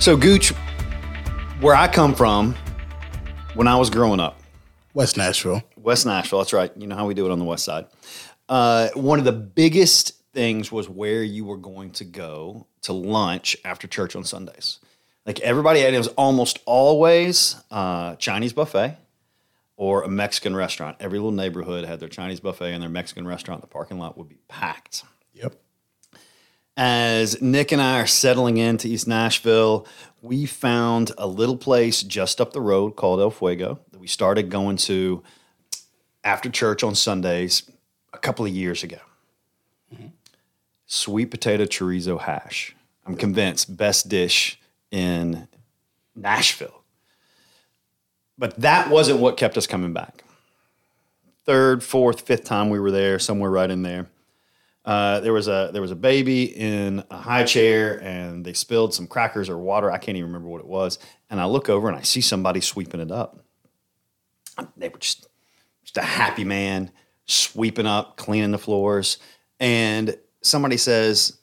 So, 0.00 0.16
Gooch, 0.16 0.54
where 1.60 1.74
I 1.74 1.86
come 1.86 2.14
from, 2.14 2.54
when 3.52 3.68
I 3.68 3.76
was 3.76 3.90
growing 3.90 4.18
up, 4.18 4.40
West 4.94 5.18
Nashville. 5.18 5.62
West 5.76 6.06
Nashville, 6.06 6.38
that's 6.38 6.54
right. 6.54 6.72
You 6.74 6.86
know 6.86 6.96
how 6.96 7.06
we 7.06 7.12
do 7.12 7.26
it 7.26 7.30
on 7.30 7.38
the 7.38 7.44
west 7.44 7.66
side. 7.66 7.84
Uh, 8.48 8.88
one 8.94 9.18
of 9.18 9.26
the 9.26 9.32
biggest 9.32 10.12
things 10.32 10.72
was 10.72 10.88
where 10.88 11.22
you 11.22 11.44
were 11.44 11.58
going 11.58 11.90
to 11.90 12.06
go 12.06 12.66
to 12.80 12.94
lunch 12.94 13.58
after 13.62 13.86
church 13.86 14.16
on 14.16 14.24
Sundays. 14.24 14.78
Like 15.26 15.38
everybody 15.40 15.80
had, 15.80 15.92
it 15.92 15.98
was 15.98 16.08
almost 16.08 16.60
always 16.64 17.56
uh, 17.70 18.16
Chinese 18.16 18.54
buffet 18.54 18.96
or 19.76 20.02
a 20.02 20.08
Mexican 20.08 20.56
restaurant. 20.56 20.96
Every 20.98 21.18
little 21.18 21.30
neighborhood 21.30 21.84
had 21.84 22.00
their 22.00 22.08
Chinese 22.08 22.40
buffet 22.40 22.72
and 22.72 22.82
their 22.82 22.88
Mexican 22.88 23.28
restaurant. 23.28 23.60
The 23.60 23.66
parking 23.66 23.98
lot 23.98 24.16
would 24.16 24.30
be 24.30 24.38
packed. 24.48 25.04
Yep. 25.34 25.56
As 26.82 27.42
Nick 27.42 27.72
and 27.72 27.82
I 27.82 28.00
are 28.00 28.06
settling 28.06 28.56
into 28.56 28.88
East 28.88 29.06
Nashville, 29.06 29.86
we 30.22 30.46
found 30.46 31.12
a 31.18 31.26
little 31.26 31.58
place 31.58 32.02
just 32.02 32.40
up 32.40 32.54
the 32.54 32.60
road 32.62 32.96
called 32.96 33.20
El 33.20 33.30
Fuego 33.30 33.78
that 33.90 33.98
we 33.98 34.06
started 34.06 34.48
going 34.48 34.78
to 34.78 35.22
after 36.24 36.48
church 36.48 36.82
on 36.82 36.94
Sundays 36.94 37.70
a 38.14 38.18
couple 38.18 38.46
of 38.46 38.52
years 38.52 38.82
ago. 38.82 38.96
Sweet 40.86 41.26
potato 41.26 41.66
chorizo 41.66 42.18
hash. 42.18 42.74
I'm 43.04 43.14
convinced 43.14 43.76
best 43.76 44.08
dish 44.08 44.58
in 44.90 45.48
Nashville. 46.16 46.82
But 48.38 48.58
that 48.58 48.88
wasn't 48.88 49.20
what 49.20 49.36
kept 49.36 49.58
us 49.58 49.66
coming 49.66 49.92
back. 49.92 50.24
Third, 51.44 51.84
fourth, 51.84 52.22
fifth 52.22 52.44
time 52.44 52.70
we 52.70 52.80
were 52.80 52.90
there, 52.90 53.18
somewhere 53.18 53.50
right 53.50 53.70
in 53.70 53.82
there. 53.82 54.08
Uh, 54.90 55.20
there 55.20 55.32
was 55.32 55.46
a 55.46 55.70
there 55.72 55.80
was 55.80 55.92
a 55.92 55.96
baby 55.96 56.42
in 56.42 57.04
a 57.12 57.16
high 57.16 57.44
chair, 57.44 58.02
and 58.02 58.44
they 58.44 58.52
spilled 58.52 58.92
some 58.92 59.06
crackers 59.06 59.48
or 59.48 59.56
water. 59.56 59.88
I 59.88 59.98
can't 59.98 60.18
even 60.18 60.26
remember 60.26 60.48
what 60.48 60.60
it 60.60 60.66
was. 60.66 60.98
And 61.30 61.40
I 61.40 61.44
look 61.44 61.68
over 61.68 61.86
and 61.86 61.96
I 61.96 62.02
see 62.02 62.20
somebody 62.20 62.60
sweeping 62.60 62.98
it 62.98 63.12
up. 63.12 63.38
They 64.76 64.88
were 64.88 64.98
just 64.98 65.28
just 65.84 65.96
a 65.96 66.02
happy 66.02 66.42
man 66.42 66.90
sweeping 67.24 67.86
up, 67.86 68.16
cleaning 68.16 68.50
the 68.50 68.58
floors, 68.58 69.18
and 69.60 70.16
somebody 70.42 70.76
says, 70.76 71.38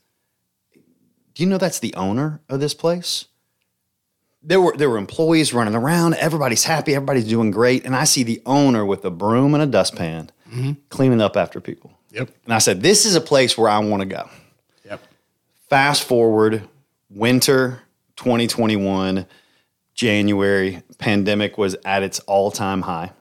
"Do 1.33 1.41
you 1.41 1.47
know 1.47 1.57
that's 1.57 1.79
the 1.79 1.95
owner 1.95 2.41
of 2.49 2.59
this 2.59 2.73
place?" 2.73 3.27
There 4.43 4.59
were 4.59 4.75
there 4.75 4.89
were 4.89 4.97
employees 4.97 5.53
running 5.53 5.73
around. 5.75 6.15
Everybody's 6.15 6.65
happy. 6.65 6.95
Everybody's 6.95 7.29
doing 7.29 7.51
great, 7.51 7.85
and 7.85 7.95
I 7.95 8.03
see 8.03 8.23
the 8.23 8.41
owner 8.45 8.85
with 8.85 9.05
a 9.05 9.09
broom 9.09 9.53
and 9.53 9.63
a 9.63 9.67
dustpan 9.67 10.31
cleaning 10.89 11.21
up 11.21 11.37
after 11.37 11.61
people. 11.61 11.96
Yep. 12.17 12.29
And 12.45 12.53
I 12.53 12.57
said, 12.57 12.81
This 12.81 13.05
is 13.05 13.15
a 13.15 13.21
place 13.21 13.57
where 13.57 13.69
I 13.69 13.79
want 13.79 14.01
to 14.01 14.07
go. 14.07 14.29
Yep. 14.85 15.01
Fast 15.69 16.03
forward, 16.03 16.67
winter 17.09 17.83
2021, 18.15 19.25
January, 19.93 20.83
pandemic 20.97 21.57
was 21.57 21.75
at 21.85 22.03
its 22.03 22.19
all 22.21 22.51
time 22.51 22.81
high. 22.81 23.11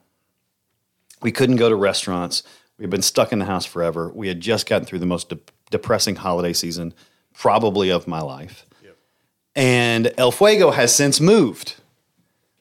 We 1.22 1.32
couldn't 1.32 1.56
go 1.56 1.68
to 1.68 1.76
restaurants. 1.76 2.42
We 2.78 2.82
had 2.82 2.90
been 2.90 3.02
stuck 3.02 3.32
in 3.32 3.38
the 3.38 3.44
house 3.44 3.64
forever. 3.64 4.10
We 4.14 4.28
had 4.28 4.40
just 4.40 4.68
gotten 4.68 4.86
through 4.86 4.98
the 4.98 5.06
most 5.06 5.30
de- 5.30 5.38
depressing 5.70 6.16
holiday 6.16 6.52
season, 6.52 6.94
probably 7.32 7.90
of 7.90 8.06
my 8.06 8.20
life. 8.20 8.66
And 9.54 10.12
El 10.18 10.30
Fuego 10.30 10.70
has 10.70 10.94
since 10.94 11.20
moved. 11.20 11.76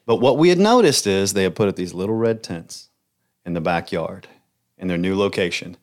But 0.05 0.17
what 0.17 0.37
we 0.37 0.49
had 0.49 0.59
noticed 0.59 1.07
is 1.07 1.33
they 1.33 1.43
had 1.43 1.55
put 1.55 1.67
up 1.67 1.75
these 1.75 1.93
little 1.93 2.15
red 2.15 2.43
tents 2.43 2.89
in 3.45 3.53
the 3.53 3.61
backyard 3.61 4.27
in 4.77 4.87
their 4.87 4.97
new 4.97 5.17
location 5.17 5.77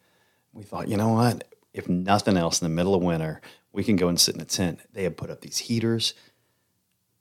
we 0.53 0.63
thought, 0.63 0.89
you 0.89 0.97
know 0.97 1.11
what? 1.11 1.49
If 1.73 1.89
nothing 1.89 2.37
else, 2.37 2.61
in 2.61 2.67
the 2.67 2.75
middle 2.75 2.95
of 2.95 3.03
winter, 3.03 3.41
we 3.73 3.85
can 3.85 3.97
go 3.97 4.09
and 4.09 4.21
sit 4.21 4.35
in 4.35 4.41
a 4.41 4.45
tent. 4.45 4.81
They 4.93 5.05
had 5.05 5.17
put 5.17 5.31
up 5.31 5.41
these 5.41 5.59
heaters, 5.59 6.15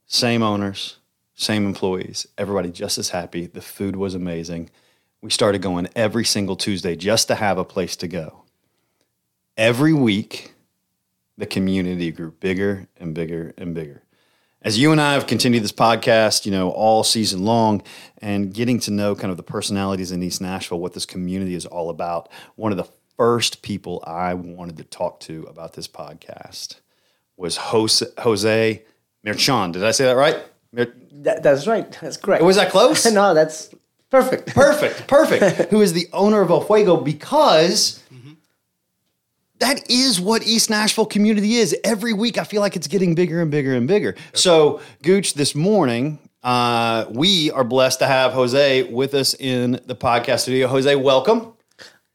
same 0.06 0.42
owners, 0.42 0.98
same 1.34 1.66
employees, 1.66 2.26
everybody 2.36 2.70
just 2.70 2.98
as 2.98 3.10
happy. 3.10 3.46
The 3.46 3.62
food 3.62 3.96
was 3.96 4.14
amazing. 4.14 4.70
We 5.22 5.30
started 5.30 5.62
going 5.62 5.88
every 5.96 6.24
single 6.24 6.56
Tuesday 6.56 6.96
just 6.96 7.28
to 7.28 7.34
have 7.34 7.56
a 7.56 7.64
place 7.64 7.96
to 7.96 8.08
go. 8.08 8.44
Every 9.56 9.92
week, 9.92 10.54
the 11.38 11.46
community 11.46 12.10
grew 12.10 12.32
bigger 12.32 12.88
and 12.98 13.14
bigger 13.14 13.54
and 13.56 13.74
bigger. 13.74 14.02
As 14.60 14.78
you 14.78 14.92
and 14.92 15.00
I 15.00 15.14
have 15.14 15.26
continued 15.26 15.64
this 15.64 15.72
podcast, 15.72 16.46
you 16.46 16.52
know, 16.52 16.70
all 16.70 17.02
season 17.02 17.44
long 17.44 17.82
and 18.18 18.54
getting 18.54 18.78
to 18.80 18.92
know 18.92 19.16
kind 19.16 19.30
of 19.30 19.36
the 19.36 19.42
personalities 19.42 20.12
in 20.12 20.22
East 20.22 20.40
Nashville, 20.40 20.78
what 20.78 20.92
this 20.92 21.06
community 21.06 21.54
is 21.54 21.66
all 21.66 21.90
about, 21.90 22.28
one 22.54 22.70
of 22.70 22.78
the 22.78 22.88
first 23.16 23.62
people 23.62 24.02
I 24.06 24.34
wanted 24.34 24.76
to 24.78 24.84
talk 24.84 25.20
to 25.20 25.44
about 25.44 25.74
this 25.74 25.88
podcast 25.88 26.76
was 27.36 27.56
Jose, 27.56 28.06
Jose 28.18 28.82
Merchan. 29.26 29.72
Did 29.72 29.84
I 29.84 29.90
say 29.90 30.04
that 30.06 30.16
right? 30.16 30.36
Mer- 30.72 30.94
That, 31.12 31.42
that's 31.42 31.66
right. 31.66 31.90
That's 32.00 32.16
correct. 32.16 32.42
was 32.42 32.56
that 32.56 32.70
close? 32.70 33.04
no, 33.12 33.34
that's 33.34 33.74
perfect. 34.10 34.54
perfect, 34.54 35.06
perfect. 35.06 35.70
Who 35.70 35.80
is 35.80 35.92
the 35.92 36.08
owner 36.12 36.40
of 36.40 36.50
El 36.50 36.62
Fuego 36.62 36.96
because 36.96 38.02
that 39.58 39.88
is 39.88 40.20
what 40.20 40.42
East 40.44 40.70
Nashville 40.70 41.06
community 41.06 41.54
is. 41.54 41.76
Every 41.84 42.12
week, 42.12 42.36
I 42.36 42.42
feel 42.42 42.60
like 42.60 42.74
it's 42.74 42.88
getting 42.88 43.14
bigger 43.14 43.40
and 43.40 43.48
bigger 43.48 43.74
and 43.74 43.86
bigger. 43.86 44.16
So, 44.32 44.80
Gooch, 45.04 45.34
this 45.34 45.54
morning, 45.54 46.18
uh, 46.42 47.04
we 47.10 47.52
are 47.52 47.62
blessed 47.62 48.00
to 48.00 48.06
have 48.08 48.32
Jose 48.32 48.82
with 48.84 49.14
us 49.14 49.34
in 49.34 49.78
the 49.86 49.94
podcast 49.94 50.40
studio. 50.40 50.66
Jose, 50.66 50.96
welcome. 50.96 51.51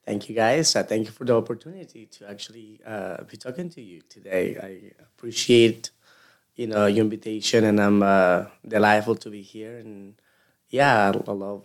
Thank 0.07 0.29
you, 0.29 0.35
guys. 0.35 0.73
Uh, 0.75 0.83
thank 0.83 1.07
you 1.07 1.11
for 1.11 1.25
the 1.25 1.35
opportunity 1.35 2.05
to 2.05 2.29
actually 2.29 2.79
uh, 2.85 3.23
be 3.25 3.35
talking 3.35 3.69
to 3.71 3.81
you 3.81 4.01
today. 4.09 4.57
I 4.69 4.71
appreciate, 5.03 5.91
you 6.55 6.67
know, 6.67 6.85
your 6.85 7.03
invitation, 7.03 7.65
and 7.65 7.77
I'm 7.81 8.01
uh, 8.01 8.45
delightful 8.65 9.15
to 9.17 9.29
be 9.29 9.41
here. 9.41 9.77
And 9.77 10.15
yeah, 10.69 11.11
I, 11.27 11.31
love, 11.31 11.63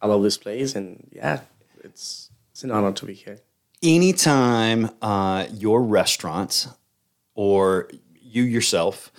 I 0.00 0.06
love 0.06 0.22
this 0.22 0.38
place, 0.38 0.76
and 0.76 1.08
yeah, 1.12 1.40
it's 1.82 2.30
it's 2.52 2.62
an 2.62 2.70
honor 2.70 2.92
to 2.92 3.06
be 3.06 3.14
here. 3.14 3.40
anytime 3.82 4.90
uh, 5.02 5.46
your 5.52 5.82
restaurant 5.82 6.68
or 7.34 7.90
you 8.20 8.42
yourself 8.44 9.12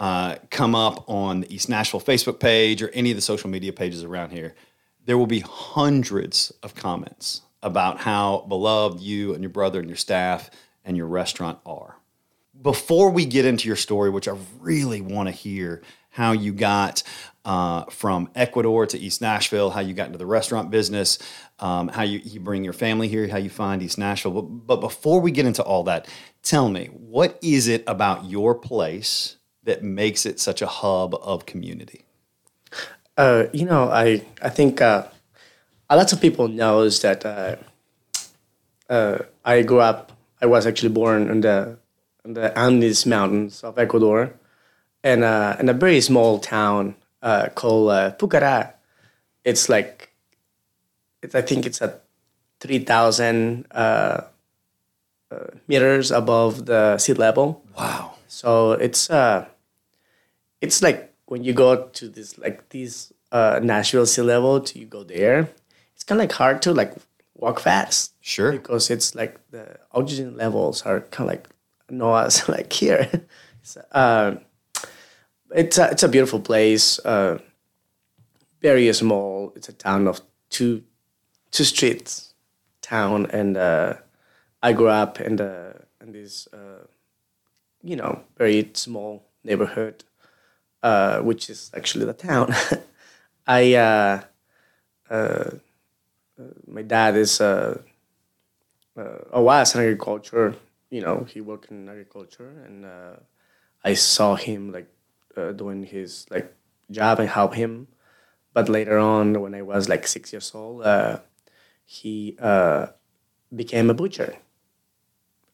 uh, 0.00 0.36
come 0.50 0.74
up 0.74 1.08
on 1.08 1.40
the 1.42 1.54
East 1.54 1.68
Nashville 1.68 2.00
Facebook 2.00 2.40
page 2.40 2.82
or 2.82 2.90
any 2.90 3.10
of 3.10 3.16
the 3.16 3.22
social 3.22 3.50
media 3.50 3.72
pages 3.72 4.04
around 4.04 4.30
here, 4.30 4.54
there 5.04 5.18
will 5.18 5.26
be 5.26 5.40
hundreds 5.40 6.52
of 6.62 6.74
comments 6.74 7.42
about 7.62 8.00
how 8.00 8.44
beloved 8.48 9.00
you 9.00 9.32
and 9.34 9.42
your 9.42 9.50
brother 9.50 9.80
and 9.80 9.88
your 9.88 9.96
staff 9.96 10.50
and 10.84 10.96
your 10.96 11.06
restaurant 11.06 11.58
are. 11.66 11.96
Before 12.60 13.10
we 13.10 13.26
get 13.26 13.44
into 13.44 13.66
your 13.66 13.76
story, 13.76 14.10
which 14.10 14.28
I 14.28 14.36
really 14.60 15.00
want 15.00 15.28
to 15.28 15.32
hear 15.32 15.82
how 16.10 16.32
you 16.32 16.52
got 16.52 17.02
uh, 17.44 17.84
from 17.84 18.30
Ecuador 18.34 18.86
to 18.86 18.98
East 18.98 19.20
Nashville, 19.20 19.70
how 19.70 19.80
you 19.80 19.92
got 19.92 20.06
into 20.06 20.18
the 20.18 20.26
restaurant 20.26 20.70
business, 20.70 21.18
um, 21.58 21.88
how 21.88 22.02
you, 22.02 22.20
you 22.24 22.40
bring 22.40 22.64
your 22.64 22.72
family 22.72 23.08
here, 23.08 23.28
how 23.28 23.36
you 23.36 23.50
find 23.50 23.82
East 23.82 23.98
Nashville. 23.98 24.32
But, 24.32 24.42
but 24.42 24.80
before 24.80 25.20
we 25.20 25.30
get 25.30 25.44
into 25.44 25.62
all 25.62 25.84
that, 25.84 26.08
tell 26.42 26.68
me, 26.68 26.86
what 26.86 27.38
is 27.42 27.68
it 27.68 27.84
about 27.86 28.24
your 28.24 28.54
place 28.54 29.36
that 29.64 29.82
makes 29.82 30.24
it 30.24 30.40
such 30.40 30.62
a 30.62 30.66
hub 30.66 31.14
of 31.16 31.44
community? 31.44 32.06
Uh, 33.16 33.44
you 33.52 33.64
know, 33.64 33.90
I 33.90 34.22
I 34.42 34.50
think 34.50 34.80
uh, 34.80 35.06
a 35.88 35.96
lot 35.96 36.12
of 36.12 36.20
people 36.20 36.48
knows 36.48 37.00
that 37.02 37.24
uh, 37.24 37.56
uh, 38.88 39.18
I 39.44 39.62
grew 39.62 39.80
up. 39.80 40.12
I 40.40 40.46
was 40.46 40.66
actually 40.66 40.90
born 40.90 41.30
in 41.30 41.40
the 41.40 41.78
in 42.24 42.34
the 42.34 42.56
Andes 42.58 43.06
Mountains 43.06 43.62
of 43.62 43.78
Ecuador, 43.78 44.34
and 45.02 45.24
uh, 45.24 45.56
in 45.58 45.68
a 45.68 45.72
very 45.72 46.00
small 46.00 46.38
town 46.38 46.96
uh, 47.22 47.48
called 47.54 47.90
uh, 47.90 48.10
Pucará. 48.18 48.74
It's 49.44 49.68
like, 49.68 50.10
it's 51.22 51.34
I 51.34 51.42
think 51.42 51.66
it's 51.66 51.80
at 51.80 52.02
three 52.60 52.80
thousand 52.80 53.66
uh, 53.70 54.22
uh, 55.30 55.46
meters 55.68 56.10
above 56.10 56.66
the 56.66 56.98
sea 56.98 57.14
level. 57.14 57.62
Wow. 57.78 58.14
So 58.26 58.72
it's 58.72 59.08
uh, 59.08 59.46
it's 60.60 60.82
like 60.82 61.14
when 61.26 61.44
you 61.44 61.52
go 61.52 61.88
to 61.88 62.08
this 62.08 62.38
like 62.38 62.68
this 62.70 63.12
uh, 63.30 63.60
Nashville 63.62 64.06
sea 64.06 64.22
level 64.22 64.60
to 64.60 64.78
you 64.78 64.86
go 64.86 65.04
there, 65.04 65.48
kind 66.06 66.20
of 66.20 66.24
like 66.24 66.32
hard 66.32 66.62
to 66.62 66.72
like 66.72 66.94
walk 67.34 67.60
fast 67.60 68.12
Sure. 68.20 68.52
because 68.52 68.90
it's 68.90 69.14
like 69.14 69.38
the 69.50 69.78
oxygen 69.92 70.36
levels 70.36 70.82
are 70.82 71.00
kind 71.00 71.28
of 71.30 71.34
like 71.36 71.48
Noah's 71.90 72.48
like 72.48 72.72
here. 72.72 73.08
so, 73.62 73.80
uh, 73.92 74.36
it's 75.54 75.78
a, 75.78 75.90
it's 75.90 76.02
a 76.02 76.08
beautiful 76.08 76.40
place. 76.40 76.98
Uh, 77.04 77.38
very 78.62 78.92
small. 78.92 79.52
It's 79.54 79.68
a 79.68 79.72
town 79.72 80.08
of 80.08 80.20
two 80.50 80.82
two 81.50 81.64
streets 81.64 82.34
town, 82.82 83.26
and 83.30 83.56
uh, 83.56 83.94
I 84.62 84.72
grew 84.72 84.88
up 84.88 85.20
in 85.20 85.36
the 85.36 85.74
in 86.00 86.12
this 86.12 86.48
uh, 86.52 86.86
you 87.82 87.96
know 87.96 88.22
very 88.38 88.70
small 88.74 89.22
neighborhood, 89.44 90.02
uh, 90.82 91.20
which 91.20 91.48
is 91.48 91.70
actually 91.76 92.06
the 92.06 92.12
town. 92.14 92.54
I 93.46 93.74
uh, 93.74 94.20
uh, 95.10 95.50
my 96.66 96.82
dad 96.82 97.16
is 97.16 97.40
a, 97.40 97.80
uh, 98.96 99.18
oh 99.32 99.42
was 99.42 99.74
in 99.74 99.80
agriculture. 99.80 100.54
You 100.90 101.00
know, 101.00 101.26
he 101.28 101.40
worked 101.40 101.70
in 101.70 101.88
agriculture, 101.88 102.52
and 102.64 102.84
uh, 102.84 103.16
I 103.84 103.94
saw 103.94 104.36
him 104.36 104.72
like 104.72 104.88
uh, 105.36 105.52
doing 105.52 105.84
his 105.84 106.26
like 106.30 106.54
job 106.90 107.20
and 107.20 107.28
help 107.28 107.54
him. 107.54 107.88
But 108.52 108.68
later 108.68 108.98
on, 108.98 109.40
when 109.40 109.54
I 109.54 109.62
was 109.62 109.88
like 109.88 110.06
six 110.06 110.32
years 110.32 110.52
old, 110.54 110.82
uh, 110.82 111.18
he 111.84 112.36
uh, 112.40 112.86
became 113.54 113.90
a 113.90 113.94
butcher. 113.94 114.36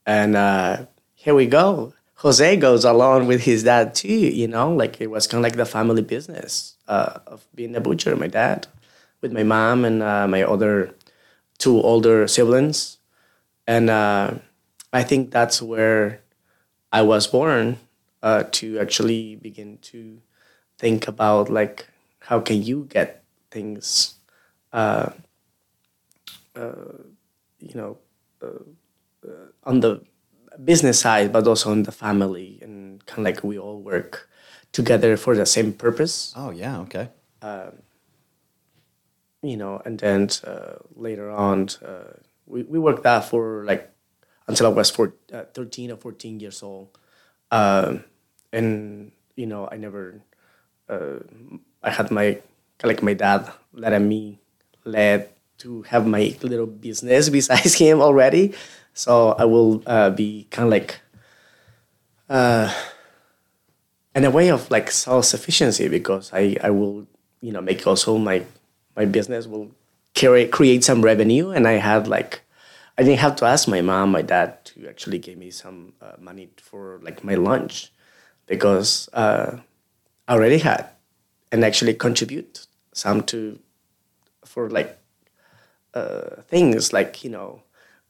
And 0.07 0.37
uh, 0.37 0.87
here 1.15 1.35
we 1.35 1.47
go. 1.47 1.95
Jose 2.17 2.57
goes 2.59 2.85
along 2.85 3.27
with 3.27 3.43
his 3.43 3.65
dad 3.65 3.95
too, 3.97 4.09
you 4.09 4.47
know, 4.47 4.73
like 4.73 5.01
it 5.01 5.11
was 5.11 5.27
kind 5.27 5.41
of 5.41 5.43
like 5.43 5.57
the 5.57 5.67
family 5.67 6.03
business 6.03 6.77
uh, 6.87 7.19
of 7.27 7.45
being 7.55 7.75
a 7.75 7.81
butcher. 7.81 8.15
My 8.15 8.29
dad, 8.29 8.69
with 9.23 9.33
my 9.33 9.43
mom 9.43 9.85
and 9.85 10.03
uh, 10.03 10.27
my 10.29 10.43
other 10.43 10.95
two 11.59 11.81
older 11.81 12.27
siblings. 12.29 12.99
And 13.67 13.89
uh, 13.89 14.35
I 14.93 15.03
think 15.05 15.31
that's 15.31 15.63
where 15.63 16.21
I 16.93 17.03
was 17.03 17.27
born 17.27 17.79
uh, 18.23 18.45
to 18.53 18.79
actually 18.79 19.37
begin 19.37 19.79
to 19.93 20.21
think 20.79 21.09
about 21.09 21.49
like 21.49 21.87
how 22.21 22.41
can 22.41 22.63
you 22.63 22.87
get 22.91 23.23
things, 23.51 24.17
uh, 24.73 25.11
uh, 26.57 26.99
you 27.61 27.75
know, 27.75 27.99
uh, 28.43 29.29
on 29.65 29.81
the 29.81 30.03
business 30.65 31.01
side, 31.01 31.33
but 31.33 31.47
also 31.47 31.71
on 31.71 31.85
the 31.85 31.93
family, 31.93 32.59
and 32.61 33.05
kind 33.07 33.21
of 33.21 33.25
like 33.25 33.45
we 33.45 33.59
all 33.59 33.81
work 33.81 34.29
together 34.73 35.17
for 35.17 35.37
the 35.37 35.47
same 35.47 35.73
purpose. 35.73 36.33
Oh 36.37 36.51
yeah, 36.51 36.81
okay. 36.81 37.09
You 39.43 39.57
know, 39.57 39.83
and 39.85 39.99
then 39.99 40.29
uh, 40.45 40.77
later 40.95 41.31
on, 41.31 41.69
uh, 41.85 42.15
we, 42.47 42.63
we 42.63 42.79
worked 42.79 43.03
that 43.03 43.25
for 43.25 43.65
like 43.65 43.91
until 44.47 44.67
I 44.67 44.71
was 44.71 44.91
four, 44.91 45.15
uh, 45.33 45.45
13 45.55 45.91
or 45.91 45.97
14 45.97 46.41
years 46.41 46.63
old. 46.63 46.89
Um, 47.51 48.05
and, 48.53 49.13
you 49.37 49.47
know, 49.47 49.69
I 49.71 49.77
never, 49.77 50.23
uh, 50.89 51.19
I 51.83 51.91
had 51.91 52.11
my, 52.11 52.41
like 52.83 53.03
my 53.03 53.15
dad 53.15 53.51
letting 53.73 54.09
me 54.09 54.39
led 54.85 55.31
to 55.59 55.83
have 55.83 56.07
my 56.07 56.37
little 56.43 56.67
business 56.67 57.29
besides 57.39 57.75
him 57.75 58.01
already. 58.01 58.55
So 58.95 59.33
I 59.33 59.45
will 59.45 59.83
uh, 59.87 60.11
be 60.11 60.47
kind 60.51 60.67
of 60.67 60.71
like, 60.71 61.01
uh, 62.29 62.73
in 64.15 64.25
a 64.25 64.31
way 64.31 64.49
of 64.51 64.71
like 64.71 64.91
self-sufficiency 64.91 65.89
because 65.89 66.31
I, 66.33 66.57
I 66.63 66.71
will, 66.71 67.07
you 67.41 67.53
know, 67.53 67.61
make 67.61 67.87
also 67.87 68.19
my 68.19 68.45
my 68.97 69.05
business 69.05 69.47
will 69.47 69.71
create 70.15 70.51
create 70.53 70.85
some 70.85 71.03
revenue 71.03 71.51
and 71.51 71.67
i 71.67 71.73
had 71.73 72.07
like 72.07 72.43
i 72.99 73.03
didn't 73.03 73.21
have 73.21 73.37
to 73.37 73.45
ask 73.45 73.69
my 73.69 73.81
mom 73.81 74.11
my 74.11 74.23
dad 74.23 74.65
to 74.65 74.89
actually 74.89 75.19
give 75.19 75.39
me 75.39 75.51
some 75.51 75.93
uh, 76.01 76.13
money 76.19 76.49
for 76.61 77.01
like 77.03 77.25
my 77.25 77.35
lunch 77.35 77.93
because 78.47 79.09
uh, 79.13 79.57
i 80.29 80.33
already 80.35 80.59
had 80.59 80.89
and 81.51 81.65
actually 81.65 81.95
contribute 81.95 82.67
some 82.93 83.23
to 83.23 83.59
for 84.45 84.69
like 84.69 84.99
uh, 85.95 86.43
things 86.49 86.93
like 86.93 87.25
you 87.25 87.31
know 87.31 87.63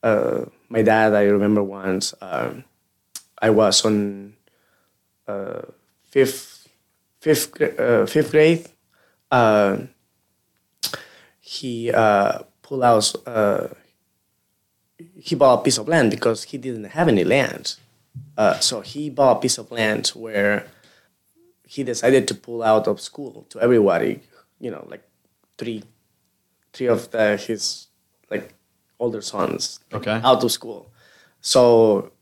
uh, 0.03 0.45
my 0.69 0.83
dad 0.83 1.15
i 1.15 1.23
remember 1.25 1.63
once 1.63 2.15
um, 2.21 2.65
i 3.41 3.51
was 3.51 3.85
on 3.85 4.35
uh, 5.29 5.63
fifth 6.05 6.69
fifth 7.21 7.61
uh, 7.61 8.07
fifth 8.07 8.31
grade 8.31 8.67
uh, 9.31 9.77
he 11.53 11.93
uh, 11.93 12.39
pulled 12.63 12.83
out. 12.83 13.13
Uh, 13.27 13.69
he 15.29 15.35
bought 15.35 15.61
a 15.61 15.63
piece 15.63 15.79
of 15.79 15.87
land 15.89 16.11
because 16.11 16.45
he 16.45 16.57
didn't 16.59 16.85
have 16.99 17.09
any 17.09 17.25
land. 17.25 17.77
Uh, 18.39 18.59
so 18.61 18.81
he 18.81 19.11
bought 19.11 19.37
a 19.37 19.41
piece 19.41 19.59
of 19.59 19.71
land 19.71 20.09
where 20.15 20.67
he 21.67 21.83
decided 21.85 22.27
to 22.29 22.35
pull 22.35 22.63
out 22.63 22.87
of 22.89 23.01
school 23.01 23.45
to 23.51 23.61
everybody. 23.61 24.21
You 24.61 24.71
know, 24.71 24.87
like 24.89 25.03
three, 25.59 25.83
three 26.73 26.87
of 26.87 27.11
the, 27.11 27.37
his 27.37 27.89
like 28.31 28.55
older 28.99 29.21
sons 29.21 29.81
Okay. 29.93 30.21
out 30.25 30.43
of 30.43 30.51
school. 30.53 30.91
So 31.41 32.13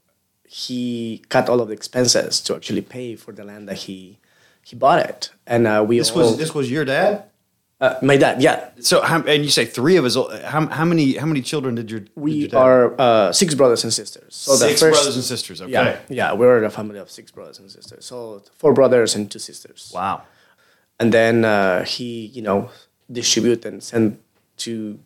he 0.44 1.22
cut 1.28 1.48
all 1.48 1.60
of 1.60 1.68
the 1.68 1.74
expenses 1.74 2.40
to 2.40 2.56
actually 2.56 2.82
pay 2.82 3.14
for 3.16 3.32
the 3.32 3.44
land 3.44 3.68
that 3.68 3.78
he 3.86 4.18
he 4.62 4.76
bought 4.76 5.00
it, 5.00 5.30
and 5.46 5.66
uh, 5.66 5.84
we 5.86 5.98
This 5.98 6.10
all, 6.10 6.18
was 6.18 6.38
this 6.38 6.54
was 6.54 6.70
your 6.70 6.84
dad. 6.84 7.29
Uh, 7.80 7.98
my 8.02 8.16
dad. 8.16 8.42
Yeah, 8.42 8.70
So 8.80 9.00
how, 9.00 9.22
and 9.22 9.42
you 9.42 9.50
say 9.50 9.64
three 9.64 9.96
of 9.96 10.04
us. 10.04 10.14
How, 10.44 10.66
how 10.66 10.84
many 10.84 11.14
how 11.14 11.26
many 11.26 11.40
children 11.40 11.74
did 11.74 11.90
your 11.90 12.00
did 12.00 12.10
your 12.10 12.24
we 12.24 12.50
are 12.50 12.94
uh, 13.00 13.32
six 13.32 13.54
brothers 13.54 13.84
and 13.84 13.92
sisters. 13.92 14.34
So 14.34 14.54
six 14.56 14.80
first, 14.80 14.94
brothers 14.96 15.16
and 15.16 15.24
sisters? 15.24 15.62
Okay. 15.62 15.72
Yeah, 15.72 15.98
yeah, 16.08 16.32
we're 16.32 16.62
a 16.62 16.70
family 16.70 16.98
of 16.98 17.10
six 17.10 17.30
brothers 17.30 17.58
and 17.58 17.70
sisters. 17.70 18.04
So 18.04 18.42
four 18.56 18.74
brothers 18.74 19.14
and 19.14 19.30
two 19.30 19.38
sisters. 19.38 19.90
Wow. 19.94 20.22
And 20.98 21.14
then 21.14 21.44
uh, 21.46 21.84
he, 21.84 22.26
you 22.26 22.42
know, 22.42 22.68
distribute 23.10 23.64
and 23.64 23.82
send 23.82 24.18
to 24.58 24.98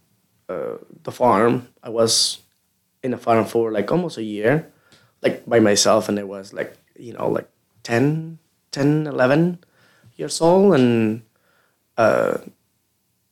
uh, 0.49 0.79
the 1.05 1.13
farm. 1.13 1.69
I 1.83 1.91
was 1.91 2.41
in 3.05 3.15
a 3.15 3.19
farm 3.19 3.45
for 3.45 3.71
like 3.71 3.93
almost 3.93 4.19
a 4.19 4.23
year, 4.25 4.67
like 5.23 5.47
by 5.47 5.61
myself, 5.61 6.09
and 6.09 6.19
I 6.19 6.25
was 6.25 6.53
like, 6.53 6.77
you 6.99 7.13
know, 7.13 7.29
like 7.29 7.49
10, 7.85 8.39
10 8.73 9.07
11 9.07 9.59
years 10.17 10.41
old, 10.41 10.75
and 10.75 11.23
uh, 11.97 12.01
uh, 12.01 12.39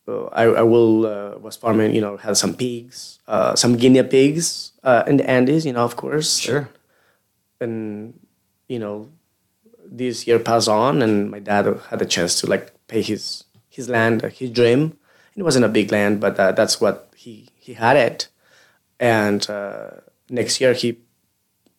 I, 0.09 0.45
I 0.45 0.63
will 0.63 1.07
uh, 1.07 1.39
was 1.39 1.57
farming, 1.57 1.95
you 1.95 2.01
know, 2.01 2.17
had 2.17 2.37
some 2.37 2.55
pigs, 2.55 3.21
uh, 3.29 3.55
some 3.55 3.77
guinea 3.77 4.03
pigs 4.03 4.73
uh, 4.83 5.05
in 5.07 5.17
the 5.17 5.29
Andes, 5.29 5.65
you 5.65 5.73
know, 5.73 5.85
of 5.85 5.97
course. 5.97 6.39
Sure. 6.39 6.69
And 7.61 8.19
you 8.69 8.79
know, 8.79 9.11
this 9.85 10.27
year 10.27 10.39
passed 10.39 10.69
on, 10.69 11.03
and 11.03 11.31
my 11.31 11.39
dad 11.39 11.67
had 11.91 12.03
a 12.03 12.07
chance 12.07 12.41
to 12.41 12.47
like 12.47 12.73
pay 12.89 13.03
his 13.03 13.45
his 13.69 13.89
land, 13.89 14.25
uh, 14.25 14.29
his 14.29 14.51
dream. 14.51 14.99
It 15.37 15.43
wasn't 15.43 15.65
a 15.65 15.69
big 15.69 15.93
land, 15.93 16.21
but 16.21 16.39
uh, 16.39 16.53
that's 16.53 16.81
what 16.81 17.13
he 17.17 17.49
he 17.55 17.75
had 17.75 17.97
it. 17.97 18.29
And 18.99 19.49
uh, 19.51 19.91
next 20.29 20.61
year, 20.61 20.73
he, 20.75 20.99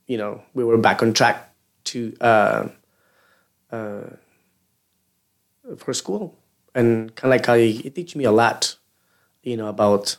you 0.08 0.18
know, 0.18 0.44
we 0.54 0.64
were 0.64 0.78
back 0.78 1.02
on 1.02 1.14
track 1.14 1.54
to 1.86 2.16
uh, 2.22 2.68
uh, 3.72 4.02
for 5.78 5.94
school, 5.94 6.38
and 6.76 7.16
kind 7.16 7.34
of 7.34 7.38
like 7.40 7.50
I, 7.50 7.58
it 7.86 7.96
teach 7.96 8.16
me 8.16 8.24
a 8.26 8.32
lot, 8.32 8.76
you 9.44 9.58
know, 9.58 9.68
about 9.68 10.18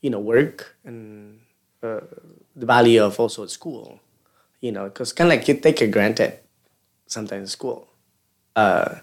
you 0.00 0.10
know 0.10 0.20
work 0.20 0.76
and 0.84 1.40
uh, 1.82 2.00
the 2.56 2.66
value 2.66 3.02
of 3.02 3.18
also 3.20 3.46
school, 3.46 4.00
you 4.60 4.72
know, 4.72 4.84
because 4.84 5.12
kind 5.12 5.30
of 5.32 5.38
like 5.38 5.48
you 5.48 5.54
take 5.54 5.80
it 5.82 5.90
granted 5.90 6.38
sometimes 7.06 7.52
school, 7.52 7.88
uh, 8.56 8.96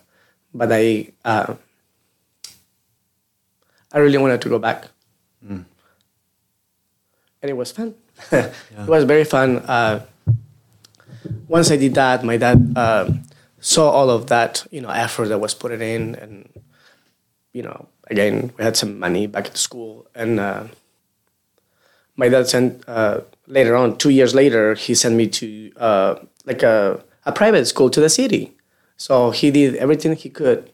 but 0.53 0.69
I 0.71 1.11
uh, 1.25 1.55
I 3.91 3.97
really 3.99 4.17
wanted 4.17 4.41
to 4.41 4.49
go 4.49 4.59
back, 4.59 4.87
and 7.41 7.49
it 7.49 7.53
was 7.57 7.71
fun. 7.71 7.95
it 8.31 8.53
was 8.87 9.03
very 9.03 9.23
fun. 9.23 9.57
Uh, 9.59 10.05
once 11.47 11.71
I 11.71 11.77
did 11.77 11.95
that, 11.95 12.23
my 12.23 12.37
dad 12.37 12.73
uh, 12.75 13.09
saw 13.59 13.89
all 13.89 14.09
of 14.09 14.27
that, 14.27 14.65
you 14.71 14.81
know, 14.81 14.89
effort 14.89 15.27
that 15.29 15.39
was 15.39 15.53
put 15.53 15.71
in, 15.71 16.15
and 16.15 16.49
you 17.53 17.63
know, 17.63 17.87
again, 18.09 18.51
we 18.57 18.63
had 18.63 18.77
some 18.77 18.99
money 18.99 19.27
back 19.27 19.47
at 19.47 19.57
school, 19.57 20.07
and 20.15 20.39
uh, 20.39 20.63
my 22.15 22.29
dad 22.29 22.47
sent 22.47 22.83
uh, 22.87 23.21
later 23.47 23.75
on, 23.75 23.97
two 23.97 24.09
years 24.09 24.35
later, 24.35 24.75
he 24.75 24.93
sent 24.95 25.15
me 25.15 25.27
to 25.27 25.71
uh, 25.77 26.15
like 26.45 26.63
a, 26.63 27.03
a 27.25 27.31
private 27.31 27.65
school 27.65 27.89
to 27.89 27.99
the 27.99 28.09
city. 28.09 28.55
So 28.97 29.31
he 29.31 29.51
did 29.51 29.75
everything 29.75 30.15
he 30.15 30.29
could 30.29 30.71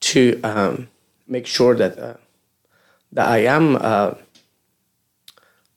to 0.00 0.40
um, 0.42 0.88
make 1.26 1.46
sure 1.46 1.74
that 1.74 1.98
uh, 1.98 2.14
that 3.12 3.28
I 3.28 3.38
am 3.38 3.76
uh, 3.76 4.14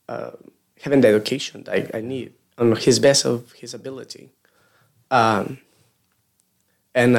uh, 0.08 0.32
having 0.82 1.02
the 1.02 1.08
education 1.08 1.64
that 1.64 1.74
I, 1.94 1.98
I 1.98 2.02
need 2.02 2.34
on 2.58 2.76
his 2.76 3.00
best 3.00 3.26
of 3.26 3.54
his 3.54 3.74
ability. 3.74 4.32
Um, 5.10 5.60
and 6.94 7.14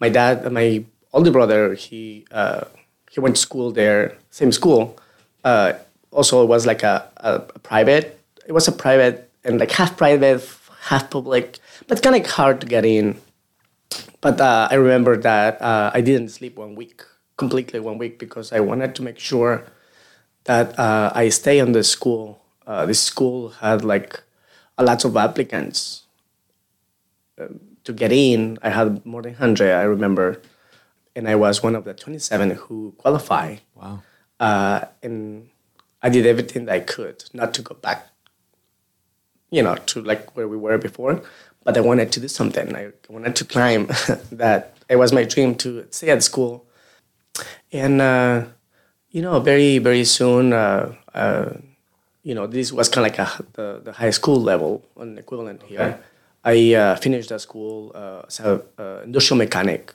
my 0.00 0.08
dad, 0.08 0.50
my 0.50 0.84
older 1.14 1.30
brother, 1.30 1.74
he 1.74 2.26
uh, 2.30 2.64
he 3.10 3.20
went 3.20 3.36
to 3.36 3.40
school 3.40 3.70
there, 3.70 4.18
same 4.30 4.52
school. 4.52 4.98
Uh, 5.44 5.74
also, 6.10 6.42
it 6.42 6.46
was 6.46 6.66
like 6.66 6.82
a, 6.82 7.08
a, 7.18 7.34
a 7.54 7.58
private. 7.60 8.20
It 8.46 8.52
was 8.52 8.68
a 8.68 8.72
private 8.72 9.30
and 9.44 9.58
like 9.60 9.70
half 9.70 9.96
private, 9.96 10.42
half 10.90 11.08
public, 11.10 11.58
but 11.86 12.02
kind 12.02 12.16
of 12.16 12.30
hard 12.30 12.60
to 12.60 12.66
get 12.66 12.84
in. 12.84 13.16
But 14.20 14.40
uh, 14.40 14.68
I 14.70 14.74
remember 14.74 15.16
that 15.16 15.62
uh, 15.62 15.90
I 15.94 16.00
didn't 16.00 16.30
sleep 16.30 16.56
one 16.56 16.74
week, 16.74 17.02
completely 17.36 17.78
one 17.80 17.98
week, 17.98 18.18
because 18.18 18.52
I 18.52 18.60
wanted 18.60 18.94
to 18.96 19.02
make 19.02 19.18
sure 19.18 19.64
that 20.44 20.78
uh, 20.78 21.12
I 21.14 21.28
stay 21.28 21.60
on 21.60 21.72
the 21.72 21.84
school. 21.84 22.42
Uh, 22.66 22.86
this 22.86 23.00
school 23.00 23.50
had 23.60 23.84
like 23.84 24.22
a 24.78 24.84
lot 24.84 25.04
of 25.04 25.16
applicants 25.16 26.04
um, 27.38 27.60
to 27.84 27.92
get 27.92 28.12
in. 28.12 28.58
I 28.62 28.70
had 28.70 29.04
more 29.04 29.22
than 29.22 29.32
100, 29.32 29.70
I 29.70 29.82
remember. 29.82 30.40
And 31.16 31.28
I 31.28 31.36
was 31.36 31.62
one 31.62 31.76
of 31.76 31.84
the 31.84 31.94
27 31.94 32.50
who 32.50 32.94
qualified. 32.98 33.60
Wow. 33.74 34.02
Uh, 34.40 34.86
and 35.02 35.48
I 36.02 36.08
did 36.08 36.26
everything 36.26 36.66
that 36.66 36.74
I 36.74 36.80
could 36.80 37.24
not 37.32 37.54
to 37.54 37.62
go 37.62 37.74
back, 37.74 38.08
you 39.50 39.62
know, 39.62 39.76
to 39.76 40.02
like 40.02 40.36
where 40.36 40.48
we 40.48 40.56
were 40.56 40.76
before, 40.76 41.22
but 41.62 41.76
I 41.76 41.80
wanted 41.80 42.12
to 42.12 42.20
do 42.20 42.28
something. 42.28 42.76
I 42.76 42.90
wanted 43.08 43.36
to 43.36 43.44
climb. 43.44 43.86
that 44.32 44.76
it 44.88 44.96
was 44.96 45.12
my 45.12 45.24
dream 45.24 45.54
to 45.56 45.86
stay 45.90 46.10
at 46.10 46.22
school, 46.22 46.66
and 47.72 48.00
uh, 48.00 48.44
you 49.10 49.22
know, 49.22 49.40
very 49.40 49.78
very 49.78 50.04
soon, 50.04 50.52
uh, 50.52 50.94
uh, 51.14 51.50
you 52.22 52.34
know, 52.34 52.46
this 52.46 52.70
was 52.72 52.88
kind 52.88 53.06
of 53.06 53.16
like 53.16 53.18
a, 53.18 53.44
the 53.54 53.80
the 53.84 53.92
high 53.92 54.10
school 54.10 54.40
level, 54.40 54.84
an 54.98 55.16
equivalent 55.16 55.62
here. 55.62 55.98
I 56.44 56.74
uh, 56.74 56.96
finished 56.96 57.30
the 57.30 57.38
school 57.38 57.92
uh, 57.94 58.22
as 58.26 58.40
an 58.40 58.60
uh, 58.78 59.00
industrial 59.04 59.38
mechanic, 59.38 59.94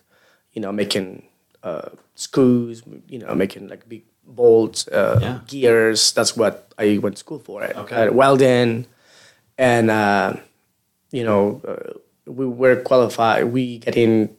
you 0.53 0.61
know, 0.61 0.71
making 0.71 1.23
uh, 1.63 1.89
screws, 2.15 2.83
you 3.07 3.19
know, 3.19 3.33
making 3.35 3.67
like 3.67 3.87
big 3.89 4.03
bolts, 4.25 4.87
uh, 4.87 5.19
Yeah. 5.21 5.39
gears. 5.47 6.11
That's 6.13 6.35
what 6.37 6.71
I 6.77 6.97
went 6.97 7.15
to 7.15 7.19
school 7.19 7.39
for. 7.39 7.63
Okay. 7.63 8.07
Uh, 8.07 8.11
welding, 8.11 8.85
and 9.57 9.89
uh, 9.91 10.33
you 11.11 11.23
know, 11.23 11.61
uh, 11.67 11.93
we 12.25 12.45
were 12.45 12.75
qualified. 12.77 13.45
We 13.51 13.79
get 13.79 13.95
in 13.97 14.35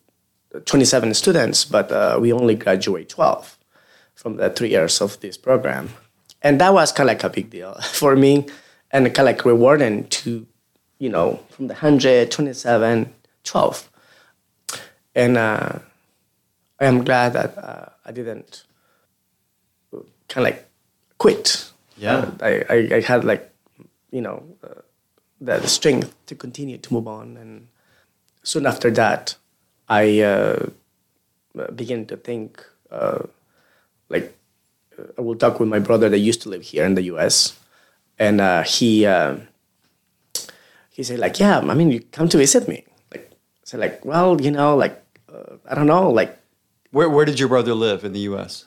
27 0.64 1.14
students, 1.14 1.64
but 1.64 1.90
uh, 1.92 2.18
we 2.20 2.32
only 2.32 2.54
graduate 2.54 3.08
12 3.08 3.58
from 4.14 4.36
the 4.36 4.50
three 4.50 4.70
years 4.70 5.00
of 5.00 5.18
this 5.20 5.36
program, 5.36 5.90
and 6.42 6.60
that 6.60 6.72
was 6.74 6.92
kind 6.92 7.08
of 7.08 7.14
like 7.14 7.24
a 7.24 7.30
big 7.30 7.50
deal 7.50 7.74
for 7.92 8.16
me, 8.16 8.46
and 8.90 9.04
kind 9.14 9.18
of 9.18 9.24
like 9.26 9.44
rewarding 9.44 10.08
to, 10.08 10.46
you 10.98 11.08
know, 11.08 11.40
from 11.50 11.68
the 11.68 11.74
127, 11.74 13.12
12, 13.44 13.90
and 15.14 15.36
uh, 15.36 15.78
I 16.80 16.86
am 16.86 17.04
glad 17.04 17.34
that 17.34 17.58
uh, 17.58 17.86
I 18.04 18.12
didn't 18.12 18.64
kind 20.30 20.46
of 20.46 20.52
like 20.52 20.68
quit. 21.18 21.70
Yeah. 21.98 22.30
I, 22.40 22.64
I, 22.70 22.76
I 22.94 23.00
had 23.00 23.24
like, 23.24 23.52
you 24.10 24.22
know, 24.22 24.42
uh, 24.64 24.80
the 25.40 25.66
strength 25.66 26.14
to 26.26 26.34
continue 26.34 26.78
to 26.78 26.94
move 26.94 27.06
on. 27.06 27.36
And 27.36 27.68
soon 28.42 28.64
after 28.64 28.90
that, 28.92 29.36
I 29.88 30.20
uh, 30.20 30.66
began 31.74 32.06
to 32.06 32.16
think, 32.16 32.64
uh, 32.90 33.24
like, 34.08 34.34
I 35.18 35.20
will 35.20 35.36
talk 35.36 35.60
with 35.60 35.68
my 35.68 35.78
brother 35.78 36.08
that 36.08 36.18
used 36.18 36.42
to 36.42 36.48
live 36.48 36.62
here 36.62 36.84
in 36.84 36.94
the 36.94 37.02
U.S. 37.02 37.58
And 38.18 38.40
uh, 38.40 38.62
he 38.62 39.06
uh, 39.06 39.36
he 40.90 41.02
said 41.02 41.18
like, 41.18 41.40
yeah, 41.40 41.58
I 41.58 41.74
mean, 41.74 41.90
you 41.90 42.00
come 42.00 42.28
to 42.28 42.36
visit 42.36 42.68
me. 42.68 42.84
Like, 43.10 43.30
I 43.32 43.64
said 43.64 43.80
like, 43.80 44.04
well, 44.04 44.40
you 44.40 44.50
know, 44.50 44.76
like, 44.76 45.02
uh, 45.32 45.56
I 45.66 45.74
don't 45.74 45.86
know, 45.86 46.10
like 46.10 46.39
Where 46.90 47.08
where 47.08 47.24
did 47.24 47.38
your 47.38 47.48
brother 47.48 47.74
live 47.74 48.04
in 48.04 48.12
the 48.12 48.20
U.S.? 48.30 48.64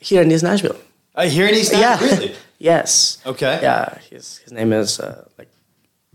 here 0.00 0.22
in 0.22 0.30
East 0.32 0.42
Nashville. 0.44 0.76
Uh, 1.14 1.26
here 1.28 1.46
in 1.46 1.54
East 1.54 1.72
Nashville. 1.72 2.08
yeah. 2.08 2.16
Really? 2.18 2.34
yes. 2.58 3.18
Okay. 3.26 3.58
Yeah. 3.62 3.98
His 4.10 4.38
his 4.38 4.52
name 4.52 4.72
is 4.72 4.98
uh, 4.98 5.28
like 5.38 5.50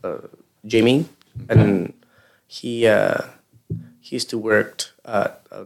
uh, 0.04 0.18
Jamie, 0.66 1.06
and 1.50 1.94
he 2.48 2.88
uh, 2.88 3.22
he 4.02 4.16
used 4.16 4.30
to 4.32 4.38
work 4.38 4.86
uh, 5.06 5.30
uh, 5.52 5.66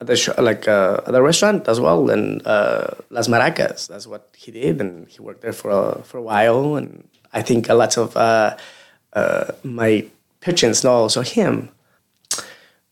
at 0.00 0.06
the 0.06 0.16
sh- 0.16 0.36
like 0.38 0.66
uh, 0.68 1.00
at 1.06 1.12
the 1.12 1.22
restaurant 1.22 1.68
as 1.68 1.78
well, 1.80 2.10
and 2.10 2.44
uh, 2.46 2.88
Las 3.10 3.28
Maracas. 3.28 3.86
That's 3.88 4.06
what 4.06 4.28
he 4.36 4.50
did, 4.52 4.80
and 4.80 5.08
he 5.08 5.20
worked 5.20 5.42
there 5.42 5.52
for 5.52 5.70
a, 5.70 6.02
for 6.02 6.18
a 6.18 6.22
while. 6.22 6.76
And 6.76 7.06
I 7.32 7.42
think 7.42 7.68
a 7.68 7.74
lot 7.74 7.96
of 7.96 8.16
uh, 8.16 8.56
uh, 9.12 9.52
my 9.62 10.06
patrons 10.40 10.82
know 10.84 10.92
also 10.92 11.22
him, 11.22 11.70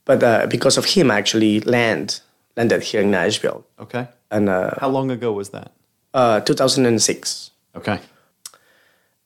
but 0.06 0.22
uh, 0.22 0.46
because 0.48 0.78
of 0.78 0.86
him, 0.86 1.10
I 1.10 1.18
actually 1.18 1.60
land 1.60 2.20
landed 2.56 2.82
here 2.82 3.02
in 3.02 3.10
Nashville, 3.10 3.64
Okay. 3.78 4.08
and 4.30 4.48
uh, 4.48 4.70
How 4.80 4.88
long 4.88 5.10
ago 5.10 5.32
was 5.32 5.50
that? 5.50 5.72
uh, 6.14 6.40
2006. 6.40 7.50
Okay. 7.76 7.98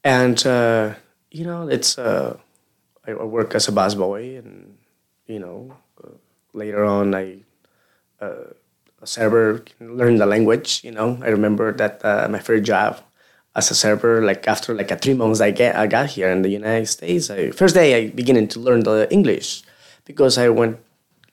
and 0.04 0.44
uh, 0.46 0.94
you 1.30 1.44
know 1.44 1.68
it's 1.68 1.98
uh, 1.98 2.36
I, 3.06 3.14
work 3.14 3.54
as 3.54 3.68
a 3.68 3.72
busboy 3.72 4.38
and 4.38 4.76
you 5.26 5.38
know 5.38 5.76
uh, 6.02 6.10
later 6.52 6.84
on 6.84 7.14
I 7.14 7.44
uh, 8.20 8.50
a 9.02 9.06
server 9.06 9.62
learn 9.80 10.16
the 10.16 10.26
language 10.26 10.82
you 10.82 10.90
know 10.90 11.18
I 11.22 11.28
remember 11.28 11.72
that 11.72 12.04
uh, 12.04 12.26
my 12.28 12.38
first 12.40 12.64
job 12.64 12.98
as 13.54 13.70
a 13.70 13.74
server 13.74 14.24
like 14.24 14.48
after 14.48 14.74
like 14.74 14.90
a 14.90 14.96
three 14.96 15.14
months 15.14 15.40
I 15.40 15.50
get 15.52 15.76
I 15.76 15.86
got 15.86 16.10
here 16.10 16.30
in 16.30 16.42
the 16.42 16.50
United 16.50 16.86
States 16.86 17.30
I, 17.30 17.50
first 17.50 17.74
day 17.74 17.94
I 17.96 18.10
beginning 18.10 18.48
to 18.48 18.58
learn 18.60 18.80
the 18.82 19.06
English 19.12 19.62
because 20.04 20.38
I 20.38 20.48
went 20.48 20.78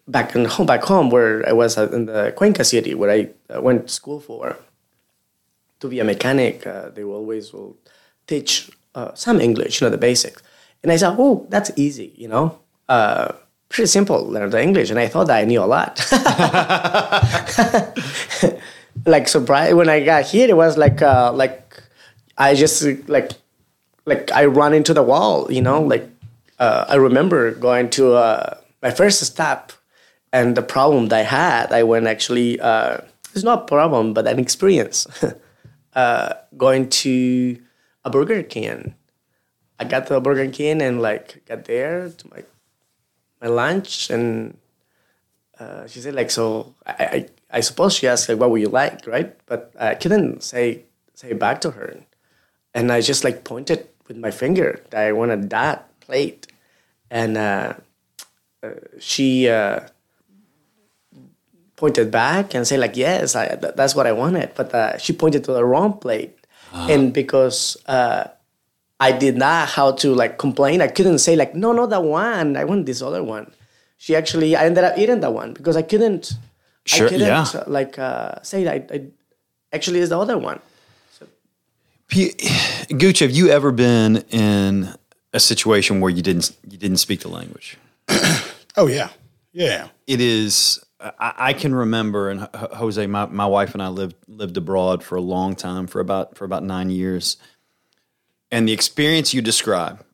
back 0.07 0.35
in 0.35 0.45
home 0.45 0.65
back 0.67 0.83
home 0.83 1.09
where 1.09 1.47
I 1.47 1.53
was 1.53 1.77
in 1.77 2.05
the 2.05 2.33
Cuenca 2.35 2.63
city 2.63 2.93
where 2.93 3.11
I 3.11 3.29
uh, 3.53 3.61
went 3.61 3.87
to 3.87 3.93
school 3.93 4.19
for 4.19 4.57
to 5.79 5.87
be 5.87 5.99
a 5.99 6.03
mechanic, 6.03 6.65
uh, 6.65 6.89
they 6.89 7.03
will 7.03 7.15
always 7.15 7.53
will 7.53 7.77
teach 8.25 8.69
uh, 8.95 9.13
some 9.13 9.39
English, 9.39 9.79
you 9.79 9.85
know, 9.85 9.91
the 9.91 9.97
basics. 9.97 10.41
And 10.83 10.91
I 10.91 10.97
thought, 10.97 11.15
oh, 11.19 11.45
that's 11.49 11.71
easy, 11.75 12.13
you 12.15 12.27
know, 12.27 12.59
uh, 12.89 13.33
pretty 13.69 13.87
simple, 13.87 14.25
learn 14.25 14.49
the 14.49 14.61
English. 14.61 14.89
And 14.89 14.99
I 14.99 15.07
thought 15.07 15.27
that 15.27 15.37
I 15.37 15.45
knew 15.45 15.61
a 15.61 15.65
lot. 15.65 15.99
like 19.05 19.27
surprise 19.27 19.73
when 19.73 19.89
I 19.89 20.03
got 20.03 20.25
here, 20.25 20.49
it 20.49 20.57
was 20.57 20.77
like 20.77 21.01
uh, 21.01 21.31
like 21.31 21.81
I 22.37 22.55
just 22.55 22.83
like 23.07 23.31
like 24.05 24.31
I 24.31 24.45
run 24.45 24.73
into 24.73 24.93
the 24.93 25.03
wall, 25.03 25.51
you 25.51 25.61
know, 25.61 25.81
like 25.81 26.09
uh, 26.59 26.85
I 26.87 26.95
remember 26.95 27.51
going 27.51 27.89
to 27.91 28.13
uh, 28.13 28.57
my 28.81 28.91
first 28.91 29.21
stop 29.21 29.73
and 30.33 30.55
the 30.55 30.61
problem 30.61 31.07
that 31.07 31.19
I 31.19 31.23
had, 31.23 31.71
I 31.71 31.83
went 31.83 32.07
actually, 32.07 32.59
uh, 32.59 32.99
it's 33.33 33.43
not 33.43 33.63
a 33.63 33.65
problem, 33.65 34.13
but 34.13 34.27
an 34.27 34.39
experience. 34.39 35.07
uh, 35.93 36.33
going 36.55 36.89
to 36.89 37.57
a 38.03 38.09
Burger 38.09 38.43
King. 38.43 38.95
I 39.79 39.83
got 39.83 40.07
to 40.07 40.15
a 40.15 40.21
Burger 40.21 40.49
King 40.49 40.81
and 40.81 41.01
like 41.01 41.45
got 41.45 41.65
there 41.65 42.09
to 42.09 42.29
my 42.29 42.43
my 43.41 43.47
lunch 43.47 44.09
and 44.09 44.57
uh, 45.59 45.85
she 45.85 45.99
said 45.99 46.15
like 46.15 46.31
so 46.31 46.73
I, 46.85 47.05
I 47.05 47.29
I 47.57 47.59
suppose 47.61 47.93
she 47.93 48.07
asked 48.07 48.29
like 48.29 48.39
what 48.39 48.49
would 48.49 48.61
you 48.61 48.69
like 48.69 49.05
right 49.05 49.37
but 49.45 49.73
I 49.79 49.93
couldn't 49.93 50.41
say 50.41 50.85
say 51.13 51.33
back 51.33 51.61
to 51.61 51.71
her 51.71 51.97
and 52.73 52.91
I 52.91 53.01
just 53.01 53.23
like 53.23 53.43
pointed 53.43 53.87
with 54.07 54.17
my 54.17 54.31
finger 54.31 54.81
that 54.89 55.05
I 55.05 55.11
wanted 55.11 55.49
that 55.51 55.87
plate. 56.07 56.47
And 57.11 57.37
uh, 57.37 57.73
uh, 58.63 58.69
she 58.99 59.47
uh, 59.49 59.81
pointed 61.75 62.09
back 62.09 62.55
and 62.55 62.65
said 62.67 62.79
like 62.79 62.97
yes 62.97 63.35
I, 63.35 63.55
th- 63.55 63.75
that's 63.75 63.93
what 63.95 64.07
I 64.07 64.11
wanted 64.11 64.49
but 64.55 64.73
uh, 64.73 64.97
she 64.97 65.13
pointed 65.13 65.43
to 65.45 65.53
the 65.53 65.63
wrong 65.63 65.93
plate. 65.93 66.33
And 66.73 67.13
because 67.13 67.77
uh, 67.87 68.25
I 68.99 69.11
did 69.11 69.35
not 69.37 69.69
how 69.69 69.91
to 70.01 70.13
like 70.13 70.37
complain 70.37 70.81
I 70.81 70.87
couldn't 70.87 71.19
say 71.19 71.35
like 71.35 71.53
no 71.55 71.71
not 71.71 71.89
that 71.91 72.03
one 72.03 72.57
I 72.57 72.63
want 72.65 72.85
this 72.85 73.01
other 73.01 73.23
one. 73.23 73.51
She 73.97 74.15
actually 74.15 74.55
I 74.55 74.65
ended 74.65 74.83
up 74.83 74.97
eating 74.97 75.21
that 75.21 75.33
one 75.33 75.53
because 75.53 75.77
I 75.77 75.81
couldn't 75.83 76.33
Sure, 76.85 77.07
I 77.07 77.09
couldn't 77.09 77.27
yeah. 77.27 77.63
like 77.67 77.99
uh, 77.99 78.41
say 78.43 78.63
that 78.63 78.73
I, 78.91 78.95
I 78.95 78.99
actually 79.73 79.99
is 79.99 80.09
the 80.09 80.17
other 80.19 80.37
one. 80.37 80.59
P- 82.07 82.33
Gooch, 82.97 83.19
have 83.19 83.31
you 83.31 83.49
ever 83.49 83.71
been 83.71 84.23
in 84.29 84.95
a 85.33 85.39
situation 85.39 85.99
where 85.99 86.11
you 86.11 86.21
didn't 86.21 86.55
you 86.69 86.77
didn't 86.77 86.97
speak 86.97 87.21
the 87.21 87.29
language? 87.29 87.77
Oh 88.77 88.85
yeah, 88.85 89.09
yeah. 89.53 89.87
It 90.05 90.21
is. 90.21 90.79
I, 90.99 91.33
I 91.37 91.53
can 91.53 91.73
remember, 91.73 92.29
and 92.29 92.41
H- 92.43 92.71
Jose, 92.73 93.07
my, 93.07 93.25
my 93.25 93.47
wife 93.47 93.73
and 93.73 93.81
I 93.81 93.87
lived 93.87 94.15
lived 94.27 94.55
abroad 94.55 95.03
for 95.03 95.15
a 95.15 95.21
long 95.21 95.55
time, 95.55 95.87
for 95.87 95.99
about 95.99 96.37
for 96.37 96.45
about 96.45 96.63
nine 96.63 96.91
years, 96.91 97.37
and 98.51 98.67
the 98.67 98.73
experience 98.73 99.33
you 99.33 99.41
describe, 99.41 100.05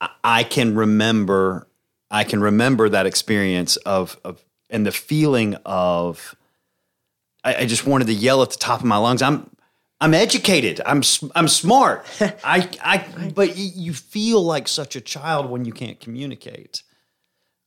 I, 0.00 0.10
I 0.22 0.44
can 0.44 0.76
remember. 0.76 1.66
I 2.12 2.22
can 2.22 2.40
remember 2.40 2.88
that 2.88 3.06
experience 3.06 3.74
of 3.78 4.16
of 4.24 4.44
and 4.70 4.86
the 4.86 4.92
feeling 4.92 5.56
of. 5.66 6.36
I, 7.42 7.56
I 7.56 7.66
just 7.66 7.86
wanted 7.88 8.06
to 8.06 8.14
yell 8.14 8.40
at 8.42 8.50
the 8.50 8.56
top 8.56 8.78
of 8.78 8.86
my 8.86 8.98
lungs. 8.98 9.20
I'm 9.20 9.50
I'm 10.02 10.14
educated. 10.14 10.80
I'm 10.84 10.98
s- 10.98 11.24
I'm 11.34 11.48
smart. 11.48 12.04
I 12.44 12.68
I 12.92 12.96
but 13.34 13.56
you 13.56 13.92
feel 13.94 14.40
like 14.54 14.66
such 14.68 14.96
a 14.96 15.00
child 15.00 15.48
when 15.52 15.64
you 15.64 15.72
can't 15.72 15.98
communicate. 16.00 16.82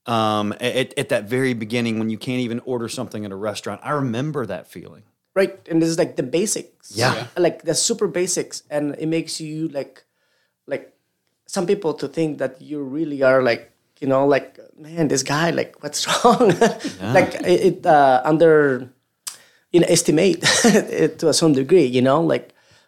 Um, 0.08 0.54
at, 0.62 0.94
at 1.00 1.10
that 1.10 1.24
very 1.26 1.54
beginning 1.56 1.98
when 1.98 2.12
you 2.12 2.20
can't 2.20 2.42
even 2.42 2.60
order 2.66 2.88
something 2.88 3.26
at 3.26 3.32
a 3.32 3.36
restaurant, 3.36 3.82
I 3.84 3.92
remember 3.92 4.46
that 4.46 4.68
feeling. 4.68 5.04
right 5.36 5.56
and 5.70 5.82
this 5.82 5.90
is 5.90 5.98
like 5.98 6.16
the 6.16 6.24
basics 6.40 6.92
Yeah. 6.96 7.28
like 7.46 7.58
the 7.70 7.74
super 7.74 8.08
basics 8.08 8.64
and 8.70 8.96
it 9.04 9.08
makes 9.18 9.42
you 9.42 9.68
like 9.80 10.06
like 10.68 10.94
some 11.48 11.66
people 11.68 11.92
to 12.02 12.08
think 12.08 12.38
that 12.38 12.62
you 12.62 12.78
really 12.98 13.20
are 13.30 13.42
like 13.44 13.64
you 14.00 14.08
know 14.08 14.24
like 14.36 14.60
man 14.78 15.08
this 15.10 15.24
guy 15.24 15.50
like 15.60 15.72
what's 15.84 16.06
wrong 16.24 16.54
like 17.18 17.32
it, 17.54 17.60
it 17.70 17.78
uh, 17.86 18.22
under 18.32 18.88
you 19.76 19.80
know 19.82 19.90
estimate 19.98 20.40
it 21.04 21.12
to 21.20 21.28
a 21.30 21.34
some 21.42 21.54
degree 21.62 21.84
you 21.98 22.02
know 22.08 22.20
like 22.34 22.48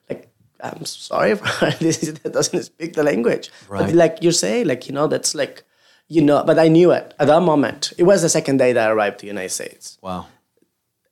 like 0.10 0.24
i'm 0.68 0.86
sorry 0.86 1.36
for 1.42 1.70
this 1.84 1.98
that 2.24 2.32
doesn't 2.38 2.64
speak 2.72 2.92
the 3.00 3.04
language 3.12 3.46
Right. 3.68 3.82
but 3.86 3.94
like 4.04 4.16
you 4.26 4.32
say 4.44 4.64
like 4.72 4.82
you 4.88 4.94
know 4.98 5.08
that's 5.14 5.34
like 5.42 5.56
you 6.16 6.22
know 6.28 6.40
but 6.50 6.58
i 6.66 6.68
knew 6.76 6.90
it 7.00 7.08
at 7.22 7.28
that 7.34 7.44
moment 7.52 7.92
it 8.02 8.06
was 8.12 8.20
the 8.26 8.30
second 8.38 8.58
day 8.64 8.72
that 8.76 8.86
i 8.90 8.92
arrived 8.96 9.18
to 9.20 9.24
the 9.28 9.32
united 9.36 9.54
states 9.60 9.86
Wow. 10.08 10.22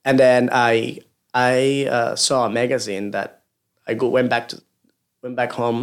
and 0.07 0.15
then 0.25 0.41
I 0.51 0.99
I 1.51 1.87
uh, 1.97 2.13
saw 2.15 2.37
a 2.45 2.49
magazine 2.61 3.11
that 3.11 3.29
I 3.89 3.93
go 4.01 4.07
went 4.17 4.29
back 4.33 4.45
to 4.51 4.55
went 5.23 5.35
back 5.35 5.51
home, 5.61 5.81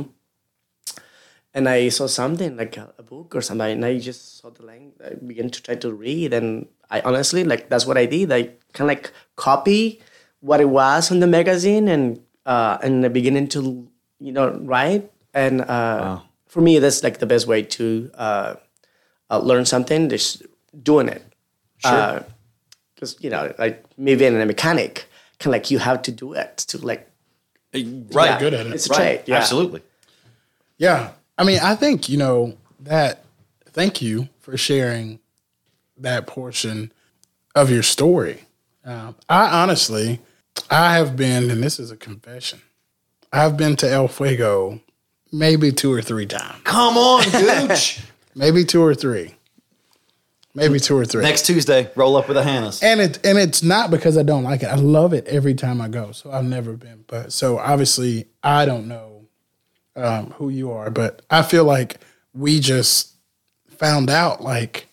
and 1.54 1.68
I 1.68 1.90
saw 1.90 2.06
something 2.06 2.56
like 2.56 2.76
a, 2.78 2.86
a 2.98 3.02
book 3.02 3.34
or 3.36 3.42
something, 3.42 3.70
and 3.76 3.84
I 3.84 3.98
just 3.98 4.38
saw 4.40 4.48
the 4.50 4.64
language. 4.64 4.96
I 5.04 5.14
began 5.14 5.50
to 5.50 5.60
try 5.62 5.74
to 5.84 5.92
read, 5.92 6.32
and 6.32 6.68
I 6.92 7.00
honestly 7.00 7.42
like 7.44 7.68
that's 7.70 7.86
what 7.86 7.96
I 7.96 8.06
did. 8.06 8.30
I 8.30 8.42
kind 8.76 8.86
of 8.86 8.94
like 8.94 9.12
copy 9.36 10.00
what 10.40 10.60
it 10.60 10.68
was 10.68 11.10
on 11.10 11.20
the 11.20 11.26
magazine, 11.26 11.88
and 11.88 12.20
uh, 12.46 12.78
and 12.82 13.04
I 13.04 13.08
beginning 13.08 13.48
to 13.56 13.88
you 14.20 14.32
know 14.32 14.52
write. 14.62 15.10
And 15.34 15.62
uh, 15.62 16.20
for 16.46 16.60
me, 16.60 16.78
that's 16.78 17.02
like 17.02 17.18
the 17.18 17.26
best 17.26 17.46
way 17.46 17.62
to 17.62 18.10
uh, 18.14 18.54
uh, 19.30 19.38
learn 19.40 19.64
something. 19.64 20.08
Just 20.10 20.42
doing 20.82 21.08
it. 21.08 21.24
Sure. 21.78 22.24
Because 22.94 23.16
you 23.24 23.30
know, 23.30 23.54
like 23.58 23.82
me 23.98 24.14
being 24.14 24.38
a 24.40 24.46
mechanic, 24.46 25.06
kind 25.38 25.50
of 25.50 25.58
like 25.58 25.70
you 25.70 25.78
have 25.78 26.02
to 26.02 26.12
do 26.12 26.34
it 26.34 26.58
to 26.68 26.78
like 26.78 27.08
Right. 27.74 28.12
yeah, 28.14 28.38
good 28.38 28.52
at 28.52 28.66
it. 28.66 28.72
It's 28.74 28.86
a 28.86 28.90
Right. 28.90 28.96
trade. 28.98 29.20
Yeah. 29.26 29.36
Absolutely. 29.38 29.80
Yeah. 30.76 31.12
I 31.38 31.44
mean, 31.44 31.58
I 31.62 31.74
think, 31.74 32.08
you 32.10 32.18
know, 32.18 32.58
that 32.80 33.24
thank 33.64 34.02
you 34.02 34.28
for 34.40 34.58
sharing 34.58 35.20
that 35.98 36.26
portion 36.26 36.92
of 37.54 37.70
your 37.70 37.82
story. 37.82 38.44
Um, 38.84 39.16
I 39.28 39.62
honestly, 39.62 40.20
I 40.70 40.96
have 40.96 41.16
been, 41.16 41.50
and 41.50 41.62
this 41.62 41.78
is 41.78 41.90
a 41.90 41.96
confession, 41.96 42.60
I've 43.32 43.56
been 43.56 43.76
to 43.76 43.90
El 43.90 44.08
Fuego 44.08 44.80
maybe 45.32 45.72
two 45.72 45.92
or 45.92 46.02
three 46.02 46.26
times. 46.26 46.60
Come 46.64 46.96
on, 46.96 47.24
Gooch. 47.30 48.00
Maybe 48.34 48.64
two 48.64 48.82
or 48.82 48.94
three. 48.94 49.34
Maybe 50.54 50.78
two 50.78 50.96
or 50.96 51.04
three. 51.04 51.22
Next 51.22 51.46
Tuesday, 51.46 51.90
roll 51.96 52.16
up 52.16 52.28
with 52.28 52.36
the 52.36 52.42
Hannahs. 52.42 52.82
and 52.82 53.00
it 53.00 53.24
and 53.24 53.38
it's 53.38 53.62
not 53.62 53.90
because 53.90 54.18
I 54.18 54.22
don't 54.22 54.42
like 54.42 54.62
it. 54.62 54.66
I 54.66 54.74
love 54.74 55.14
it 55.14 55.26
every 55.26 55.54
time 55.54 55.80
I 55.80 55.88
go. 55.88 56.12
So 56.12 56.30
I've 56.30 56.44
never 56.44 56.74
been, 56.74 57.04
but 57.06 57.32
so 57.32 57.58
obviously 57.58 58.26
I 58.42 58.66
don't 58.66 58.86
know 58.88 59.26
um, 59.96 60.30
who 60.32 60.50
you 60.50 60.72
are, 60.72 60.90
but 60.90 61.22
I 61.30 61.42
feel 61.42 61.64
like 61.64 62.00
we 62.34 62.60
just 62.60 63.14
found 63.68 64.10
out 64.10 64.42
like 64.42 64.88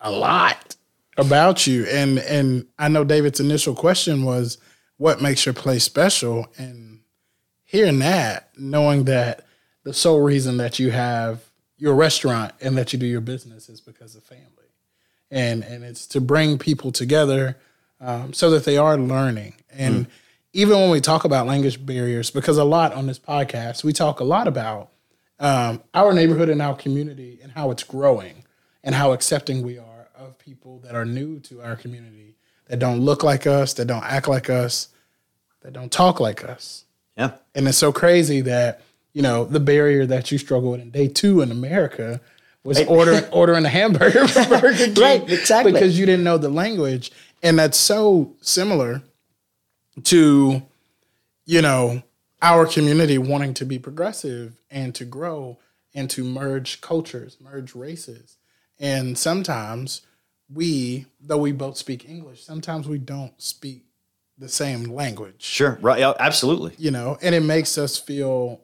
a 0.00 0.10
lot. 0.10 0.76
About 1.18 1.66
you, 1.66 1.86
and 1.86 2.18
and 2.18 2.66
I 2.78 2.88
know 2.88 3.02
David's 3.02 3.40
initial 3.40 3.74
question 3.74 4.24
was, 4.24 4.58
"What 4.98 5.22
makes 5.22 5.46
your 5.46 5.54
place 5.54 5.82
special?" 5.82 6.46
And 6.58 7.00
hearing 7.64 8.00
that, 8.00 8.50
knowing 8.58 9.04
that 9.04 9.46
the 9.82 9.94
sole 9.94 10.20
reason 10.20 10.58
that 10.58 10.78
you 10.78 10.90
have 10.90 11.40
your 11.78 11.94
restaurant 11.94 12.52
and 12.60 12.76
that 12.76 12.92
you 12.92 12.98
do 12.98 13.06
your 13.06 13.20
business 13.20 13.68
is 13.68 13.80
because 13.80 14.14
of 14.14 14.24
family. 14.24 14.44
And 15.30 15.64
and 15.64 15.84
it's 15.84 16.06
to 16.08 16.20
bring 16.20 16.58
people 16.58 16.92
together 16.92 17.56
um, 18.00 18.32
so 18.32 18.50
that 18.50 18.64
they 18.64 18.76
are 18.76 18.98
learning. 18.98 19.54
And 19.70 20.06
even 20.52 20.78
when 20.78 20.90
we 20.90 21.00
talk 21.00 21.24
about 21.24 21.46
language 21.46 21.84
barriers, 21.84 22.30
because 22.30 22.56
a 22.56 22.64
lot 22.64 22.94
on 22.94 23.06
this 23.06 23.18
podcast, 23.18 23.84
we 23.84 23.92
talk 23.92 24.20
a 24.20 24.24
lot 24.24 24.48
about 24.48 24.90
um, 25.38 25.82
our 25.92 26.14
neighborhood 26.14 26.48
and 26.48 26.62
our 26.62 26.74
community 26.74 27.38
and 27.42 27.52
how 27.52 27.70
it's 27.70 27.84
growing 27.84 28.44
and 28.86 28.94
how 28.94 29.12
accepting 29.12 29.62
we 29.62 29.76
are 29.78 30.08
of 30.16 30.38
people 30.38 30.78
that 30.78 30.94
are 30.94 31.04
new 31.04 31.40
to 31.40 31.60
our 31.60 31.76
community 31.76 32.36
that 32.68 32.78
don't 32.78 33.00
look 33.00 33.22
like 33.22 33.46
us, 33.46 33.74
that 33.74 33.86
don't 33.86 34.04
act 34.04 34.28
like 34.28 34.48
us, 34.48 34.88
that 35.60 35.72
don't 35.72 35.92
talk 35.92 36.20
like 36.20 36.44
us. 36.44 36.84
Yeah. 37.18 37.32
And 37.54 37.66
it's 37.66 37.76
so 37.76 37.92
crazy 37.92 38.40
that, 38.42 38.80
you 39.12 39.22
know, 39.22 39.44
the 39.44 39.60
barrier 39.60 40.06
that 40.06 40.30
you 40.30 40.38
struggle 40.38 40.70
with 40.70 40.80
in 40.80 40.90
day 40.90 41.08
two 41.08 41.40
in 41.40 41.50
America 41.50 42.20
was 42.62 42.80
ordering 42.84 43.24
ordering 43.32 43.64
a 43.64 43.68
hamburger 43.68 44.28
from 44.28 44.48
Burger 44.48 44.72
King. 44.72 44.94
Right, 44.94 45.30
exactly. 45.30 45.72
Because 45.72 45.98
you 45.98 46.06
didn't 46.06 46.24
know 46.24 46.38
the 46.38 46.48
language. 46.48 47.10
And 47.42 47.58
that's 47.58 47.76
so 47.76 48.34
similar 48.40 49.02
to, 50.04 50.62
you 51.44 51.62
know, 51.62 52.02
our 52.40 52.66
community 52.66 53.18
wanting 53.18 53.54
to 53.54 53.64
be 53.64 53.78
progressive 53.78 54.60
and 54.70 54.94
to 54.94 55.04
grow 55.04 55.58
and 55.94 56.08
to 56.10 56.22
merge 56.22 56.80
cultures, 56.80 57.38
merge 57.40 57.74
races. 57.74 58.36
And 58.78 59.16
sometimes 59.16 60.02
we, 60.52 61.06
though 61.20 61.38
we 61.38 61.52
both 61.52 61.76
speak 61.76 62.08
English, 62.08 62.42
sometimes 62.44 62.86
we 62.86 62.98
don't 62.98 63.40
speak 63.40 63.84
the 64.38 64.48
same 64.48 64.84
language 64.84 65.42
Sure. 65.42 65.78
Right. 65.80 66.02
Absolutely. 66.20 66.74
you 66.78 66.90
know, 66.90 67.16
and 67.22 67.34
it 67.34 67.42
makes 67.42 67.78
us 67.78 67.96
feel, 67.96 68.60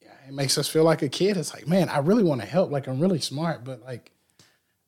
yeah, 0.00 0.14
it 0.26 0.32
makes 0.32 0.56
us 0.56 0.66
feel 0.66 0.84
like 0.84 1.02
a 1.02 1.08
kid. 1.08 1.36
It's 1.36 1.52
like, 1.52 1.68
man, 1.68 1.90
I 1.90 1.98
really 1.98 2.24
want 2.24 2.40
to 2.40 2.46
help. 2.46 2.70
Like 2.70 2.88
I'm 2.88 2.98
really 2.98 3.20
smart, 3.20 3.64
but 3.64 3.82
like, 3.82 4.12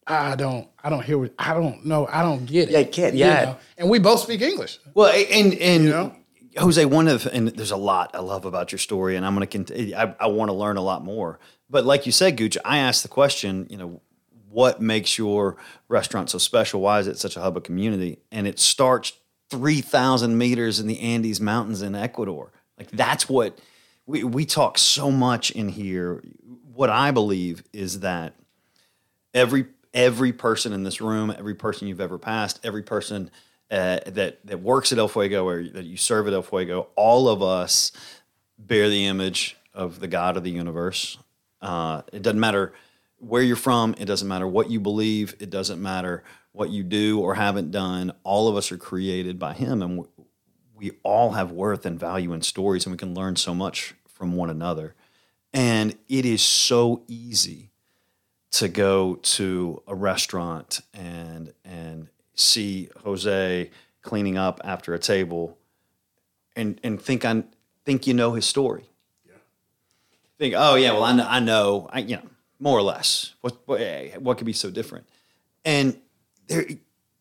I 0.07 0.35
don't, 0.37 0.67
I 0.83 0.91
don't 0.91 1.05
hear, 1.05 1.19
what, 1.19 1.35
I 1.39 1.53
don't 1.55 1.85
know, 1.85 2.09
I 2.11 2.23
don't 2.23 2.47
get 2.47 2.69
it. 2.69 2.73
Yeah, 2.73 2.83
kid, 2.85 3.15
you 3.15 3.21
yeah. 3.21 3.45
know? 3.45 3.57
And 3.77 3.91
we 3.91 3.99
both 3.99 4.21
speak 4.21 4.41
English. 4.41 4.81
Well, 4.95 5.13
and 5.13 5.55
and 5.55 5.85
know? 5.85 6.17
Jose, 6.57 6.85
one 6.85 7.07
of 7.07 7.27
and 7.27 7.49
there's 7.49 7.71
a 7.71 7.77
lot 7.77 8.11
I 8.15 8.19
love 8.21 8.45
about 8.45 8.73
your 8.73 8.81
story, 8.81 9.17
and 9.17 9.25
I'm 9.25 9.35
going 9.35 9.47
to 9.47 9.51
continue. 9.51 9.95
I, 9.95 10.15
I 10.19 10.27
want 10.27 10.49
to 10.49 10.53
learn 10.53 10.79
a 10.79 10.83
lot 10.83 11.05
more. 11.05 11.39
But 11.69 11.85
like 11.85 12.07
you 12.07 12.13
said, 12.13 12.37
Gooch, 12.37 12.59
I 12.65 12.79
asked 12.79 13.03
the 13.03 13.09
question. 13.09 13.69
You 13.71 13.77
know, 13.77 14.03
what 14.51 14.81
makes 14.81 15.17
your 15.17 15.57
restaurant 15.89 16.31
so 16.31 16.39
special? 16.39 16.81
Why 16.81 16.99
is 16.99 17.07
it 17.07 17.19
such 17.19 17.37
a 17.37 17.41
hub 17.41 17.57
of 17.57 17.63
community? 17.63 18.19
And 18.31 18.47
it 18.47 18.59
starts 18.59 19.13
three 19.49 19.81
thousand 19.81 20.37
meters 20.39 20.81
in 20.81 20.87
the 20.87 21.01
Andes 21.01 21.41
Mountains 21.41 21.83
in 21.83 21.95
Ecuador. 21.95 22.53
Like 22.79 22.91
that's 22.91 23.29
what 23.29 23.59
we 24.07 24.25
we 24.25 24.45
talk 24.45 24.79
so 24.79 25.11
much 25.11 25.51
in 25.51 25.69
here. 25.69 26.23
What 26.73 26.91
I 26.91 27.11
believe 27.11 27.63
is 27.73 28.01
that 28.01 28.35
every 29.35 29.67
every 29.93 30.33
person 30.33 30.73
in 30.73 30.83
this 30.83 31.01
room, 31.01 31.35
every 31.37 31.55
person 31.55 31.89
you've 31.89 32.01
ever 32.01 32.19
passed, 32.19 32.61
every 32.65 32.83
person 32.83 33.31
uh, 33.71 34.01
that 34.07 34.45
that 34.47 34.61
works 34.61 34.93
at 34.93 34.99
El 34.99 35.09
Fuego 35.09 35.47
or 35.47 35.63
that 35.63 35.85
you 35.85 35.97
serve 35.97 36.27
at 36.27 36.33
El 36.33 36.43
Fuego, 36.43 36.89
all 36.97 37.29
of 37.29 37.43
us 37.43 37.93
bear 38.59 38.89
the 38.89 39.07
image 39.07 39.57
of 39.75 40.01
the 40.01 40.09
God 40.09 40.37
of 40.37 40.45
the 40.45 40.51
universe. 40.51 41.19
Uh, 41.63 42.03
it 42.13 42.23
doesn't 42.23 42.41
matter 42.41 42.73
where 43.21 43.43
you're 43.43 43.57
from. 43.57 43.95
It 43.99 44.07
doesn't 44.07 44.29
matter 44.29 44.47
what 44.47 44.71
you 44.71 44.81
believe. 44.81 45.35
It 45.39 45.51
doesn't 45.51 45.81
matter 45.81 46.25
what 46.53 46.71
you 46.71 46.83
do 46.83 47.21
or 47.21 47.35
haven't 47.35 47.71
done. 47.71 48.13
All 48.25 48.49
of 48.49 48.57
us 48.57 48.73
are 48.73 48.77
created 48.77 49.39
by 49.39 49.55
Him, 49.55 49.83
and 49.83 49.99
we, 49.99 50.07
we 50.75 50.91
all 51.03 51.33
have 51.33 51.53
worth 51.53 51.87
and 51.87 51.99
value 51.99 52.33
in 52.33 52.43
stories, 52.43 52.87
and 52.87 52.93
we 52.93 52.99
can 52.99 53.15
learn 53.15 53.37
so 53.37 53.55
much 53.55 53.95
from 54.09 54.35
one 54.35 54.51
another. 54.51 54.95
And 55.53 55.97
it 56.09 56.25
is 56.25 56.43
so 56.43 57.03
easy 57.09 57.71
to 58.53 58.69
go 58.69 59.15
to 59.15 59.83
a 59.87 59.95
restaurant 59.95 60.81
and 60.93 61.53
and 61.65 62.09
see 62.35 62.89
Jose 63.05 63.71
cleaning 64.03 64.39
up 64.39 64.61
after 64.65 64.95
a 64.95 64.99
table 64.99 65.59
and 66.57 66.81
and 66.83 67.01
think 67.01 67.25
I 67.25 67.45
think 67.85 68.07
you 68.07 68.15
know 68.15 68.33
his 68.33 68.47
story. 68.47 68.85
Yeah. 69.27 69.35
Think, 70.39 70.55
oh 70.57 70.75
yeah, 70.75 70.93
well 70.93 71.05
I 71.05 71.13
know, 71.13 71.27
I 71.29 71.41
know, 71.41 71.89
I 71.93 71.99
you 72.01 72.17
know, 72.17 72.23
more 72.61 72.79
or 72.79 72.83
less. 72.83 73.35
What 73.41 73.57
what, 73.67 73.81
eh, 73.81 74.17
what 74.19 74.39
could 74.39 74.47
be 74.47 74.53
so 74.53 74.71
different? 74.71 75.07
And 75.65 75.99
there 76.47 76.67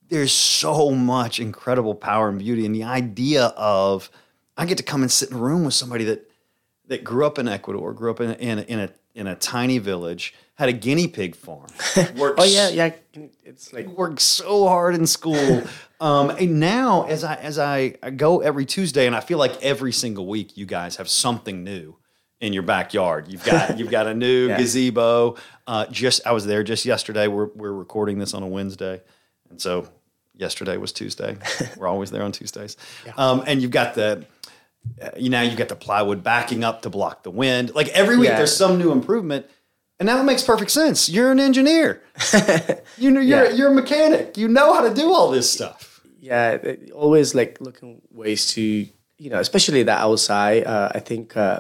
there's 0.10 0.32
so 0.32 0.92
much 0.92 1.40
incredible 1.40 1.96
power 1.96 2.30
and 2.30 2.40
beauty 2.40 2.66
in 2.66 2.74
the 2.74 2.84
idea 2.84 3.46
of 3.56 4.10
I 4.58 4.66
get 4.66 4.78
to 4.78 4.84
come 4.84 5.02
and 5.02 5.12
sit 5.12 5.30
in 5.30 5.38
a 5.38 5.40
room 5.40 5.64
with 5.64 5.74
somebody 5.74 6.04
that 6.06 6.30
that 6.88 7.04
grew 7.04 7.26
up 7.26 7.38
in 7.38 7.48
Ecuador, 7.48 7.94
grew 7.94 8.10
up 8.10 8.20
in 8.20 8.32
a, 8.32 8.34
in 8.34 8.60
a, 8.60 8.62
in 8.64 8.80
a 8.80 8.90
in 9.16 9.28
a 9.28 9.36
tiny 9.36 9.78
village, 9.78 10.34
had 10.56 10.70
a 10.70 10.74
guinea 10.74 11.08
pig 11.08 11.36
farm. 11.36 11.68
worked 12.16 12.40
Oh 12.40 12.44
yeah, 12.44 12.70
yeah. 12.70 12.92
It's 13.44 13.74
like 13.74 13.88
worked 13.88 14.22
so 14.22 14.68
hard 14.68 14.96
in 14.96 15.08
school. 15.08 15.64
Um, 16.02 16.30
and 16.30 16.62
now, 16.62 17.08
as 17.08 17.26
I 17.26 17.36
as 17.36 17.60
I, 17.60 17.96
I 18.02 18.12
go 18.12 18.40
every 18.40 18.66
Tuesday, 18.66 19.06
and 19.06 19.14
I 19.14 19.20
feel 19.20 19.38
like 19.38 19.62
every 19.62 19.92
single 19.92 20.28
week, 20.28 20.56
you 20.56 20.66
guys 20.66 20.96
have 20.96 21.10
something 21.10 21.62
new 21.62 21.98
in 22.42 22.54
your 22.54 22.64
backyard. 22.64 23.28
You've 23.28 23.44
got 23.44 23.78
you've 23.80 23.92
got 23.92 24.08
a 24.08 24.14
new 24.14 24.48
Yeah. 24.48 24.58
gazebo. 24.58 25.36
Uh, 25.68 25.86
just 25.88 26.26
I 26.26 26.32
was 26.32 26.46
there 26.46 26.64
just 26.64 26.86
yesterday. 26.86 27.28
We're 27.28 27.48
we're 27.56 27.74
recording 27.74 28.20
this 28.20 28.34
on 28.34 28.44
a 28.44 28.48
Wednesday, 28.48 29.02
and 29.50 29.62
so 29.62 29.88
yesterday 30.36 30.78
was 30.78 30.92
Tuesday. 30.94 31.38
we're 31.78 31.88
always 31.88 32.12
there 32.12 32.24
on 32.24 32.32
Tuesdays. 32.32 32.78
Um, 33.18 33.44
and 33.46 33.62
you've 33.62 33.72
got 33.72 33.94
the 33.96 34.26
uh, 35.02 35.10
you 35.18 35.30
now 35.30 35.42
you've 35.42 35.58
got 35.58 35.68
the 35.70 35.76
plywood 35.76 36.24
backing 36.24 36.64
up 36.64 36.82
to 36.84 36.90
block 36.90 37.24
the 37.24 37.32
wind. 37.32 37.76
Like 37.76 37.90
every 37.90 38.18
week, 38.18 38.30
Yeah. 38.30 38.38
there's 38.38 38.56
some 38.56 38.78
new 38.78 38.92
improvement. 38.92 39.46
And 40.00 40.08
now 40.08 40.18
it 40.22 40.24
makes 40.24 40.44
perfect 40.44 40.72
sense. 40.72 41.10
You're 41.10 41.30
an 41.30 41.42
engineer. 41.42 42.02
you 42.98 43.12
know, 43.12 43.20
you're 43.20 43.46
Yeah. 43.48 43.52
you're 43.52 43.72
a 43.72 43.76
mechanic. 43.76 44.38
You 44.38 44.48
know 44.48 44.74
how 44.74 44.88
to 44.88 44.94
do 44.94 45.12
all 45.14 45.30
this 45.30 45.52
stuff. 45.52 46.00
yeah, 46.22 46.58
always 46.94 47.36
like 47.36 47.58
looking 47.60 48.02
ways 48.12 48.48
to 48.54 48.62
you 48.62 49.30
know, 49.30 49.40
especially 49.40 49.84
the 49.84 49.92
outside. 49.92 50.64
Uh, 50.66 50.90
I 50.96 51.00
think 51.00 51.36
uh, 51.36 51.60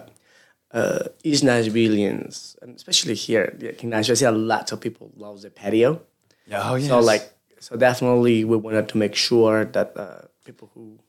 uh, 0.71 1.03
East 1.23 1.43
Nashvillians, 1.43 2.55
and 2.61 2.75
especially 2.75 3.15
here 3.15 3.57
like 3.59 3.83
in 3.83 3.89
Nashville, 3.89 4.13
I 4.13 4.15
see 4.15 4.25
a 4.25 4.31
lot 4.31 4.71
of 4.71 4.79
people 4.79 5.11
love 5.15 5.41
the 5.41 5.49
patio. 5.49 6.01
Yeah, 6.47 6.69
Oh 6.71 6.75
yes. 6.75 6.89
So 6.89 6.99
like, 6.99 7.31
so 7.59 7.75
definitely 7.75 8.43
we 8.45 8.57
wanted 8.57 8.87
to 8.89 8.97
make 8.97 9.15
sure 9.15 9.65
that 9.65 9.97
uh, 9.97 10.21
people 10.45 10.69
who, 10.73 10.99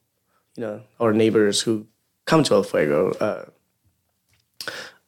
you 0.56 0.62
know, 0.62 0.82
our 0.98 1.12
neighbors 1.12 1.60
who 1.62 1.86
come 2.24 2.42
to 2.44 2.54
El 2.54 2.62
Fuego, 2.62 3.12
uh, 3.12 3.44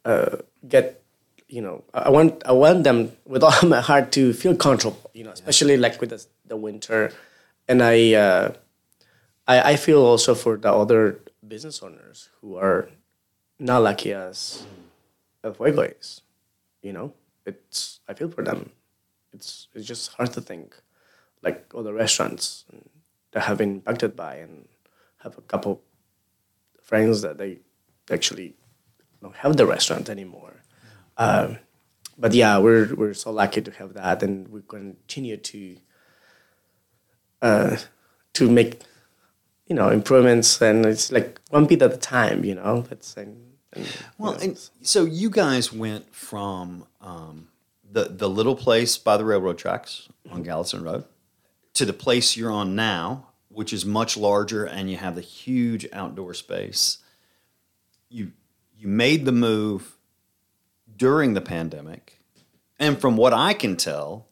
uh, 0.05 0.37
get, 0.69 1.03
you 1.49 1.61
know, 1.61 1.85
I 1.95 2.11
want 2.11 2.43
I 2.47 2.53
want 2.53 2.85
them 2.85 3.13
with 3.25 3.43
all 3.43 3.63
my 3.69 3.81
heart 3.81 4.13
to 4.13 4.33
feel 4.33 4.57
comfortable, 4.57 5.11
you 5.15 5.25
know, 5.25 5.31
especially 5.33 5.77
like 5.77 6.01
with 6.01 6.11
the, 6.11 6.25
the 6.47 6.57
winter, 6.57 7.13
and 7.69 7.83
I, 7.83 8.15
uh, 8.15 8.53
I 9.47 9.73
I 9.73 9.77
feel 9.77 10.01
also 10.01 10.35
for 10.35 10.57
the 10.57 10.73
other 10.73 11.21
business 11.47 11.83
owners 11.83 12.29
who 12.41 12.57
are 12.57 12.89
not 13.63 13.83
lucky 13.83 14.13
as 14.13 14.67
El 15.45 15.55
Fuego 15.55 15.83
is. 15.83 16.21
you 16.83 16.93
know, 16.93 17.15
it's 17.47 18.01
I 18.09 18.15
feel 18.15 18.29
for 18.29 18.43
them. 18.45 18.71
It's 19.33 19.69
it's 19.75 19.87
just 19.87 20.13
hard 20.15 20.33
to 20.33 20.41
think, 20.41 20.77
like 21.43 21.71
all 21.73 21.83
the 21.83 21.93
restaurants 21.93 22.65
that 23.31 23.45
have 23.45 23.59
been 23.59 23.77
impacted 23.77 24.17
by, 24.17 24.37
and 24.37 24.69
have 25.23 25.39
a 25.39 25.43
couple 25.43 25.81
friends 26.83 27.23
that 27.23 27.39
they 27.39 27.61
actually 28.11 28.55
don't 29.23 29.37
have 29.37 29.57
the 29.57 29.67
restaurant 29.67 30.11
anymore. 30.11 30.63
Um, 31.17 31.59
but 32.19 32.35
yeah, 32.35 32.59
we're 32.59 32.95
we're 32.95 33.15
so 33.15 33.31
lucky 33.31 33.63
to 33.63 33.71
have 33.73 33.95
that, 33.95 34.23
and 34.23 34.49
we 34.49 34.61
continue 34.63 35.37
to 35.37 35.77
uh, 37.41 37.77
to 38.35 38.51
make 38.51 38.83
you 39.67 39.77
know 39.77 39.89
improvements, 39.89 40.61
and 40.61 40.85
it's 40.85 41.13
like 41.13 41.41
one 41.51 41.67
bit 41.67 41.81
at 41.83 41.95
a 41.95 41.97
time. 41.97 42.45
You 42.45 42.57
know, 42.57 42.83
that's 42.83 43.17
and, 43.17 43.52
and 43.73 43.87
Well, 44.19 44.33
and 44.33 44.59
so 44.83 45.05
you 45.05 45.31
guys 45.31 45.73
went 45.73 46.15
from 46.15 46.87
um, 47.01 47.49
the 47.91 48.05
the 48.05 48.29
little 48.29 48.57
place 48.57 48.99
by 48.99 49.17
the 49.17 49.25
railroad 49.25 49.59
tracks 49.59 50.09
on 50.31 50.43
Gallatin 50.43 50.83
Road 50.83 51.05
to 51.75 51.85
the 51.85 51.93
place 51.93 52.37
you're 52.37 52.51
on 52.51 52.75
now, 52.75 53.29
which 53.49 53.73
is 53.73 53.85
much 53.87 54.17
larger, 54.17 54.65
and 54.65 54.91
you 54.91 54.97
have 54.97 55.15
the 55.15 55.23
huge 55.23 55.87
outdoor 55.93 56.35
space. 56.35 56.99
You 58.09 58.33
you 58.77 58.89
made 58.89 59.25
the 59.25 59.33
move 59.33 59.97
during 60.95 61.35
the 61.35 61.41
pandemic, 61.41 62.21
and 62.79 63.01
from 63.01 63.17
what 63.17 63.33
I 63.33 63.55
can 63.55 63.77
tell, 63.77 64.27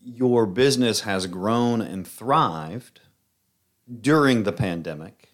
your 0.00 0.46
business 0.46 1.02
has 1.02 1.26
grown 1.26 1.80
and 1.80 2.06
thrived 2.06 3.00
during 4.00 4.42
the 4.42 4.52
pandemic 4.52 5.32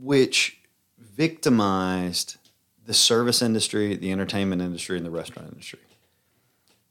which 0.00 0.57
victimized 0.98 2.36
the 2.84 2.94
service 2.94 3.42
industry, 3.42 3.96
the 3.96 4.12
entertainment 4.12 4.62
industry, 4.62 4.96
and 4.96 5.04
the 5.06 5.10
restaurant 5.10 5.48
industry. 5.48 5.80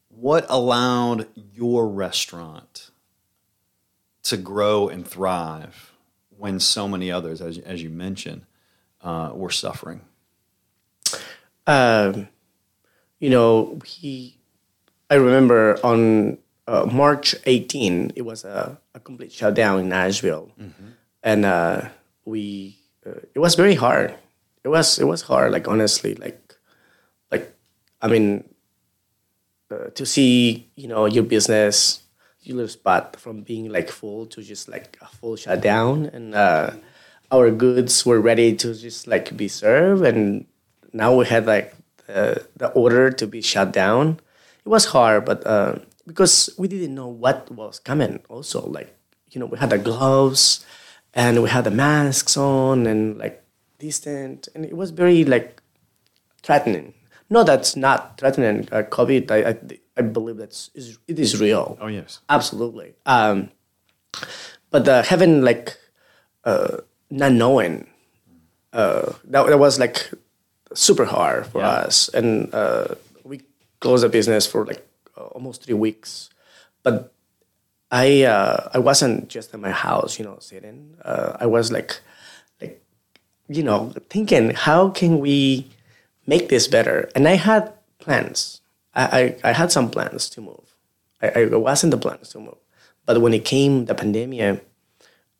What 0.08 0.46
allowed 0.48 1.26
your 1.54 1.88
restaurant 1.88 2.90
to 4.24 4.36
grow 4.36 4.88
and 4.88 5.06
thrive 5.06 5.92
when 6.36 6.60
so 6.60 6.86
many 6.88 7.10
others, 7.10 7.40
as, 7.40 7.58
as 7.58 7.82
you 7.82 7.90
mentioned, 7.90 8.42
uh, 9.02 9.30
were 9.34 9.50
suffering? 9.50 10.02
um, 11.68 12.28
you 13.20 13.30
know, 13.30 13.78
he, 13.84 14.38
I 15.10 15.14
remember 15.16 15.78
on 15.84 16.38
uh, 16.66 16.86
March 16.90 17.34
18, 17.44 18.12
it 18.16 18.22
was 18.22 18.44
a, 18.44 18.78
a 18.94 19.00
complete 19.00 19.32
shutdown 19.32 19.80
in 19.80 19.88
Nashville. 19.88 20.50
And 21.22 21.44
uh, 21.44 21.88
we, 22.24 22.78
uh, 23.06 23.20
it 23.34 23.38
was 23.38 23.54
very 23.54 23.74
hard. 23.74 24.14
It 24.64 24.68
was, 24.68 24.98
it 24.98 25.04
was 25.04 25.22
hard, 25.22 25.52
like, 25.52 25.68
honestly, 25.68 26.14
like, 26.14 26.54
like, 27.30 27.54
I 28.02 28.08
mean, 28.08 28.44
uh, 29.70 29.90
to 29.94 30.06
see, 30.06 30.70
you 30.76 30.88
know, 30.88 31.06
your 31.06 31.24
business, 31.24 32.02
your 32.42 32.56
little 32.56 32.68
spot 32.68 33.16
from 33.16 33.42
being 33.42 33.70
like 33.70 33.90
full 33.90 34.26
to 34.26 34.42
just 34.42 34.68
like 34.68 34.96
a 35.00 35.06
full 35.06 35.36
shutdown. 35.36 36.06
And 36.06 36.34
uh, 36.34 36.72
our 37.30 37.50
goods 37.50 38.06
were 38.06 38.20
ready 38.20 38.56
to 38.56 38.74
just 38.74 39.06
like 39.06 39.36
be 39.36 39.48
served. 39.48 40.02
And 40.04 40.46
now 40.92 41.14
we 41.14 41.26
had 41.26 41.46
like 41.46 41.74
the, 42.06 42.46
the 42.56 42.68
order 42.70 43.10
to 43.10 43.26
be 43.26 43.42
shut 43.42 43.72
down. 43.72 44.20
It 44.64 44.68
was 44.68 44.86
hard, 44.86 45.24
but 45.24 45.46
uh, 45.46 45.80
because 46.06 46.50
we 46.56 46.68
didn't 46.68 46.94
know 46.94 47.08
what 47.08 47.50
was 47.50 47.78
coming. 47.78 48.20
Also, 48.28 48.66
like 48.66 48.94
you 49.30 49.40
know, 49.40 49.46
we 49.46 49.58
had 49.58 49.70
the 49.70 49.78
gloves 49.78 50.64
and 51.14 51.42
we 51.42 51.48
had 51.50 51.64
the 51.64 51.70
masks 51.70 52.36
on 52.36 52.86
and 52.86 53.18
like 53.18 53.42
distant, 53.78 54.48
and 54.54 54.64
it 54.64 54.76
was 54.76 54.90
very 54.90 55.24
like 55.24 55.60
threatening. 56.42 56.94
No, 57.30 57.44
that's 57.44 57.76
not 57.76 58.18
threatening. 58.18 58.68
Uh, 58.72 58.82
COVID, 58.82 59.30
I, 59.30 59.50
I 59.50 59.56
I 59.98 60.02
believe 60.02 60.36
that's 60.36 60.70
is 60.74 60.98
it 61.08 61.18
is 61.18 61.40
real. 61.40 61.76
Oh, 61.80 61.86
yes. 61.88 62.20
Absolutely. 62.28 62.94
Um, 63.04 63.50
but 64.70 64.88
uh, 64.88 65.02
having 65.02 65.42
like 65.42 65.76
uh, 66.44 66.78
not 67.10 67.32
knowing 67.32 67.86
uh, 68.72 69.12
that, 69.24 69.46
that 69.46 69.58
was 69.58 69.78
like 69.78 70.10
super 70.74 71.04
hard 71.04 71.46
for 71.46 71.60
Yeah. 71.60 71.68
us, 71.88 72.08
and 72.08 72.52
uh, 72.54 72.94
we 73.24 73.40
closed 73.80 74.04
the 74.04 74.08
business 74.08 74.46
for 74.46 74.64
like 74.64 74.86
uh, 75.16 75.24
almost 75.34 75.64
three 75.64 75.74
weeks. 75.74 76.30
But 76.82 77.12
I 77.90 78.24
uh, 78.24 78.68
I 78.74 78.78
wasn't 78.78 79.28
just 79.28 79.54
in 79.54 79.60
my 79.60 79.70
house, 79.70 80.18
you 80.18 80.24
know, 80.24 80.36
sitting. 80.40 80.96
Uh, 81.04 81.36
I 81.40 81.46
was 81.46 81.72
like 81.72 82.00
like 82.60 82.82
you 83.48 83.62
know 83.62 83.94
thinking 84.10 84.50
how 84.50 84.90
can 84.90 85.20
we 85.20 85.66
make 86.26 86.48
this 86.48 86.68
better, 86.68 87.08
and 87.14 87.26
I 87.26 87.36
had 87.36 87.72
plans. 87.98 88.60
I, 88.94 89.36
I, 89.44 89.50
I 89.50 89.52
had 89.52 89.72
some 89.72 89.90
plans 89.90 90.28
to 90.30 90.40
move. 90.40 90.76
I, 91.22 91.28
I 91.28 91.56
wasn't 91.56 91.92
the 91.92 91.98
plans 91.98 92.30
to 92.30 92.40
move. 92.40 92.58
But 93.06 93.20
when 93.20 93.32
it 93.32 93.44
came 93.44 93.86
the 93.86 93.94
pandemic, 93.94 94.64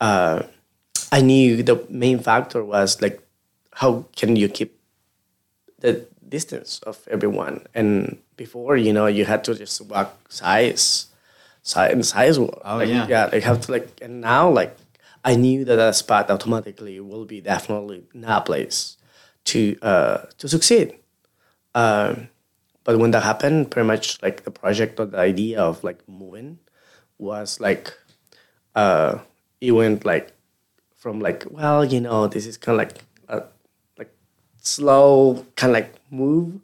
uh, 0.01 0.43
I 1.11 1.21
knew 1.21 1.61
the 1.63 1.85
main 1.89 2.19
factor 2.19 2.63
was 2.63 3.01
like, 3.01 3.21
how 3.73 4.05
can 4.15 4.35
you 4.35 4.49
keep 4.49 4.79
the 5.79 6.05
distance 6.27 6.79
of 6.85 7.07
everyone? 7.09 7.65
And 7.73 8.17
before, 8.37 8.77
you 8.77 8.93
know, 8.93 9.05
you 9.05 9.25
had 9.25 9.43
to 9.45 9.55
just 9.55 9.81
walk 9.81 10.17
size, 10.29 11.07
size 11.61 11.91
and 11.91 12.05
size. 12.05 12.39
walk. 12.39 12.61
Oh, 12.63 12.77
like, 12.77 12.89
yeah. 12.89 13.07
yeah. 13.07 13.29
Like 13.31 13.43
have 13.43 13.61
to 13.61 13.71
like, 13.71 13.99
and 14.01 14.21
now 14.21 14.49
like, 14.49 14.75
I 15.23 15.35
knew 15.35 15.65
that 15.65 15.75
that 15.75 15.95
spot 15.95 16.31
automatically 16.31 16.99
will 16.99 17.25
be 17.25 17.41
definitely 17.41 18.03
not 18.13 18.43
a 18.43 18.45
place 18.45 18.97
to 19.45 19.77
uh, 19.81 20.17
to 20.37 20.47
succeed. 20.47 20.95
Um, 21.75 22.29
but 22.83 22.97
when 22.97 23.11
that 23.11 23.23
happened, 23.23 23.69
pretty 23.69 23.87
much 23.87 24.21
like 24.23 24.43
the 24.43 24.51
project 24.51 24.99
or 24.99 25.05
the 25.05 25.19
idea 25.19 25.61
of 25.61 25.83
like 25.83 26.07
moving 26.07 26.59
was 27.19 27.59
like 27.59 27.93
uh 28.75 29.19
it 29.61 29.71
went 29.71 30.05
like 30.05 30.31
from 30.95 31.19
like 31.19 31.43
well 31.51 31.83
you 31.83 31.99
know 31.99 32.27
this 32.27 32.45
is 32.45 32.57
kind 32.57 32.79
of 32.79 32.87
like 32.87 33.03
a 33.27 33.43
like 33.97 34.11
slow 34.61 35.45
kind 35.55 35.71
of 35.71 35.73
like 35.75 35.93
move 36.09 36.59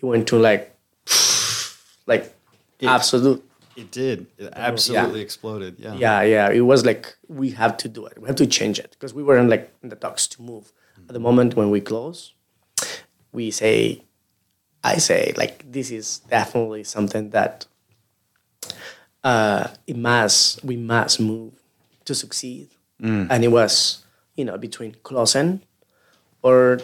it 0.00 0.06
went 0.06 0.26
to 0.26 0.38
like 0.38 0.74
like 2.06 2.34
absolute 2.82 3.44
It 3.78 3.90
did. 3.92 4.26
It 4.38 4.52
absolutely 4.56 5.20
exploded. 5.28 5.72
Yeah. 5.78 5.94
yeah 6.04 6.20
yeah 6.34 6.50
it 6.58 6.64
was 6.72 6.80
like 6.90 7.04
we 7.40 7.50
have 7.62 7.74
to 7.82 7.88
do 7.88 8.06
it 8.10 8.14
we 8.20 8.26
have 8.30 8.36
to 8.44 8.46
change 8.58 8.78
it 8.84 8.90
because 8.94 9.12
we 9.18 9.22
were 9.22 9.38
in 9.42 9.48
like 9.54 9.64
in 9.82 9.88
the 9.88 9.96
talks 10.04 10.26
to 10.32 10.42
move 10.42 10.72
at 11.08 11.12
the 11.16 11.20
moment 11.28 11.54
when 11.58 11.70
we 11.74 11.80
close 11.80 12.18
we 13.38 13.50
say 13.62 14.02
i 14.82 14.94
say 15.08 15.22
like 15.42 15.54
this 15.76 15.88
is 15.98 16.06
definitely 16.36 16.82
something 16.84 17.30
that 17.30 17.66
uh 19.24 19.68
it 19.86 19.96
must 19.96 20.64
we 20.64 20.76
must 20.76 21.20
move 21.20 21.52
to 22.04 22.14
succeed 22.14 22.68
and 23.32 23.44
it 23.44 23.52
was 23.60 24.04
you 24.38 24.44
know 24.44 24.56
between 24.58 24.92
closing 25.04 25.60
or 26.42 26.80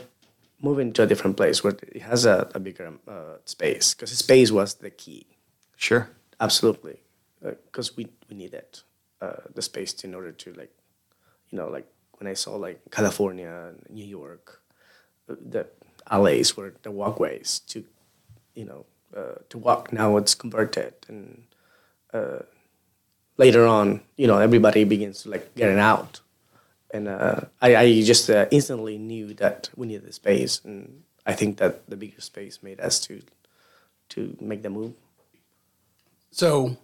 moving 0.60 0.92
to 0.92 1.02
a 1.02 1.06
different 1.06 1.36
place 1.36 1.64
where 1.64 1.74
it 1.98 2.02
has 2.02 2.24
a, 2.24 2.48
a 2.54 2.60
bigger 2.60 2.92
uh, 3.08 3.36
space 3.44 3.94
because 3.94 4.10
space 4.26 4.50
was 4.52 4.74
the 4.74 4.90
key 4.90 5.26
Sure. 5.76 6.08
Absolutely. 6.40 7.00
Because 7.42 7.96
we 7.96 8.08
we 8.28 8.36
needed 8.36 8.80
uh, 9.20 9.42
the 9.54 9.62
space 9.62 10.04
in 10.04 10.14
order 10.14 10.32
to 10.32 10.52
like 10.54 10.72
you 11.50 11.58
know 11.58 11.68
like 11.68 11.86
when 12.18 12.26
i 12.26 12.34
saw 12.34 12.56
like 12.56 12.80
california 12.90 13.68
and 13.68 13.84
new 13.90 14.04
york 14.04 14.60
uh, 15.28 15.34
the 15.50 15.66
allays 16.06 16.56
were 16.56 16.74
the 16.82 16.90
walkways 16.90 17.60
to 17.68 17.84
you 18.54 18.64
know 18.64 18.84
uh, 19.16 19.36
to 19.48 19.58
walk. 19.58 19.92
Now 19.92 20.16
it's 20.16 20.34
converted 20.34 20.94
and 21.08 21.44
uh, 22.12 22.40
later 23.36 23.66
on 23.66 24.00
you 24.16 24.26
know 24.26 24.38
everybody 24.38 24.84
begins 24.84 25.22
to 25.22 25.30
like 25.30 25.54
getting 25.54 25.78
out. 25.78 26.20
And 26.92 27.08
uh, 27.08 27.40
I, 27.60 27.76
I 27.76 28.02
just 28.02 28.30
uh, 28.30 28.46
instantly 28.52 28.98
knew 28.98 29.34
that 29.34 29.68
we 29.76 29.86
needed 29.88 30.06
the 30.06 30.12
space 30.12 30.60
and 30.64 31.02
i 31.26 31.32
think 31.32 31.56
that 31.56 31.88
the 31.88 31.96
bigger 31.96 32.20
space 32.20 32.62
made 32.62 32.78
us 32.80 33.00
to 33.00 33.22
to 34.10 34.36
make 34.40 34.62
the 34.62 34.70
move 34.70 34.92
So, 36.38 36.76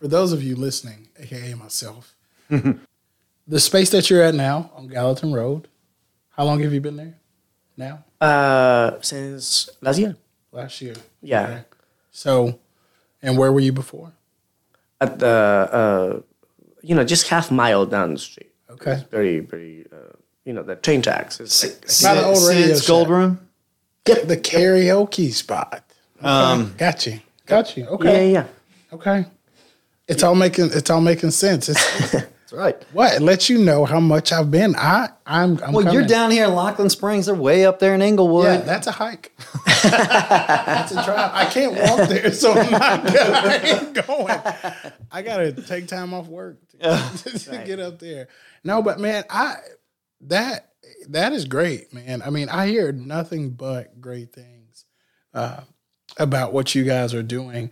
for 0.00 0.08
those 0.08 0.32
of 0.32 0.42
you 0.42 0.56
listening, 0.56 1.06
aka 1.16 1.54
myself, 1.54 2.16
the 2.50 3.60
space 3.60 3.90
that 3.90 4.10
you're 4.10 4.20
at 4.24 4.34
now 4.34 4.72
on 4.74 4.88
Gallatin 4.88 5.32
Road, 5.32 5.68
how 6.30 6.42
long 6.44 6.58
have 6.60 6.72
you 6.72 6.80
been 6.80 6.96
there? 6.96 7.14
Now, 7.76 8.04
Uh, 8.20 8.98
since 9.00 9.70
last 9.80 9.98
year. 10.00 10.16
last 10.50 10.80
year. 10.82 10.94
Yeah. 11.22 11.42
Okay. 11.44 11.62
So, 12.10 12.58
and 13.22 13.38
where 13.38 13.52
were 13.52 13.60
you 13.60 13.72
before? 13.72 14.10
At 15.00 15.20
the, 15.20 15.28
uh, 15.28 16.20
you 16.82 16.96
know, 16.96 17.04
just 17.04 17.28
half 17.28 17.52
mile 17.52 17.86
down 17.86 18.14
the 18.14 18.18
street. 18.18 18.50
Okay. 18.70 18.92
It's 18.94 19.02
very, 19.04 19.38
very, 19.38 19.86
uh, 19.92 20.16
you 20.44 20.52
know, 20.52 20.64
the 20.64 20.74
train 20.74 21.00
tracks. 21.00 21.38
It's 21.38 21.62
like, 21.62 21.86
Not 22.02 22.16
an 22.18 22.24
old 22.24 22.48
radio 22.48 22.66
Sid's 22.74 22.88
Gold 22.88 23.06
shack. 23.06 23.10
Room. 23.10 23.48
The 24.04 24.36
karaoke 24.36 25.32
spot. 25.32 25.84
Um, 26.20 26.74
got 26.76 27.06
you. 27.06 27.20
Got 27.46 27.76
you. 27.76 27.86
Okay. 27.86 28.32
yeah, 28.32 28.40
yeah. 28.40 28.46
Okay. 28.92 29.26
It's 30.08 30.22
all 30.22 30.34
making 30.34 30.70
it's 30.72 30.90
all 30.90 31.00
making 31.00 31.30
sense. 31.30 31.68
It's 31.68 32.14
It's 32.46 32.52
right. 32.52 32.80
What? 32.92 33.14
It 33.14 33.22
lets 33.22 33.50
you 33.50 33.58
know 33.58 33.84
how 33.84 33.98
much 33.98 34.30
I've 34.30 34.52
been. 34.52 34.76
I 34.76 35.08
I'm, 35.26 35.60
I'm 35.64 35.72
Well, 35.72 35.92
you're 35.92 36.06
down 36.06 36.30
here 36.30 36.44
in 36.44 36.52
Lockeland 36.52 36.92
Springs. 36.92 37.26
They're 37.26 37.34
way 37.34 37.66
up 37.66 37.80
there 37.80 37.92
in 37.92 38.00
Inglewood. 38.00 38.44
Yeah, 38.44 38.56
that's 38.58 38.86
a 38.86 38.92
hike. 38.92 39.32
that's 39.82 40.92
a 40.92 41.04
drive. 41.04 41.32
I 41.34 41.46
can't 41.46 41.72
walk 41.72 42.08
there, 42.08 42.30
so 42.30 42.52
I'm 42.52 42.70
not 42.70 42.82
I 43.10 43.56
ain't 43.56 44.06
going. 44.06 44.40
I 45.10 45.22
gotta 45.22 45.60
take 45.60 45.88
time 45.88 46.14
off 46.14 46.28
work 46.28 46.60
to, 46.68 46.78
to 47.36 47.64
get 47.66 47.80
up 47.80 47.98
there. 47.98 48.28
No, 48.62 48.80
but 48.80 49.00
man, 49.00 49.24
I 49.28 49.56
that 50.20 50.68
that 51.08 51.32
is 51.32 51.46
great, 51.46 51.92
man. 51.92 52.22
I 52.22 52.30
mean, 52.30 52.48
I 52.48 52.68
hear 52.68 52.92
nothing 52.92 53.50
but 53.50 54.00
great 54.00 54.32
things 54.32 54.84
uh, 55.34 55.62
about 56.16 56.52
what 56.52 56.74
you 56.74 56.84
guys 56.84 57.14
are 57.14 57.22
doing. 57.22 57.70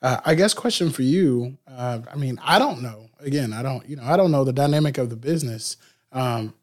Uh, 0.00 0.20
I 0.24 0.34
guess 0.34 0.52
question 0.54 0.90
for 0.90 1.02
you. 1.02 1.58
Uh, 1.68 2.00
I 2.12 2.16
mean, 2.16 2.38
I 2.42 2.58
don't 2.58 2.82
know. 2.82 3.08
Again, 3.20 3.52
I 3.52 3.62
don't. 3.62 3.88
You 3.88 3.96
know, 3.96 4.04
I 4.04 4.16
don't 4.16 4.30
know 4.32 4.42
the 4.44 4.52
dynamic 4.52 4.98
of 4.98 5.10
the 5.10 5.16
business. 5.16 5.76
Um, 6.10 6.54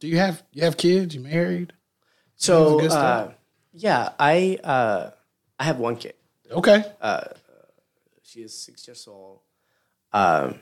do 0.00 0.08
you 0.08 0.18
have 0.18 0.42
you 0.52 0.62
have 0.64 0.76
kids? 0.76 1.14
You 1.14 1.20
married? 1.20 1.72
So 2.36 2.78
good 2.80 2.90
stuff. 2.90 3.28
uh, 3.28 3.32
yeah, 3.72 4.10
I 4.18 4.58
uh, 4.64 5.10
I 5.58 5.64
have 5.64 5.78
one 5.78 5.96
kid. 5.96 6.14
Okay. 6.50 6.84
She 8.22 8.40
is 8.42 8.54
six 8.56 8.86
years 8.86 9.06
old. 9.08 9.40
Um, 10.12 10.58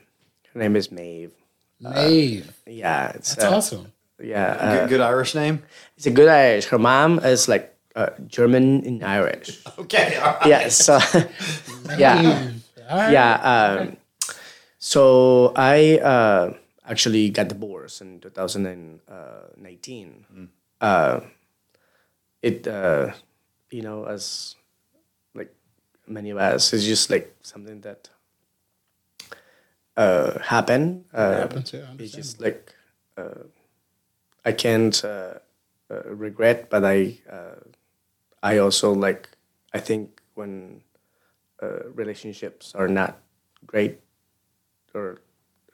her 0.53 0.59
name 0.61 0.77
is 0.77 0.91
Maeve. 0.93 1.33
Maeve. 1.81 2.53
Yeah, 2.67 3.11
it's 3.11 3.35
That's 3.35 3.53
uh, 3.53 3.57
awesome. 3.57 3.93
yeah, 4.23 4.53
uh, 4.53 4.81
Good, 4.81 4.89
good 4.91 5.01
Irish 5.01 5.35
name. 5.35 5.63
it's 5.97 6.07
a 6.07 6.11
good 6.11 6.29
Irish. 6.29 6.67
Her 6.67 6.79
mom 6.79 7.19
is 7.21 7.49
like 7.49 7.74
uh, 7.95 8.11
German 8.27 8.85
and 8.87 9.05
Irish. 9.05 9.63
Okay. 9.79 10.17
all 10.17 10.37
right. 10.39 10.47
Yeah, 10.47 10.69
so 10.69 10.99
yeah, 11.99 12.49
All 12.89 12.99
right. 12.99 13.13
yeah. 13.13 13.35
Um, 13.43 13.97
so 14.79 15.53
I 15.57 15.99
uh, 15.99 16.55
actually 16.87 17.31
got 17.31 17.49
divorced 17.49 18.01
in 18.03 18.21
2019. 18.21 20.49
Uh, 20.81 21.21
it, 22.43 22.67
uh, 22.69 23.13
you 23.71 23.83
know, 23.83 24.05
as 24.05 24.55
like 25.35 25.53
many 26.07 26.31
of 26.31 26.39
us, 26.39 26.73
it's 26.73 26.85
just 26.85 27.11
like 27.11 27.35
something 27.43 27.81
that 27.81 28.09
uh, 29.97 30.39
happened. 30.41 31.05
Uh, 31.13 31.37
happens, 31.39 31.73
yeah, 31.73 31.87
it's 31.99 32.13
just 32.13 32.41
like 32.41 32.73
uh, 33.17 33.45
I 34.45 34.53
can't 34.53 35.05
uh, 35.05 35.35
uh, 35.91 36.03
regret, 36.05 36.69
but 36.71 36.85
I 36.85 37.19
uh, 37.31 37.57
I 38.45 38.59
also 38.59 38.93
like 38.93 39.31
I 39.73 39.81
think 39.81 40.21
when 40.35 40.83
uh, 41.63 41.89
relationships 41.95 42.75
are 42.75 42.89
not 42.89 43.19
great 43.67 44.01
or 44.95 45.23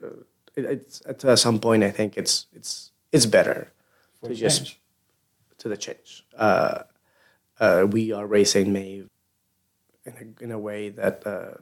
uh, 0.02 0.22
it, 0.54 0.64
it's 0.64 1.02
at 1.04 1.38
some 1.38 1.58
point 1.58 1.82
I 1.82 1.90
think 1.90 2.16
it's 2.16 2.46
it's 2.54 2.92
it's 3.10 3.26
better 3.26 3.72
to 4.24 4.34
just 4.34 4.76
to 5.58 5.68
the 5.68 5.76
change. 5.76 6.24
Uh, 6.38 6.84
uh, 7.58 7.86
we 7.90 8.12
are 8.12 8.26
raising 8.26 8.72
Maeve 8.72 9.08
in 10.06 10.14
a, 10.14 10.44
in 10.44 10.50
a 10.52 10.58
way 10.58 10.90
that 10.90 11.26
uh, 11.26 11.58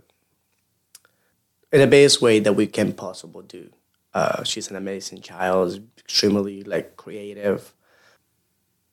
in 1.73 1.81
the 1.81 1.87
best 1.87 2.21
way 2.21 2.39
that 2.39 2.53
we 2.53 2.67
can 2.67 2.93
possibly 2.93 3.45
do. 3.49 3.71
Uh, 4.13 4.43
she's 4.45 4.71
an 4.71 4.77
amazing 4.77 5.23
child, 5.23 5.81
extremely 5.99 6.63
like 6.65 6.97
creative, 6.97 7.73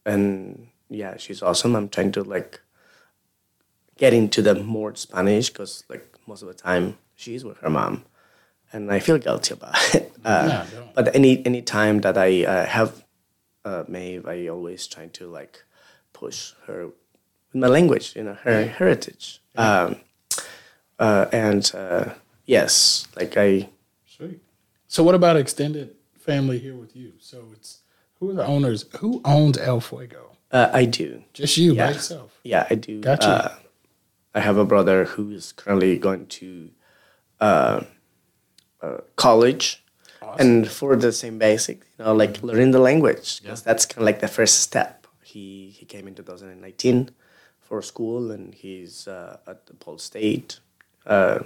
and 0.06 0.69
yeah, 0.89 1.17
she's 1.17 1.41
awesome. 1.41 1.76
I'm 1.76 1.89
trying 1.89 2.12
to 2.13 2.24
like 2.24 2.62
get 3.98 4.13
into 4.13 4.41
the 4.41 4.56
more 4.56 4.95
Spanish 4.95 5.50
because 5.50 5.84
like 5.89 6.06
most 6.28 6.41
of 6.41 6.48
the 6.48 6.54
time 6.54 6.98
she's 7.15 7.43
with 7.43 7.58
her 7.60 7.69
mom, 7.69 8.04
and 8.74 8.91
I 8.91 9.00
feel 9.00 9.17
guilty 9.17 9.54
about 9.54 9.76
it. 9.95 10.12
Uh, 10.24 10.65
No, 10.74 10.89
but 10.95 11.15
any 11.15 11.45
any 11.45 11.62
time 11.62 12.02
that 12.02 12.17
I 12.17 12.45
uh, 12.45 12.65
have 12.65 13.04
uh, 13.63 13.84
Maeve, 13.88 14.26
I 14.28 14.48
always 14.48 14.88
try 14.88 15.08
to 15.08 15.28
like 15.28 15.63
push 16.13 16.54
her 16.67 16.86
with 16.88 17.62
my 17.62 17.67
language, 17.67 18.15
you 18.15 18.24
know, 18.24 18.38
her 18.43 18.65
heritage. 18.65 19.41
Um, 19.56 19.98
uh, 21.00 21.26
and 21.32 21.71
uh, 21.74 22.13
yes, 22.45 23.08
like 23.15 23.38
I 23.38 23.69
Sweet. 24.06 24.41
So, 24.88 25.04
what 25.04 25.15
about 25.15 25.36
extended 25.36 25.95
family 26.17 26.58
here 26.60 26.76
with 26.76 26.95
you? 26.95 27.13
So, 27.19 27.48
it's 27.52 27.82
who 28.19 28.30
are 28.30 28.34
the 28.34 28.45
owners? 28.45 28.86
Who 29.00 29.21
owns 29.26 29.58
El 29.58 29.82
Fuego? 29.82 30.35
Uh, 30.56 30.70
I 30.72 30.86
do. 30.86 31.22
Just 31.34 31.58
you 31.58 31.72
by 31.76 31.78
Yeah. 31.78 31.91
yourself. 31.91 32.39
Yeah, 32.44 32.65
I 32.70 32.76
do. 32.76 33.02
Gotcha. 33.02 33.28
Uh, 33.28 33.56
I 34.34 34.39
have 34.39 34.56
a 34.56 34.63
brother 34.63 35.04
who 35.04 35.32
is 35.32 35.52
currently 35.52 35.98
going 35.98 36.28
to 36.39 36.72
uh, 37.41 37.84
uh, 38.82 38.98
college, 39.18 39.84
and 40.39 40.65
for 40.72 40.96
the 40.96 41.12
same 41.12 41.38
basic, 41.38 41.80
you 41.98 42.06
know, 42.06 42.15
like 42.15 42.41
learning 42.41 42.72
the 42.72 42.80
language, 42.80 43.41
because 43.41 43.62
that's 43.63 43.86
kind 43.86 44.00
of 44.02 44.06
like 44.06 44.22
the 44.22 44.30
first 44.30 44.62
step. 44.62 45.08
He 45.24 45.76
he 45.78 45.86
came 45.86 46.08
in 46.08 46.15
2019 46.15 47.10
for 47.60 47.82
school, 47.82 48.32
and 48.32 48.56
he's 48.56 49.08
uh, 49.10 49.38
at 49.48 49.65
the 49.68 49.74
Vol 49.84 49.98
State. 49.98 50.60
Uh, 51.06 51.39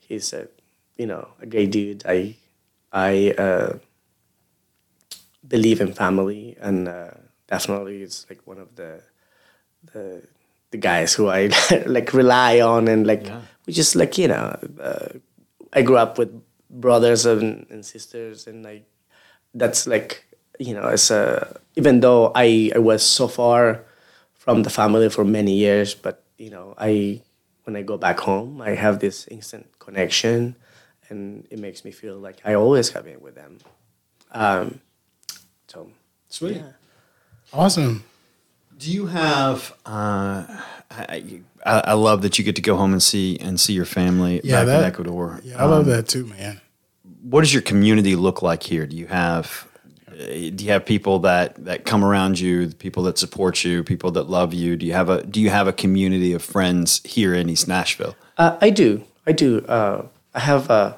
he's 0.00 0.32
a 0.32 0.48
you 0.98 1.06
know 1.06 1.28
a 1.40 1.46
great 1.46 1.70
dude. 1.70 2.02
I 2.04 2.34
I 2.90 3.30
uh, 3.38 3.78
believe 5.46 5.80
in 5.80 5.92
family, 5.92 6.56
and 6.60 6.88
uh, 6.88 7.14
definitely 7.46 8.02
it's 8.02 8.26
like 8.28 8.40
one 8.46 8.58
of 8.58 8.74
the 8.76 9.00
the 9.92 10.22
the 10.70 10.78
guys 10.78 11.14
who 11.14 11.28
I 11.28 11.50
like 11.86 12.12
rely 12.12 12.60
on, 12.60 12.88
and 12.88 13.06
like 13.06 13.26
we 13.66 13.72
just 13.72 13.94
like 13.94 14.18
you 14.18 14.28
know, 14.28 14.58
uh, 14.80 15.08
I 15.72 15.82
grew 15.82 15.96
up 15.96 16.18
with 16.18 16.32
brothers 16.70 17.26
and, 17.26 17.66
and 17.70 17.84
sisters, 17.84 18.46
and 18.46 18.64
like 18.64 18.84
that's 19.54 19.86
like 19.86 20.26
you 20.58 20.74
know, 20.74 20.88
as 20.88 21.10
a 21.10 21.60
even 21.76 22.00
though 22.00 22.32
I 22.34 22.72
I 22.74 22.78
was 22.78 23.02
so 23.02 23.28
far 23.28 23.84
from 24.34 24.62
the 24.62 24.70
family 24.70 25.08
for 25.08 25.24
many 25.24 25.54
years, 25.54 25.94
but 25.94 26.22
you 26.38 26.50
know, 26.50 26.74
I 26.76 27.22
when 27.64 27.76
I 27.76 27.82
go 27.82 27.96
back 27.96 28.20
home, 28.20 28.60
I 28.60 28.70
have 28.70 28.98
this 28.98 29.26
instant 29.28 29.66
connection, 29.78 30.56
and 31.08 31.46
it 31.50 31.58
makes 31.58 31.84
me 31.84 31.92
feel 31.92 32.16
like 32.18 32.40
I 32.44 32.54
always 32.54 32.90
have 32.90 33.04
been 33.04 33.20
with 33.20 33.34
them. 33.34 33.58
Um, 34.32 34.80
so 35.68 35.90
Sweet. 36.28 36.62
Awesome. 37.54 38.02
Do 38.78 38.90
you 38.90 39.06
have? 39.06 39.72
Uh, 39.86 40.44
I, 40.90 41.40
I 41.64 41.80
I 41.86 41.92
love 41.94 42.22
that 42.22 42.38
you 42.38 42.44
get 42.44 42.56
to 42.56 42.62
go 42.62 42.76
home 42.76 42.92
and 42.92 43.02
see 43.02 43.38
and 43.38 43.58
see 43.58 43.72
your 43.72 43.84
family 43.84 44.40
Yeah, 44.42 44.56
back 44.60 44.66
that- 44.66 44.78
in 44.80 44.84
Ecuador. 44.86 45.40
Yeah, 45.44 45.62
I 45.62 45.66
love 45.66 45.86
that 45.86 46.08
too, 46.08 46.26
man. 46.26 46.60
what 47.22 47.40
does 47.40 47.52
your 47.54 47.62
community 47.62 48.16
look 48.16 48.42
like 48.42 48.62
here? 48.64 48.86
Do 48.86 48.96
you 48.96 49.06
have 49.06 49.68
uh, 50.10 50.14
do 50.54 50.64
you 50.64 50.70
have 50.72 50.84
people 50.84 51.20
that 51.20 51.64
that 51.64 51.84
come 51.84 52.04
around 52.04 52.38
you, 52.40 52.68
people 52.70 53.04
that 53.04 53.18
support 53.18 53.64
you, 53.64 53.82
people 53.84 54.10
that 54.12 54.28
love 54.28 54.52
you? 54.52 54.76
Do 54.76 54.84
you 54.84 54.92
have 54.92 55.08
a 55.08 55.22
do 55.24 55.40
you 55.40 55.50
have 55.50 55.68
a 55.68 55.72
community 55.72 56.32
of 56.32 56.42
friends 56.42 57.00
here 57.04 57.34
in 57.34 57.48
East 57.48 57.68
Nashville? 57.68 58.16
Uh, 58.36 58.58
I 58.60 58.70
do. 58.70 59.04
I 59.26 59.32
do. 59.32 59.64
Uh, 59.66 60.06
I 60.34 60.40
have. 60.40 60.68
Uh, 60.70 60.94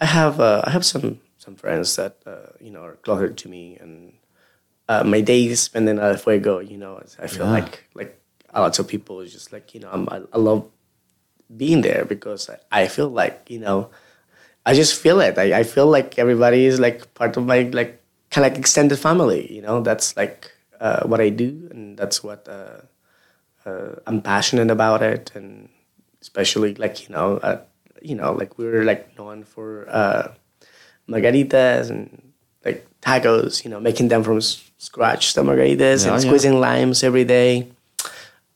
I 0.00 0.06
have. 0.06 0.40
Uh, 0.40 0.62
I 0.64 0.70
have 0.70 0.84
some 0.84 1.20
some 1.38 1.54
friends 1.54 1.94
that 1.96 2.16
uh, 2.26 2.50
you 2.60 2.70
know 2.70 2.82
are 2.82 2.96
closer 2.96 3.30
to 3.30 3.48
me, 3.48 3.78
and 3.80 4.12
uh, 4.88 5.04
my 5.04 5.20
days 5.20 5.60
spent 5.62 5.88
in 5.88 5.98
El 5.98 6.16
Fuego. 6.16 6.58
You 6.60 6.78
know, 6.78 7.00
I 7.18 7.26
feel 7.26 7.46
Yeah. 7.46 7.52
like 7.60 7.84
like 7.94 8.20
a 8.50 8.60
lot 8.60 8.78
of 8.78 8.88
people 8.88 9.20
is 9.20 9.32
just 9.32 9.52
like 9.52 9.74
you 9.74 9.80
know 9.80 9.90
I'm, 9.92 10.08
I, 10.10 10.22
I 10.32 10.38
love 10.38 10.68
being 11.56 11.80
there 11.82 12.04
because 12.04 12.50
I, 12.50 12.82
I 12.84 12.88
feel 12.88 13.08
like 13.08 13.46
you 13.48 13.58
know 13.60 13.90
I 14.66 14.74
just 14.74 15.00
feel 15.00 15.20
it. 15.20 15.38
I, 15.38 15.60
I 15.60 15.62
feel 15.64 15.86
like 15.86 16.18
everybody 16.18 16.66
is 16.66 16.78
like 16.80 17.14
part 17.14 17.36
of 17.36 17.46
my 17.46 17.62
like 17.72 18.00
kind 18.30 18.44
of 18.46 18.52
like 18.52 18.58
extended 18.58 18.98
family. 18.98 19.52
You 19.52 19.62
know, 19.62 19.80
that's 19.80 20.16
like 20.16 20.52
uh, 20.80 21.04
what 21.06 21.20
I 21.20 21.30
do, 21.30 21.68
and 21.70 21.96
that's 21.98 22.22
what 22.22 22.46
uh, 22.48 22.82
uh, 23.66 23.96
I'm 24.06 24.20
passionate 24.22 24.70
about 24.70 25.02
it, 25.02 25.32
and 25.34 25.68
especially 26.20 26.74
like 26.74 27.08
you 27.08 27.14
know, 27.14 27.38
uh, 27.38 27.60
you 28.02 28.14
know, 28.14 28.32
like 28.32 28.58
we're 28.58 28.84
like 28.84 29.16
known 29.18 29.44
for 29.44 29.86
uh, 29.88 30.32
margaritas 31.08 31.90
and 31.90 32.32
like 32.64 32.86
tacos. 33.00 33.64
You 33.64 33.70
know, 33.70 33.80
making 33.80 34.08
them 34.08 34.22
from 34.22 34.40
scratch, 34.78 35.34
the 35.34 35.42
margaritas, 35.42 36.04
Yeah, 36.06 36.14
and 36.14 36.22
yeah. 36.22 36.28
squeezing 36.28 36.58
limes 36.60 37.02
every 37.04 37.24
day. 37.24 37.68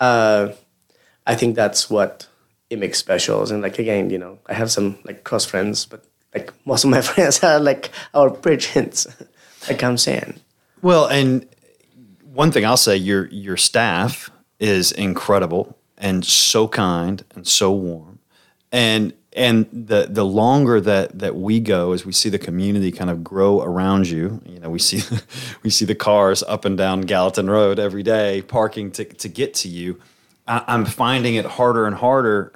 Uh, 0.00 0.52
I 1.26 1.34
think 1.34 1.54
that's 1.54 1.88
what 1.90 2.26
it 2.70 2.78
makes 2.78 2.98
specials. 2.98 3.50
And 3.50 3.62
like 3.62 3.78
again, 3.78 4.10
you 4.10 4.18
know, 4.18 4.38
I 4.46 4.54
have 4.54 4.70
some 4.70 4.98
like 5.04 5.24
close 5.24 5.44
friends, 5.44 5.84
but 5.86 6.04
like 6.34 6.52
most 6.66 6.84
of 6.84 6.90
my 6.90 7.00
friends 7.10 7.42
are 7.44 7.60
like 7.60 7.90
our 8.14 8.30
pigeons, 8.30 9.06
like 9.68 9.82
I'm 9.82 9.98
saying. 9.98 10.40
Well, 10.80 11.06
and 11.06 11.46
one 12.24 12.50
thing 12.50 12.64
I'll 12.64 12.76
say, 12.76 12.96
your 12.96 13.26
your 13.28 13.56
staff 13.56 14.30
is 14.58 14.90
incredible 14.92 15.76
and 15.98 16.24
so 16.24 16.66
kind 16.66 17.24
and 17.34 17.46
so 17.46 17.70
warm, 17.72 18.18
and 18.72 19.12
and 19.34 19.66
the 19.72 20.06
the 20.08 20.24
longer 20.24 20.80
that 20.80 21.18
that 21.18 21.36
we 21.36 21.60
go 21.60 21.92
as 21.92 22.04
we 22.04 22.12
see 22.12 22.28
the 22.28 22.38
community 22.38 22.92
kind 22.92 23.10
of 23.10 23.24
grow 23.24 23.62
around 23.62 24.08
you, 24.08 24.40
you 24.46 24.58
know, 24.60 24.70
we 24.70 24.78
see 24.78 25.02
we 25.62 25.70
see 25.70 25.84
the 25.84 25.94
cars 25.94 26.42
up 26.42 26.64
and 26.64 26.76
down 26.76 27.02
Gallatin 27.02 27.48
Road 27.48 27.78
every 27.78 28.02
day 28.02 28.42
parking 28.42 28.90
to 28.92 29.04
to 29.04 29.28
get 29.28 29.54
to 29.54 29.68
you. 29.68 30.00
I, 30.46 30.64
I'm 30.66 30.84
finding 30.84 31.34
it 31.34 31.44
harder 31.44 31.86
and 31.86 31.96
harder 31.96 32.52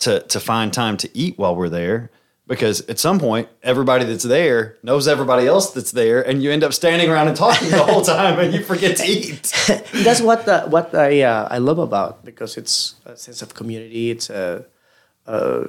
to 0.00 0.20
to 0.20 0.40
find 0.40 0.72
time 0.72 0.96
to 0.98 1.10
eat 1.16 1.38
while 1.38 1.56
we're 1.56 1.68
there 1.68 2.10
because 2.46 2.80
at 2.88 2.98
some 2.98 3.18
point 3.20 3.48
everybody 3.62 4.04
that's 4.04 4.24
there 4.24 4.76
knows 4.82 5.06
everybody 5.06 5.46
else 5.46 5.70
that's 5.70 5.92
there 5.92 6.26
and 6.26 6.42
you 6.42 6.50
end 6.50 6.64
up 6.64 6.72
standing 6.72 7.10
around 7.10 7.28
and 7.28 7.36
talking 7.36 7.68
the 7.70 7.84
whole 7.84 8.02
time 8.02 8.38
and 8.38 8.54
you 8.54 8.62
forget 8.64 8.96
to 8.96 9.04
eat 9.04 9.52
That's 9.92 10.20
what 10.20 10.46
the, 10.46 10.62
what 10.62 10.94
I 10.94 11.22
uh, 11.22 11.48
I 11.50 11.58
love 11.58 11.78
about 11.78 12.24
because 12.24 12.56
it's 12.56 12.94
a 13.04 13.16
sense 13.16 13.42
of 13.42 13.54
community. 13.54 14.10
It's 14.10 14.30
a 14.30 14.64
uh, 15.26 15.68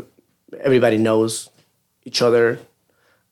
everybody 0.60 0.98
knows 0.98 1.50
each 2.04 2.22
other, 2.22 2.60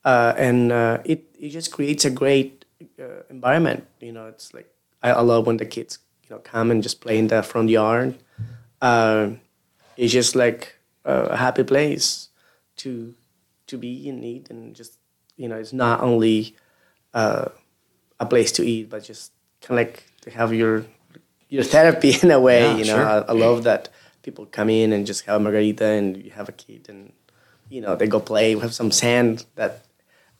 uh, 0.06 0.34
and 0.38 0.72
uh, 0.72 1.00
it 1.06 1.26
it 1.40 1.50
just 1.50 1.72
creates 1.72 2.06
a 2.06 2.10
great 2.10 2.66
uh, 3.00 3.24
environment. 3.30 3.86
You 4.00 4.12
know, 4.12 4.28
it's 4.28 4.54
like 4.54 4.70
I, 5.02 5.12
I 5.12 5.22
love 5.22 5.48
when 5.48 5.58
the 5.58 5.66
kids 5.66 6.00
you 6.24 6.36
know 6.36 6.42
come 6.42 6.72
and 6.72 6.84
just 6.84 7.02
play 7.02 7.18
in 7.18 7.28
the 7.28 7.44
front 7.44 7.70
yard. 7.70 8.18
Uh, 8.82 9.32
it's 9.96 10.14
just 10.14 10.36
like 10.36 10.76
a 11.06 11.36
happy 11.36 11.64
place 11.64 12.30
to 12.78 13.14
to 13.68 13.78
be 13.78 14.10
and 14.10 14.24
eat, 14.24 14.50
and 14.50 14.76
just 14.76 14.98
you 15.38 15.48
know, 15.48 15.56
it's 15.56 15.74
not 15.74 16.02
only 16.02 16.56
uh, 17.14 17.50
a 18.20 18.26
place 18.26 18.52
to 18.54 18.64
eat, 18.64 18.90
but 18.90 19.04
just 19.04 19.32
kind 19.62 19.80
of 19.80 19.88
like 19.88 20.04
to 20.22 20.32
have 20.32 20.54
your 20.54 20.86
your 21.50 21.64
therapy 21.64 22.16
in 22.22 22.32
a 22.32 22.40
way. 22.40 22.62
Yeah, 22.62 22.78
you 22.78 22.86
know, 22.86 22.96
sure. 22.96 23.08
I, 23.08 23.18
I 23.20 23.32
love 23.34 23.64
that 23.64 23.90
people 24.28 24.46
come 24.46 24.70
in 24.70 24.92
and 24.92 25.08
just 25.08 25.24
have 25.26 25.38
a 25.38 25.44
margarita, 25.46 25.86
and 25.86 26.06
you 26.26 26.32
have 26.32 26.50
a 26.50 26.58
kid, 26.64 26.88
and 26.92 27.14
you 27.70 27.80
know 27.84 27.96
they 27.96 28.08
go 28.08 28.20
play. 28.20 28.56
We 28.56 28.62
have 28.62 28.74
some 28.82 28.92
sand 28.92 29.46
that 29.56 29.74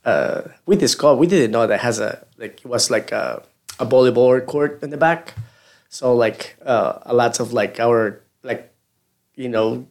uh, 0.04 0.42
we 0.66 0.76
discovered. 0.76 1.20
We 1.24 1.28
didn't 1.28 1.52
know 1.56 1.66
that 1.66 1.80
has 1.80 1.98
a 2.00 2.12
like 2.38 2.56
it 2.66 2.70
was 2.76 2.92
like 2.92 3.10
a, 3.14 3.44
a 3.80 3.86
volleyball 3.86 4.46
court 4.46 4.84
in 4.84 4.90
the 4.90 4.98
back. 5.08 5.36
So 5.88 6.14
like 6.14 6.58
uh, 6.66 7.00
a 7.12 7.14
lot 7.14 7.40
of 7.40 7.54
like 7.54 7.80
our 7.80 8.22
like 8.44 8.74
you 9.36 9.48
know 9.48 9.88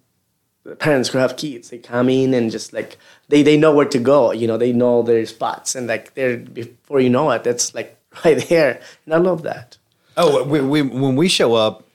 parents 0.78 1.09
who 1.11 1.18
have 1.18 1.37
kids 1.37 1.70
they 1.70 1.78
come 1.78 2.09
in 2.11 2.35
and 2.35 2.50
just 2.50 2.72
like 2.72 2.98
they 3.28 3.42
they 3.42 3.56
know 3.56 3.72
where 3.72 3.87
to 3.87 4.00
go 4.00 4.32
you 4.32 4.48
know 4.48 4.59
they 4.59 4.72
know 4.72 5.00
their 5.00 5.24
spots 5.24 5.76
and 5.76 5.87
like 5.87 6.14
they're 6.14 6.37
before 6.37 6.98
you 6.98 7.09
know 7.09 7.30
it 7.30 7.44
that's 7.44 7.72
like 7.72 7.96
right 8.24 8.48
there 8.48 8.80
and 9.04 9.14
i 9.14 9.16
love 9.16 9.42
that 9.44 9.78
oh 10.16 10.42
we, 10.42 10.61
we, 10.61 10.82
when 10.82 11.14
we 11.14 11.28
show 11.28 11.54
up 11.54 11.86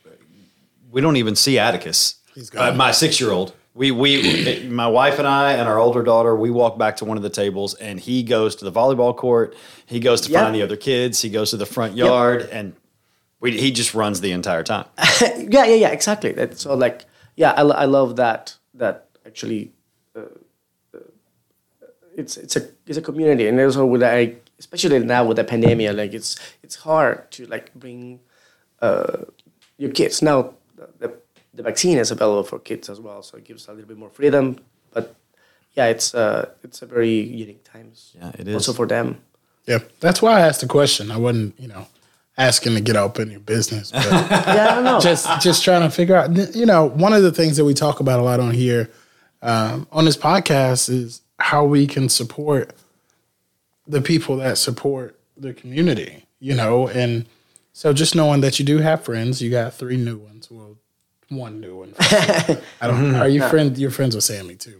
we 0.91 1.01
don't 1.01 1.15
even 1.17 1.35
see 1.35 1.57
atticus. 1.57 2.15
He's 2.35 2.49
gone. 2.49 2.73
uh, 2.73 2.75
my 2.75 2.91
six-year-old. 2.91 3.53
We, 3.73 3.91
we 3.91 4.67
my 4.69 4.87
wife 4.87 5.17
and 5.19 5.27
i 5.27 5.53
and 5.53 5.67
our 5.67 5.79
older 5.79 6.03
daughter 6.03 6.35
we 6.35 6.51
walk 6.51 6.77
back 6.77 6.97
to 6.97 7.05
one 7.05 7.15
of 7.17 7.23
the 7.23 7.29
tables 7.29 7.73
and 7.75 7.99
he 7.99 8.21
goes 8.23 8.55
to 8.57 8.65
the 8.65 8.71
volleyball 8.71 9.15
court. 9.15 9.55
He 9.85 9.99
goes 9.99 10.21
to 10.21 10.31
Yeah. 10.31 10.41
find 10.43 10.53
the 10.55 10.61
other 10.61 10.75
kids. 10.77 11.21
He 11.21 11.29
goes 11.29 11.51
to 11.51 11.57
the 11.57 11.65
front 11.65 11.95
yard 11.95 12.49
and 12.51 12.75
we, 13.39 13.57
he 13.57 13.71
just 13.71 13.93
runs 13.93 14.19
the 14.21 14.31
entire 14.33 14.63
time. 14.63 14.85
Yeah 15.37 15.65
yeah 15.65 15.75
yeah 15.75 15.89
exactly. 15.89 16.35
So 16.55 16.75
like 16.75 17.05
yeah 17.37 17.51
i, 17.51 17.61
I 17.61 17.85
love 17.85 18.17
that 18.17 18.55
that 18.73 19.07
actually 19.25 19.71
uh, 20.15 20.19
uh, 20.93 20.99
it's 22.17 22.35
it's 22.37 22.55
a 22.57 22.61
it's 22.87 22.97
a 22.97 23.01
community 23.01 23.47
and 23.47 23.59
also 23.59 23.85
with 23.85 24.01
like 24.01 24.45
especially 24.59 24.99
now 24.99 25.23
with 25.25 25.37
the 25.37 25.43
pandemic 25.45 25.95
like 25.95 26.13
it's 26.13 26.35
it's 26.63 26.75
hard 26.75 27.31
to 27.31 27.45
like 27.47 27.73
bring 27.73 28.19
uh, 28.81 29.23
your 29.77 29.91
kids. 29.91 30.21
Now 30.21 30.53
the, 30.99 31.07
the, 31.07 31.13
the 31.53 31.63
vaccine 31.63 31.97
is 31.97 32.11
available 32.11 32.43
for 32.43 32.59
kids 32.59 32.89
as 32.89 32.99
well 32.99 33.21
so 33.23 33.37
it 33.37 33.43
gives 33.43 33.67
a 33.67 33.71
little 33.73 33.87
bit 33.87 33.97
more 33.97 34.09
freedom 34.09 34.57
but 34.93 35.15
yeah 35.73 35.85
it's 35.87 36.13
uh 36.15 36.49
it's 36.63 36.81
a 36.81 36.85
very 36.85 37.15
unique 37.43 37.63
times 37.63 38.13
Yeah, 38.19 38.31
it 38.39 38.47
is. 38.47 38.55
also 38.55 38.73
for 38.73 38.87
them 38.87 39.07
Yeah, 39.67 39.79
that's 39.99 40.21
why 40.21 40.33
I 40.39 40.41
asked 40.47 40.61
the 40.61 40.67
question. 40.67 41.11
I 41.11 41.17
wasn't, 41.17 41.53
you 41.59 41.67
know, 41.67 41.85
asking 42.37 42.73
to 42.75 42.81
get 42.81 42.95
up 42.95 43.19
in 43.19 43.29
your 43.29 43.39
business, 43.55 43.91
but 43.91 44.05
yeah 44.57 44.67
i 44.71 44.75
don't 44.75 44.83
know 44.83 44.99
just 44.99 45.25
just 45.47 45.63
trying 45.63 45.83
to 45.87 45.89
figure 45.95 46.15
out. 46.19 46.27
You 46.55 46.65
know, 46.65 46.85
one 47.05 47.13
of 47.13 47.21
the 47.23 47.31
things 47.31 47.57
that 47.57 47.65
we 47.65 47.73
talk 47.73 47.99
about 47.99 48.19
a 48.19 48.23
lot 48.23 48.39
on 48.39 48.53
here, 48.53 48.89
um, 49.41 49.87
on 49.91 50.05
this 50.05 50.17
podcast, 50.17 50.89
is 50.89 51.21
how 51.37 51.63
we 51.65 51.85
can 51.87 52.09
support 52.09 52.73
the 53.87 54.01
people 54.01 54.37
that 54.37 54.57
support 54.57 55.19
the 55.37 55.53
community. 55.53 56.25
You 56.39 56.55
know, 56.55 56.87
and 56.87 57.25
so 57.73 57.93
just 57.93 58.15
knowing 58.15 58.41
that 58.41 58.57
you 58.59 58.65
do 58.65 58.79
have 58.79 59.03
friends, 59.03 59.41
you 59.41 59.51
got 59.51 59.73
three 59.75 59.97
new 59.97 60.17
ones. 60.17 60.49
Well, 60.49 60.70
one 61.31 61.59
new 61.61 61.77
one. 61.77 61.93
I 61.99 62.57
don't. 62.81 63.15
Are 63.15 63.27
you 63.27 63.41
friends? 63.47 63.79
You're 63.79 63.91
friends 63.91 64.13
with 64.15 64.23
Sammy 64.23 64.55
too, 64.55 64.79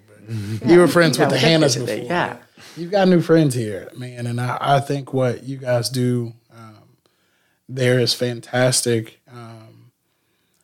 but 0.60 0.70
you 0.70 0.80
were 0.80 0.88
friends 0.88 1.18
Yeah, 1.18 1.26
with 1.30 1.40
the 1.40 1.46
we 1.48 1.52
Hannahs 1.54 1.74
definitely, 1.76 1.96
before. 2.02 2.08
yeah. 2.12 2.38
You've 2.78 2.92
got 2.92 3.08
new 3.08 3.22
friends 3.22 3.54
here, 3.56 3.90
man, 3.98 4.28
and 4.28 4.40
I, 4.40 4.58
I 4.60 4.80
think 4.80 5.14
what 5.14 5.44
you 5.44 5.58
guys 5.58 5.90
do 5.90 6.34
um, 6.56 6.76
there 7.68 8.00
is 8.00 8.14
fantastic. 8.14 9.20
Um, 9.32 9.92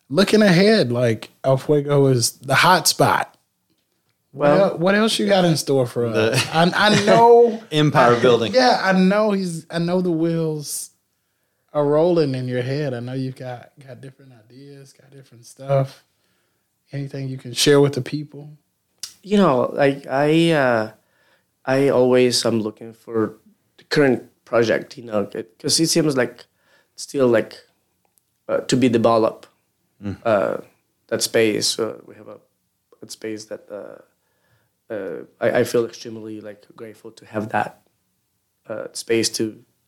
looking 0.10 0.42
ahead, 0.42 0.92
like 0.92 1.32
El 1.44 1.58
Fuego 1.58 2.06
is 2.08 2.34
the 2.40 2.56
hot 2.56 2.88
spot. 2.88 3.34
Well, 4.34 4.58
Well- 4.58 4.70
what, 4.72 4.80
what 4.80 4.96
else 4.96 5.18
you 5.20 5.26
got 5.28 5.44
in 5.46 5.58
store 5.58 5.86
for 5.88 6.06
us? 6.06 6.46
I, 6.54 6.72
I 6.76 7.06
know, 7.06 7.62
empire 7.72 8.20
building 8.22 8.54
yeah, 8.54 8.80
I 8.84 8.92
know 8.94 9.32
he's. 9.32 9.66
I 9.70 9.80
know 9.80 10.02
the 10.02 10.12
wheels 10.12 10.92
are 11.78 11.86
rolling 11.86 12.34
in 12.36 12.48
your 12.48 12.64
head. 12.64 12.94
I 12.94 13.00
know 13.00 13.14
you've 13.14 13.36
got 13.36 13.72
got 13.86 14.02
different 14.02 14.32
ideas, 14.34 14.94
got 14.94 15.12
different 15.12 15.46
stuff. 15.46 16.04
Anything 16.92 17.28
you 17.28 17.38
can 17.38 17.54
share 17.54 17.80
with 17.82 17.94
the 17.94 18.02
people? 18.02 18.58
you 19.24 19.38
know, 19.38 19.70
like 19.74 20.08
I, 20.08 20.52
uh, 20.52 20.92
I 21.66 21.90
always 21.90 22.46
am 22.46 22.62
looking 22.62 22.94
for 22.94 23.36
the 23.78 23.84
current 23.86 24.24
project, 24.46 24.98
you 24.98 25.04
know, 25.04 25.26
because 25.26 25.80
it 25.80 25.88
seems 25.88 26.16
like 26.16 26.46
still 26.96 27.28
like 27.28 27.58
uh, 28.48 28.62
to 28.62 28.78
be 28.78 28.90
developed. 28.90 29.50
Uh, 30.24 30.58
that 31.08 31.22
space, 31.24 31.80
uh, 31.80 31.98
we 32.06 32.16
have 32.16 32.28
a, 32.28 32.38
a 33.02 33.10
space 33.10 33.46
that 33.46 33.66
uh, 33.72 34.94
uh, 34.94 35.24
I, 35.42 35.60
I 35.60 35.64
feel 35.64 35.86
extremely 35.86 36.40
like 36.40 36.66
grateful 36.76 37.12
to 37.12 37.26
have 37.26 37.50
that 37.50 37.82
uh, 38.70 38.88
space 38.94 39.28
to 39.38 39.44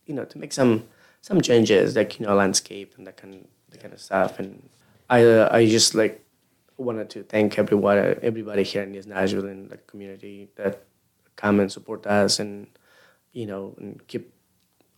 you 0.06 0.14
know 0.14 0.24
to 0.24 0.38
make 0.38 0.52
some 0.52 0.84
some 1.20 1.40
changes, 1.40 1.96
like 1.96 2.18
you 2.18 2.26
know 2.26 2.34
landscape 2.34 2.94
and 2.96 3.06
that 3.06 3.16
kind 3.16 3.46
that 3.70 3.80
kind 3.80 3.92
of 3.92 4.00
stuff. 4.00 4.38
And 4.38 4.68
I 5.08 5.24
uh, 5.24 5.48
I 5.50 5.66
just 5.66 5.94
like 5.94 6.24
wanted 6.76 7.10
to 7.10 7.22
thank 7.22 7.58
everyone, 7.58 7.98
everybody 8.22 8.62
here 8.62 8.82
in 8.82 8.94
East 8.94 9.08
Nashville 9.08 9.46
and 9.46 9.68
the 9.70 9.76
community 9.76 10.48
that 10.56 10.84
come 11.36 11.60
and 11.60 11.70
support 11.70 12.06
us 12.06 12.38
and 12.38 12.66
you 13.32 13.46
know 13.46 13.74
and 13.78 14.06
keep 14.06 14.32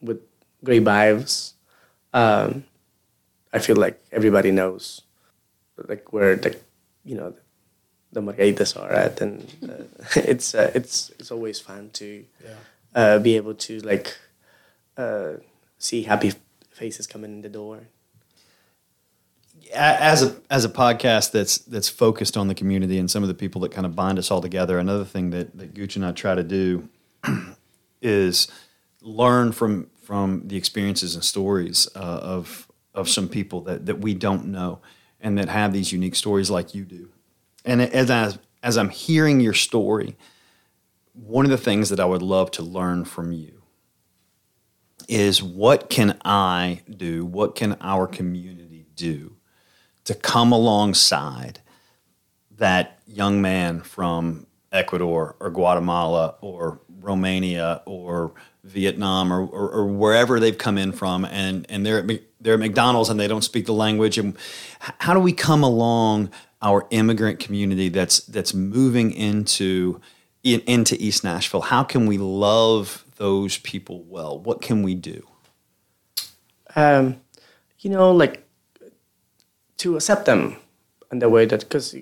with 0.01 0.21
great 0.65 0.85
vibes. 0.85 1.55
Um, 2.13 2.65
I 3.53 3.59
feel 3.59 3.77
like 3.77 4.03
everybody 4.13 4.51
knows 4.51 5.03
like 5.89 6.13
where 6.13 6.37
the 6.37 6.57
you 7.05 7.17
know 7.17 7.35
the 8.13 8.21
margaritas 8.21 8.77
are 8.81 8.93
at, 8.93 9.21
and 9.21 9.47
uh, 9.65 9.85
it's 10.17 10.55
uh, 10.55 10.71
it's 10.75 11.11
it's 11.19 11.31
always 11.31 11.61
fun 11.61 11.91
to 11.95 12.25
uh, 12.95 13.19
be 13.19 13.37
able 13.37 13.55
to 13.55 13.81
like 13.81 14.17
uh, 14.97 15.33
see 15.83 16.03
happy 16.03 16.33
faces 16.71 17.07
coming 17.07 17.33
in 17.33 17.43
the 17.43 17.49
door. 17.49 17.89
As 19.75 20.23
a 20.23 20.37
as 20.51 20.65
a 20.65 20.69
podcast 20.69 21.33
that's 21.33 21.59
that's 21.59 21.89
focused 21.89 22.37
on 22.37 22.49
the 22.49 22.55
community 22.55 22.99
and 22.99 23.11
some 23.11 23.23
of 23.23 23.29
the 23.29 23.35
people 23.35 23.61
that 23.63 23.73
kind 23.73 23.87
of 23.87 23.95
bind 23.95 24.19
us 24.19 24.31
all 24.31 24.41
together. 24.41 24.79
Another 24.79 25.05
thing 25.05 25.31
that 25.31 25.57
that 25.57 25.75
Gooch 25.75 25.97
and 25.97 26.05
I 26.05 26.13
try 26.13 26.35
to 26.35 26.43
do 26.43 26.89
is 28.03 28.49
learn 29.01 29.53
from 29.53 29.89
from 30.03 30.43
the 30.47 30.57
experiences 30.57 31.15
and 31.15 31.25
stories 31.25 31.89
uh, 31.95 31.99
of 31.99 32.69
of 32.95 33.09
some 33.09 33.29
people 33.29 33.63
that 33.63 33.87
that 33.87 34.01
we 34.01 34.15
don't 34.15 34.47
know 34.47 34.81
and 35.21 35.39
that 35.39 35.49
have 35.49 35.73
these 35.73 35.93
unique 35.93 36.17
stories 36.17 36.51
like 36.51 36.75
you 36.75 36.85
do. 36.85 37.09
And 37.65 37.81
as 37.81 38.11
I, 38.11 38.33
as 38.63 38.77
I'm 38.77 38.91
hearing 38.91 39.41
your 39.41 39.55
story, 39.55 40.17
one 41.15 41.45
of 41.45 41.51
the 41.51 41.57
things 41.57 41.91
that 41.91 42.01
I 42.01 42.05
would 42.05 42.23
love 42.23 42.51
to 42.53 42.63
learn 42.63 43.05
from 43.05 43.33
you 43.33 43.62
is 45.09 45.43
what 45.43 45.91
can 45.91 46.19
I 46.25 46.83
do? 46.89 47.25
What 47.25 47.55
can 47.55 47.77
our 47.81 48.07
community 48.07 48.87
do 48.95 49.37
to 50.05 50.15
come 50.15 50.53
alongside 50.53 51.61
that 52.57 53.01
young 53.07 53.41
man 53.43 53.81
from 53.81 54.47
Ecuador 54.71 55.37
or 55.41 55.51
Guatemala 55.51 56.37
or 56.41 56.81
Romania 57.01 57.83
or 57.87 58.33
Vietnam 58.65 59.33
or, 59.33 59.45
or, 59.45 59.71
or 59.71 59.87
wherever 59.87 60.39
they've 60.39 60.57
come 60.59 60.79
in 60.79 60.93
from 60.93 61.25
and, 61.25 61.67
and 61.69 61.85
they're, 61.85 61.99
at, 61.99 62.21
they're 62.41 62.55
at 62.55 62.61
McDonald's 62.61 63.11
and 63.11 63.19
they 63.19 63.29
don't 63.29 63.43
speak 63.43 63.67
the 63.67 63.73
language. 63.73 64.19
And 64.19 64.37
how 64.79 65.15
do 65.15 65.21
we 65.21 65.33
come 65.33 65.63
along 65.63 66.31
our 66.63 66.87
immigrant 66.91 67.41
community 67.41 67.89
that's, 67.89 68.21
that's 68.21 68.55
moving 68.55 69.13
into, 69.13 70.01
in, 70.43 70.61
into 70.61 70.97
East 71.01 71.25
Nashville? 71.25 71.63
How 71.63 71.85
can 71.85 72.07
we 72.07 72.19
love 72.19 73.05
those 73.17 73.59
people 73.59 74.03
well? 74.05 74.39
What 74.39 74.61
can 74.61 74.83
we 74.83 74.95
do? 74.95 75.27
um, 76.75 77.21
you 77.81 77.91
know, 77.91 78.13
like 78.13 78.45
to 79.79 79.97
accept 79.97 80.27
them 80.27 80.57
in 81.11 81.19
the 81.19 81.29
way 81.29 81.47
that 81.47 81.61
because 81.61 81.97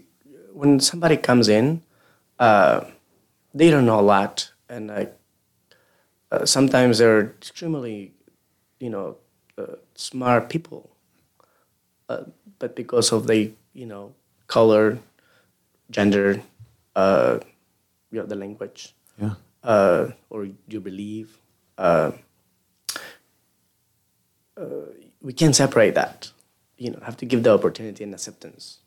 when 0.52 0.80
somebody 0.80 1.16
comes 1.16 1.48
in, 1.48 1.82
uh, 2.38 2.84
they 3.54 3.70
don't 3.70 3.86
know 3.86 4.00
a 4.00 4.02
lot, 4.02 4.52
and 4.68 4.88
like 4.88 5.16
uh, 6.30 6.44
sometimes 6.44 6.98
they're 6.98 7.20
extremely, 7.20 8.12
you 8.78 8.90
know, 8.90 9.16
uh, 9.58 9.76
smart 9.94 10.48
people, 10.48 10.90
uh, 12.08 12.24
but 12.58 12.76
because 12.76 13.12
of 13.12 13.26
the 13.26 13.52
you 13.72 13.86
know, 13.86 14.12
color, 14.46 14.98
gender, 15.90 16.42
uh, 16.96 17.38
you 18.10 18.20
know, 18.20 18.26
the 18.26 18.36
language 18.36 18.94
Yeah. 19.20 19.34
uh, 19.62 20.12
or 20.30 20.48
you 20.68 20.80
believe. 20.80 21.38
Uh, 21.78 22.12
uh, 24.56 24.86
we 25.22 25.32
can't 25.32 25.54
separate 25.54 25.94
that. 25.94 26.30
You 26.76 26.90
know, 26.90 27.00
have 27.04 27.16
to 27.18 27.26
give 27.26 27.42
the 27.42 27.52
opportunity 27.52 28.04
and 28.04 28.14
acceptance 28.14 28.78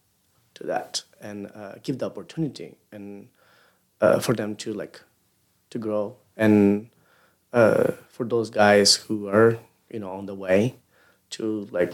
to 0.56 0.64
that, 0.66 1.04
and 1.22 1.52
uh, 1.54 1.76
give 1.84 2.00
the 2.00 2.06
opportunity 2.08 2.76
and 2.92 3.30
uh, 4.02 4.20
for 4.20 4.34
them 4.34 4.56
to 4.58 4.74
like 4.74 5.02
to 5.70 5.78
grow, 5.80 6.16
and 6.36 6.90
uh, 7.54 7.92
for 8.10 8.26
those 8.26 8.50
guys 8.50 8.96
who 8.96 9.28
are 9.28 9.58
you 9.92 10.00
know 10.00 10.10
on 10.10 10.26
the 10.26 10.34
way 10.36 10.76
to 11.32 11.68
like 11.72 11.94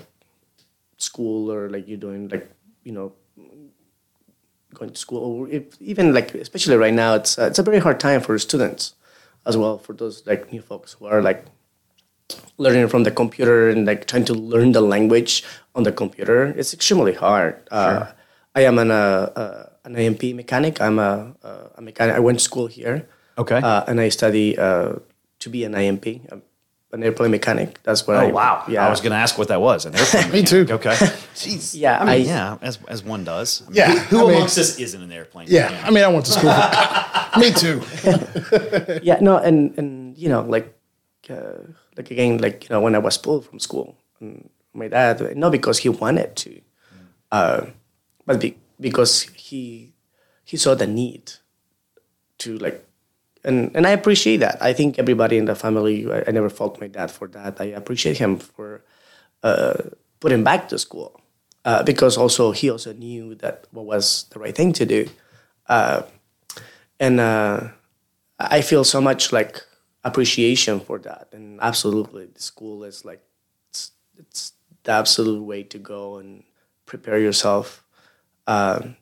school 0.97 1.51
or 1.51 1.69
like 1.69 1.88
you're 1.88 1.97
doing 1.97 2.27
like 2.30 2.49
you 2.84 2.91
know 2.91 3.13
going 4.74 4.91
to 4.91 4.97
school 4.97 5.20
or 5.20 5.49
if, 5.49 5.63
even 5.82 6.13
like 6.13 6.36
especially 6.36 6.78
right 6.78 6.93
now 6.93 7.15
it's 7.15 7.39
uh, 7.39 7.45
it's 7.45 7.59
a 7.59 7.63
very 7.63 7.80
hard 7.80 7.99
time 7.99 8.22
for 8.22 8.38
students 8.38 8.93
as 9.45 9.57
well 9.57 9.78
for 9.78 9.93
those 9.93 10.26
like 10.28 10.51
new 10.51 10.61
folks 10.61 10.93
who 10.93 11.05
are 11.05 11.22
like 11.22 11.45
learning 12.57 12.88
from 12.88 13.03
the 13.03 13.11
computer 13.11 13.70
and 13.70 13.88
like 13.88 14.05
trying 14.05 14.26
to 14.26 14.34
learn 14.34 14.72
the 14.72 14.82
language 14.82 15.43
on 15.76 15.84
the 15.84 15.91
computer. 15.91 16.53
It's 16.57 16.74
extremely 16.74 17.13
hard. 17.13 17.55
Uh, 17.72 18.11
i 18.55 18.61
am 18.61 18.78
an 18.78 18.91
uh, 18.91 19.32
uh, 19.36 19.70
an 19.86 19.95
A&P 19.95 20.34
mechanic. 20.34 20.82
I'm 20.82 20.99
a, 20.99 21.34
uh, 21.43 21.70
a 21.78 21.82
mechanic. 21.82 22.15
I 22.15 22.20
went 22.20 22.39
to 22.39 22.43
school 22.43 22.67
here. 22.67 23.07
Okay. 23.38 23.55
uh, 23.55 23.88
and 23.88 24.01
i 24.01 24.09
study 24.09 24.57
uh, 24.57 24.99
to 25.39 25.49
be 25.49 25.63
an 25.63 25.74
um, 25.74 26.41
an 26.92 27.04
airplane 27.04 27.30
mechanic 27.32 27.80
that's 27.84 28.08
what 28.08 28.16
oh 28.18 28.20
I, 28.20 28.32
wow. 28.32 28.64
yeah 28.68 28.86
I 28.88 28.90
was 28.90 29.00
going 29.02 29.12
to 29.12 29.18
ask 29.18 29.38
what 29.38 29.48
that 29.50 29.62
was. 29.62 29.86
An 29.86 29.96
airplane 29.96 30.32
Me 30.36 30.42
too. 30.44 30.66
Okay. 30.70 30.90
Jeez. 31.36 31.76
Yeah, 31.80 31.98
I 32.00 32.04
mean, 32.04 32.10
I- 32.10 32.16
yeah, 32.16 32.58
as 32.62 32.80
as 32.88 33.04
one 33.04 33.24
does. 33.24 33.62
I 33.62 33.66
mean, 33.70 33.76
Yeah, 33.76 33.92
Who, 34.10 34.18
who 34.18 34.24
I 34.24 34.28
mean- 34.28 34.36
amongst 34.38 34.58
us 34.58 34.80
isn't 34.80 35.02
an 35.02 35.12
airplane? 35.12 35.48
Yeah, 35.50 35.64
mechanic? 35.70 35.86
I 35.86 35.90
mean, 35.92 36.04
I 36.04 36.08
went 36.08 36.26
to 36.26 36.32
school. 36.32 36.52
For, 36.52 37.40
me 37.44 37.52
too. 37.54 37.82
yeah 39.04 39.20
no 39.22 39.38
and 39.38 39.78
and 39.78 40.18
you 40.18 40.30
know 40.30 40.42
like 40.42 40.74
uh, 41.30 41.62
like 41.96 42.10
again 42.12 42.40
like 42.40 42.64
you 42.64 42.74
know 42.74 42.82
when 42.82 42.96
i 42.96 42.98
was 42.98 43.18
pulled 43.20 43.46
from 43.46 43.60
school 43.60 43.96
and 44.20 44.50
my 44.74 44.88
dad 44.88 45.22
not 45.38 45.52
because 45.52 45.78
he 45.78 45.90
wanted 45.90 46.36
to 46.36 46.60
uh, 47.32 47.62
but 48.26 48.40
be, 48.42 48.58
because 48.80 49.30
he 49.38 49.94
he 50.44 50.58
saw 50.58 50.74
the 50.74 50.88
need 50.88 51.34
to 52.40 52.58
like 52.58 52.84
and 53.44 53.72
and 53.76 53.88
i 53.88 53.92
appreciate 53.92 54.38
that. 54.38 54.58
I 54.62 54.74
think 54.74 55.00
everybody 55.00 55.38
in 55.38 55.46
the 55.46 55.56
family 55.56 56.10
i, 56.12 56.24
I 56.28 56.32
never 56.32 56.50
fault 56.50 56.80
my 56.82 56.88
dad 56.88 57.12
for 57.12 57.28
that. 57.30 57.60
I 57.62 57.66
appreciate 57.66 58.18
him 58.18 58.38
for 58.38 58.84
uh, 59.44 59.74
putting 60.20 60.44
back 60.44 60.70
to 60.70 60.78
school 60.80 61.22
uh, 61.66 61.84
because 61.84 62.18
also 62.18 62.52
he 62.52 62.70
also 62.70 62.94
knew 62.94 63.36
that 63.36 63.68
what 63.72 63.86
was 63.86 64.26
the 64.32 64.40
right 64.40 64.56
thing 64.56 64.74
to 64.74 64.86
do. 64.86 65.08
Uh, 65.68 66.04
and 67.00 67.20
uh, 67.20 67.70
I 68.40 68.62
feel 68.62 68.84
so 68.84 69.00
much 69.02 69.32
like 69.32 69.62
appreciation 70.04 70.80
for 70.80 71.00
that, 71.00 71.30
and 71.32 71.60
absolutely, 71.62 72.26
the 72.26 72.42
school 72.42 72.84
is 72.84 73.06
like 73.06 73.22
it's, 73.70 73.92
it's 74.18 74.54
the 74.84 74.92
absolute 74.92 75.44
way 75.44 75.64
to 75.64 75.78
go 75.78 76.18
and 76.18 76.44
prepare 76.86 77.20
yourself. 77.20 77.84
Um, 78.48 78.96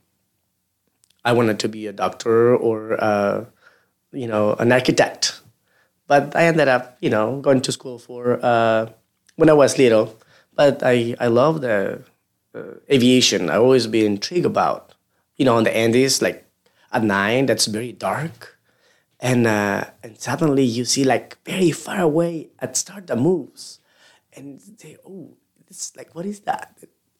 I 1.23 1.33
wanted 1.33 1.59
to 1.59 1.69
be 1.69 1.87
a 1.87 1.93
doctor 1.93 2.55
or 2.55 3.01
uh, 3.03 3.45
you 4.11 4.27
know 4.27 4.53
an 4.59 4.71
architect, 4.71 5.41
but 6.07 6.35
I 6.35 6.45
ended 6.45 6.67
up 6.67 6.97
you 7.01 7.09
know 7.09 7.39
going 7.41 7.61
to 7.61 7.71
school 7.71 7.99
for 7.99 8.39
uh, 8.43 8.89
when 9.35 9.49
I 9.49 9.53
was 9.53 9.77
little. 9.77 10.15
But 10.53 10.81
I 10.83 11.15
I 11.19 11.27
love 11.27 11.61
the 11.61 12.01
uh, 12.55 12.81
aviation. 12.89 13.49
I 13.49 13.57
always 13.57 13.87
been 13.87 14.05
intrigued 14.05 14.45
about 14.45 14.93
you 15.37 15.45
know 15.45 15.55
on 15.55 15.63
the 15.63 15.75
Andes 15.75 16.21
like 16.21 16.47
at 16.91 17.03
night 17.03 17.47
that's 17.47 17.65
very 17.65 17.91
dark. 17.91 18.57
And 19.19 19.47
uh, 19.47 19.85
and 20.03 20.19
suddenly 20.19 20.63
you 20.63 20.85
see 20.85 21.03
like 21.03 21.37
very 21.43 21.71
far 21.71 22.01
away 22.01 22.49
at 22.59 22.77
start 22.77 23.07
the 23.07 23.15
moves. 23.15 23.79
And 24.33 24.61
say 24.61 24.97
oh 25.05 25.37
it's 25.67 25.95
like 25.95 26.13
what 26.13 26.25
is 26.25 26.41
that? 26.41 26.77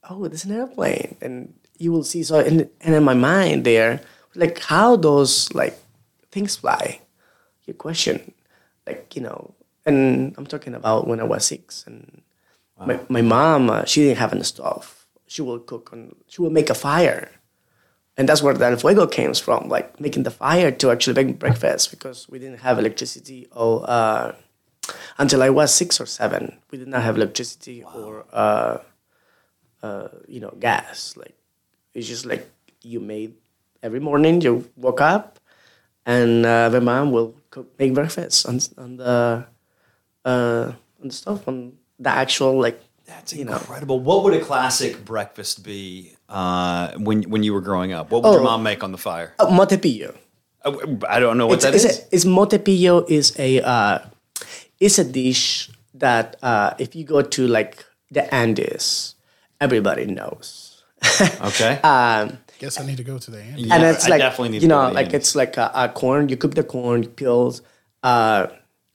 Oh 0.09 0.27
there's 0.27 0.45
an 0.45 0.51
airplane. 0.51 1.17
And 1.21 1.53
you 1.77 1.91
will 1.91 2.03
see 2.03 2.23
so 2.23 2.39
and, 2.39 2.69
and 2.81 2.95
in 2.95 3.03
my 3.03 3.13
mind 3.13 3.65
there 3.65 4.01
like 4.35 4.59
how 4.59 4.95
those 4.95 5.53
like 5.53 5.77
things 6.32 6.55
fly 6.55 7.01
your 7.65 7.75
question 7.75 8.34
like 8.86 9.15
you 9.15 9.21
know 9.21 9.53
and 9.86 10.34
i'm 10.38 10.45
talking 10.45 10.73
about 10.73 11.07
when 11.07 11.19
i 11.19 11.23
was 11.23 11.45
six 11.45 11.86
and 11.88 12.21
my, 12.86 12.99
my 13.09 13.21
mom 13.21 13.69
uh, 13.69 13.86
she 13.86 14.01
didn't 14.03 14.17
have 14.17 14.34
a 14.34 14.43
stove 14.43 15.05
she 15.25 15.41
will 15.41 15.59
cook 15.59 15.91
on 15.91 16.15
she 16.28 16.41
will 16.41 16.51
make 16.51 16.69
a 16.69 16.75
fire 16.75 17.32
and 18.17 18.28
that's 18.28 18.41
where 18.41 18.53
the 18.53 18.75
Fuego 18.78 19.05
came 19.05 19.34
from, 19.36 19.69
like 19.69 20.01
making 20.01 20.23
the 20.23 20.32
fire 20.32 20.71
to 20.71 20.89
actually 20.89 21.23
make 21.23 21.38
breakfast 21.38 21.91
because 21.91 22.28
we 22.28 22.39
didn't 22.39 22.61
have 22.61 22.80
electricity 22.80 23.47
or 23.51 23.86
uh, 23.88 24.34
until 25.19 25.43
I 25.43 25.51
was 25.51 25.73
six 25.73 26.01
or 26.01 26.07
seven. 26.07 26.57
We 26.71 26.80
did 26.80 26.88
not 26.88 27.03
have 27.03 27.15
electricity 27.15 27.84
or 27.84 28.25
uh, 28.34 28.80
uh, 29.84 30.07
you 30.28 30.39
know 30.39 30.51
gas. 30.59 31.15
Like 31.15 31.36
it's 31.93 32.07
just 32.07 32.25
like 32.25 32.49
you 32.82 32.99
made 32.99 33.36
every 33.84 33.99
morning. 33.99 34.41
You 34.41 34.67
woke 34.75 35.01
up, 35.01 35.39
and 36.07 36.45
uh, 36.47 36.69
my 36.71 36.79
mom 36.79 37.11
will 37.11 37.35
cook, 37.51 37.67
make 37.77 37.93
breakfast 37.93 38.47
on 38.47 38.57
on 38.79 38.95
the 38.97 39.45
uh, 40.25 40.71
on 41.03 41.05
the 41.07 41.13
stove 41.13 41.43
on 41.47 41.73
the 41.99 42.09
actual 42.09 42.57
like 42.57 42.79
That's 43.05 43.33
you 43.35 43.45
know. 43.45 43.53
incredible. 43.53 43.99
What 43.99 44.23
would 44.23 44.33
a 44.33 44.41
classic 44.43 45.03
breakfast 45.05 45.63
be 45.63 46.15
uh, 46.29 46.91
when 46.97 47.23
when 47.29 47.43
you 47.43 47.53
were 47.53 47.61
growing 47.61 47.91
up? 47.93 48.09
What 48.11 48.23
would 48.23 48.31
your 48.33 48.41
Oh. 48.41 48.55
mom 48.55 48.63
make 48.63 48.83
on 48.83 48.91
the 48.91 48.97
fire? 48.97 49.35
uh, 49.39 49.51
mote 49.51 49.77
pillo. 49.83 50.15
Uh, 50.65 50.73
I 51.07 51.19
don't 51.19 51.37
know 51.37 51.47
what 51.47 51.59
it's, 51.61 51.65
that 51.65 51.75
it's 51.75 51.85
is. 51.85 51.99
A, 51.99 52.15
it's 52.15 52.25
mote 52.25 52.57
pillo 52.65 53.03
is 53.09 53.35
a 53.39 53.61
uh, 53.61 53.99
it's 54.79 54.99
a 54.99 55.03
dish 55.05 55.69
that 55.93 56.35
uh, 56.41 56.73
if 56.79 56.95
you 56.95 57.03
go 57.03 57.21
to 57.21 57.47
like 57.47 57.83
the 58.11 58.23
Andes, 58.33 59.15
everybody 59.59 60.05
knows. 60.07 60.63
Okay. 61.53 61.79
Guess 62.59 62.79
I 62.79 62.85
need 62.85 62.97
to 62.97 63.03
go 63.03 63.17
to 63.19 63.31
the 63.31 63.41
end. 63.41 63.59
Yeah, 63.59 63.75
and 63.75 63.83
it's 63.83 64.05
I 64.05 64.09
like 64.09 64.19
definitely 64.19 64.49
need 64.49 64.61
you 64.63 64.67
to 64.69 64.73
go 64.73 64.81
know 64.81 64.87
to 64.89 64.93
like 64.95 65.05
Andes. 65.07 65.19
it's 65.19 65.35
like 65.35 65.57
a, 65.57 65.71
a 65.75 65.89
corn. 65.89 66.29
You 66.29 66.37
cook 66.37 66.55
the 66.55 66.63
corn, 66.63 67.05
peels, 67.07 67.61
uh, 68.03 68.47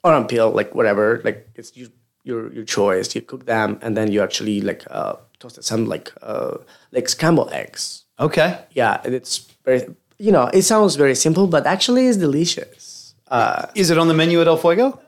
or 0.02 0.12
unpeel, 0.12 0.54
like 0.54 0.74
whatever. 0.74 1.20
Like 1.24 1.48
it's 1.54 1.76
you, 1.76 1.90
your 2.24 2.52
your 2.52 2.64
choice. 2.64 3.14
You 3.14 3.22
cook 3.22 3.46
them, 3.46 3.78
and 3.82 3.96
then 3.96 4.10
you 4.10 4.20
actually 4.22 4.60
like 4.60 4.84
uh, 4.90 5.14
toast 5.38 5.62
some 5.62 5.86
like 5.86 6.12
uh, 6.22 6.56
like 6.90 7.08
scrambled 7.08 7.52
eggs. 7.52 8.04
okay. 8.18 8.58
Yeah, 8.72 9.00
and 9.04 9.14
it's 9.14 9.38
very 9.64 9.86
you 10.18 10.32
know 10.32 10.46
it 10.52 10.62
sounds 10.62 10.96
very 10.96 11.14
simple, 11.14 11.46
but 11.46 11.66
actually 11.66 12.06
it's 12.08 12.18
delicious. 12.18 13.14
Uh, 13.28 13.66
Is 13.74 13.90
it 13.90 13.96
on 13.98 14.08
the 14.08 14.14
menu 14.14 14.40
at 14.40 14.46
El 14.48 14.56
Fuego? 14.58 15.00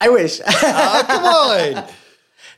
I 0.00 0.08
wish. 0.08 0.40
Oh, 0.46 1.02
come 1.06 1.24
on. 1.24 1.84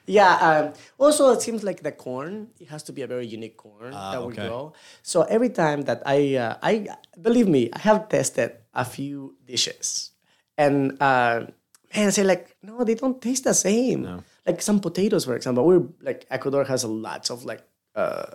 Yeah. 0.07 0.35
Um, 0.49 0.73
also, 1.01 1.33
it 1.33 1.41
seems 1.43 1.65
like 1.65 1.83
the 1.83 1.93
corn. 1.93 2.49
It 2.61 2.69
has 2.69 2.83
to 2.85 2.93
be 2.93 3.03
a 3.03 3.07
very 3.07 3.27
unique 3.27 3.57
corn 3.57 3.93
Ah, 3.95 4.13
that 4.13 4.21
we 4.23 4.35
okay. 4.35 4.47
grow. 4.47 4.73
So 5.03 5.23
every 5.23 5.49
time 5.51 5.83
that 5.83 6.03
I, 6.07 6.37
uh, 6.37 6.57
I 6.63 6.87
believe 7.21 7.49
me, 7.49 7.71
I 7.73 7.79
have 7.81 8.09
tested 8.09 8.53
a 8.75 8.85
few 8.85 9.37
dishes, 9.47 10.13
and 10.59 10.93
uh, 11.01 11.47
man, 11.95 12.07
I 12.07 12.11
say 12.11 12.23
like, 12.25 12.57
no, 12.63 12.85
they 12.85 12.95
don't 12.95 13.21
taste 13.21 13.45
the 13.45 13.55
same. 13.55 14.23
Like 14.47 14.63
some 14.63 14.81
potatoes, 14.81 15.25
for 15.25 15.37
example, 15.37 15.65
we're 15.67 15.87
like 16.03 16.27
Ecuador 16.31 16.65
has 16.65 16.83
a 16.85 16.89
lot 16.89 17.31
of 17.31 17.45
like 17.45 17.63
uh, 17.95 18.27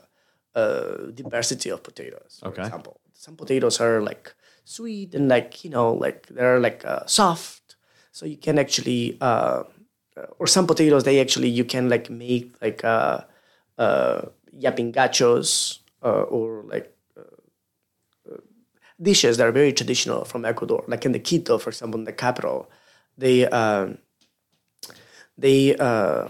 uh, 0.55 1.11
diversity 1.13 1.70
of 1.70 1.84
potatoes. 1.84 2.39
For 2.41 2.49
Okay. 2.49 2.63
example, 2.63 2.99
some 3.13 3.36
potatoes 3.36 3.80
are 3.82 4.01
like 4.01 4.34
sweet 4.66 5.13
and 5.16 5.28
like 5.30 5.63
you 5.63 5.70
know 5.70 5.93
like 5.93 6.28
they're 6.28 6.59
like 6.59 6.86
uh, 6.86 7.05
soft, 7.05 7.76
so 8.11 8.26
you 8.26 8.38
can 8.38 8.57
actually. 8.59 9.18
Uh, 10.18 10.22
uh, 10.22 10.26
or 10.39 10.47
some 10.47 10.68
potatoes 10.68 11.03
they 11.03 11.20
actually 11.20 11.49
you 11.49 11.66
can 11.66 11.89
like 11.89 12.09
make 12.09 12.55
like 12.61 12.84
uh 12.84 13.22
uh 13.78 14.22
llapingachos 14.57 15.80
uh, 16.03 16.24
or 16.24 16.63
like 16.68 16.95
uh, 17.18 17.22
uh, 18.32 18.38
dishes 19.01 19.38
that 19.38 19.47
are 19.47 19.51
very 19.51 19.74
traditional 19.74 20.26
from 20.26 20.45
Ecuador 20.45 20.84
like 20.88 21.05
in 21.05 21.11
the 21.11 21.20
Quito 21.20 21.57
for 21.57 21.70
example 21.70 21.99
in 21.99 22.05
the 22.05 22.13
capital 22.13 22.70
they 23.18 23.47
um 23.47 23.97
they 25.38 25.76
uh 25.78 26.28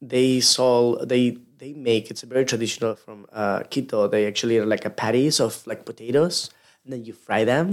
they 0.00 0.40
sold 0.40 1.08
they 1.08 1.38
they 1.58 1.72
make 1.72 2.10
it's 2.10 2.22
a 2.22 2.26
very 2.26 2.44
traditional 2.44 2.94
from 2.94 3.26
uh, 3.32 3.60
Quito. 3.70 4.08
They 4.08 4.26
actually 4.26 4.58
are 4.58 4.66
like 4.66 4.84
a 4.84 4.90
patties 4.90 5.40
of 5.40 5.66
like 5.66 5.86
potatoes, 5.86 6.50
and 6.84 6.92
then 6.92 7.04
you 7.04 7.14
fry 7.14 7.44
them, 7.44 7.68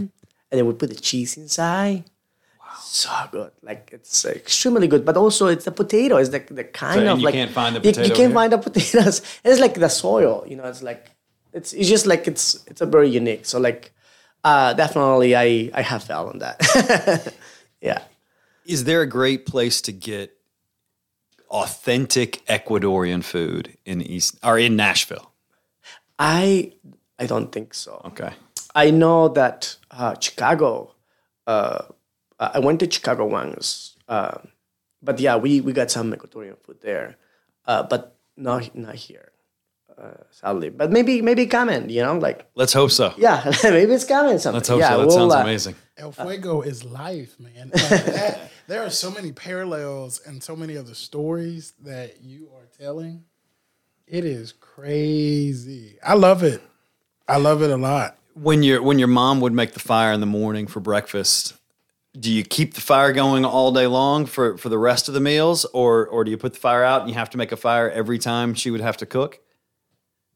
and 0.50 0.58
then 0.58 0.66
we 0.66 0.74
put 0.74 0.90
the 0.90 0.96
cheese 0.96 1.36
inside. 1.36 2.06
So 2.80 3.10
good, 3.32 3.52
like 3.62 3.90
it's 3.94 4.26
extremely 4.26 4.88
good. 4.88 5.06
But 5.06 5.18
also, 5.18 5.48
it's 5.48 5.66
the 5.66 5.72
potato. 5.72 6.18
It's 6.18 6.32
like 6.32 6.48
the 6.48 6.64
kind 6.64 7.02
and 7.02 7.10
of 7.10 7.20
you 7.20 7.26
like 7.26 7.34
can't 7.34 7.52
find 7.52 7.76
the 7.76 7.80
potato 7.82 8.02
You, 8.02 8.08
can't 8.10 8.18
here? 8.20 8.34
find 8.34 8.52
the 8.54 8.58
potatoes. 8.58 9.22
It's 9.44 9.60
like 9.60 9.76
the 9.76 9.90
soil. 9.90 10.44
You 10.48 10.56
know, 10.58 10.66
it's 10.66 10.82
like 10.84 11.12
it's 11.54 11.74
it's 11.74 11.88
just 11.90 12.06
like 12.06 12.28
it's 12.28 12.64
it's 12.68 12.82
a 12.82 12.86
very 12.86 13.10
unique. 13.10 13.46
So 13.46 13.60
like, 13.60 13.94
uh, 14.44 14.74
definitely, 14.74 15.36
I 15.36 15.72
I 15.74 15.82
have 15.82 16.10
on 16.10 16.40
that. 16.40 17.34
yeah. 17.82 18.02
Is 18.66 18.86
there 18.86 19.02
a 19.02 19.08
great 19.08 19.46
place 19.46 19.82
to 19.82 19.92
get 19.92 20.38
authentic 21.50 22.44
Ecuadorian 22.48 23.24
food 23.24 23.78
in 23.86 24.02
East 24.02 24.38
or 24.44 24.58
in 24.58 24.76
Nashville? 24.76 25.32
I 26.18 26.74
I 27.20 27.26
don't 27.26 27.52
think 27.52 27.74
so. 27.74 28.02
Okay. 28.06 28.32
I 28.76 28.90
know 28.92 29.28
that 29.30 29.78
uh, 29.92 30.16
Chicago. 30.20 30.92
Uh, 31.46 31.84
I 32.54 32.60
went 32.60 32.80
to 32.82 32.90
Chicago 32.90 33.26
once, 33.26 33.96
uh, 34.08 34.38
but 35.02 35.20
yeah, 35.20 35.36
we, 35.36 35.62
we 35.62 35.74
got 35.74 35.92
some 35.92 36.12
Ecuadorian 36.14 36.58
food 36.64 36.78
there, 36.82 37.18
uh, 37.66 37.84
but 37.84 38.18
not 38.36 38.76
not 38.76 38.96
here, 38.96 39.32
uh, 39.98 40.24
sadly. 40.32 40.70
But 40.70 40.92
maybe 40.92 41.22
maybe 41.22 41.46
coming, 41.46 41.90
you 41.90 42.02
know, 42.02 42.18
like 42.18 42.46
Let's 42.56 42.74
hope 42.74 42.92
so. 42.92 43.14
yeah, 43.18 43.52
maybe 43.64 43.94
it's 43.94 44.06
coming. 44.06 44.40
Something. 44.40 44.58
Let's 44.58 44.70
hope 44.70 44.80
yeah, 44.80 44.90
so. 44.90 45.00
That 45.00 45.08
we'll, 45.08 45.16
sounds 45.18 45.34
uh, 45.34 45.40
amazing. 45.40 45.76
El 45.98 46.12
Fuego 46.12 46.62
is 46.62 46.84
life, 46.84 47.40
man. 47.40 47.72
Like 47.74 48.06
that- 48.06 48.52
there 48.68 48.82
are 48.82 48.90
so 48.90 49.12
many 49.12 49.32
parallels 49.34 50.22
and 50.26 50.42
so 50.42 50.56
many 50.56 50.76
of 50.76 50.88
the 50.88 50.96
stories 50.96 51.74
that 51.84 52.22
you 52.22 52.50
are 52.56 52.66
telling. 52.80 53.26
It 54.08 54.26
is 54.26 54.54
crazy. 54.54 55.98
I 56.04 56.14
love 56.14 56.44
it. 56.44 56.62
I 57.28 57.38
love 57.38 57.62
it 57.62 57.72
a 57.72 57.78
lot. 57.78 58.18
When 58.36 58.64
your 58.64 58.82
when 58.82 59.00
your 59.00 59.08
mom 59.08 59.42
would 59.42 59.54
make 59.54 59.74
the 59.74 59.80
fire 59.80 60.12
in 60.12 60.20
the 60.20 60.26
morning 60.26 60.68
for 60.68 60.80
breakfast, 60.80 61.54
do 62.18 62.32
you 62.32 62.44
keep 62.44 62.76
the 62.76 62.82
fire 62.82 63.12
going 63.12 63.44
all 63.44 63.72
day 63.72 63.88
long 63.88 64.26
for, 64.26 64.58
for 64.58 64.70
the 64.70 64.78
rest 64.78 65.08
of 65.08 65.14
the 65.14 65.20
meals, 65.20 65.66
or 65.66 66.06
or 66.08 66.24
do 66.24 66.32
you 66.32 66.38
put 66.38 66.54
the 66.54 66.60
fire 66.60 66.84
out 66.84 67.02
and 67.02 67.10
you 67.10 67.16
have 67.16 67.30
to 67.32 67.38
make 67.38 67.52
a 67.52 67.58
fire 67.58 67.90
every 67.90 68.20
time 68.20 68.54
she 68.54 68.70
would 68.70 68.82
have 68.82 68.98
to 68.98 69.06
cook? 69.06 69.40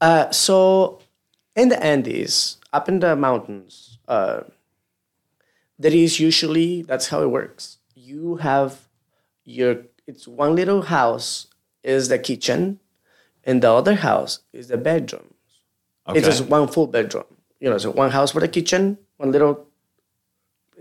Uh, 0.00 0.30
so 0.30 1.00
in 1.54 1.68
the 1.68 1.82
Andes, 1.82 2.58
up 2.72 2.88
in 2.88 3.00
the 3.00 3.14
mountains, 3.16 3.98
uh, 4.08 4.40
there 5.78 5.92
is 5.92 6.18
usually 6.18 6.82
that's 6.82 7.08
how 7.08 7.22
it 7.22 7.30
works. 7.30 7.78
You 7.94 8.36
have 8.36 8.88
your 9.44 9.84
it's 10.06 10.26
one 10.26 10.56
little 10.56 10.82
house 10.82 11.46
is 11.84 12.08
the 12.08 12.18
kitchen, 12.18 12.80
and 13.44 13.62
the 13.62 13.72
other 13.72 13.94
house 13.94 14.40
is 14.52 14.66
the 14.68 14.76
bedroom. 14.76 15.34
Okay. 16.08 16.18
It's 16.18 16.26
just 16.26 16.48
one 16.48 16.66
full 16.66 16.88
bedroom. 16.88 17.26
You 17.60 17.70
know, 17.70 17.78
so 17.78 17.90
one 17.90 18.10
house 18.10 18.32
for 18.32 18.40
the 18.40 18.48
kitchen, 18.48 18.98
one 19.16 19.30
little 19.30 19.67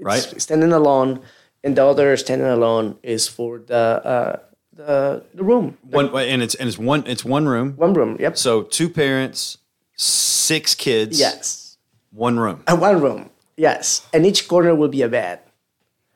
Right. 0.01 0.41
standing 0.41 0.71
alone, 0.73 1.21
and 1.63 1.75
the 1.75 1.85
other 1.85 2.15
standing 2.17 2.47
alone 2.47 2.97
is 3.03 3.27
for 3.27 3.59
the 3.59 3.75
uh, 3.75 4.39
the 4.73 5.23
the 5.33 5.43
room, 5.43 5.77
One 5.81 6.13
and 6.15 6.41
it's 6.41 6.55
and 6.55 6.67
it's 6.69 6.77
one 6.77 7.03
it's 7.07 7.25
one 7.25 7.47
room. 7.47 7.73
one 7.77 7.93
room. 7.93 8.17
Yep. 8.19 8.37
So 8.37 8.63
two 8.63 8.89
parents, 8.89 9.57
six 9.95 10.75
kids. 10.75 11.19
Yes. 11.19 11.77
One 12.11 12.39
room. 12.39 12.63
And 12.67 12.79
one 12.81 13.01
room. 13.01 13.29
Yes. 13.57 14.05
And 14.13 14.25
each 14.25 14.47
corner 14.47 14.73
will 14.75 14.87
be 14.89 15.01
a 15.01 15.09
bed. 15.09 15.39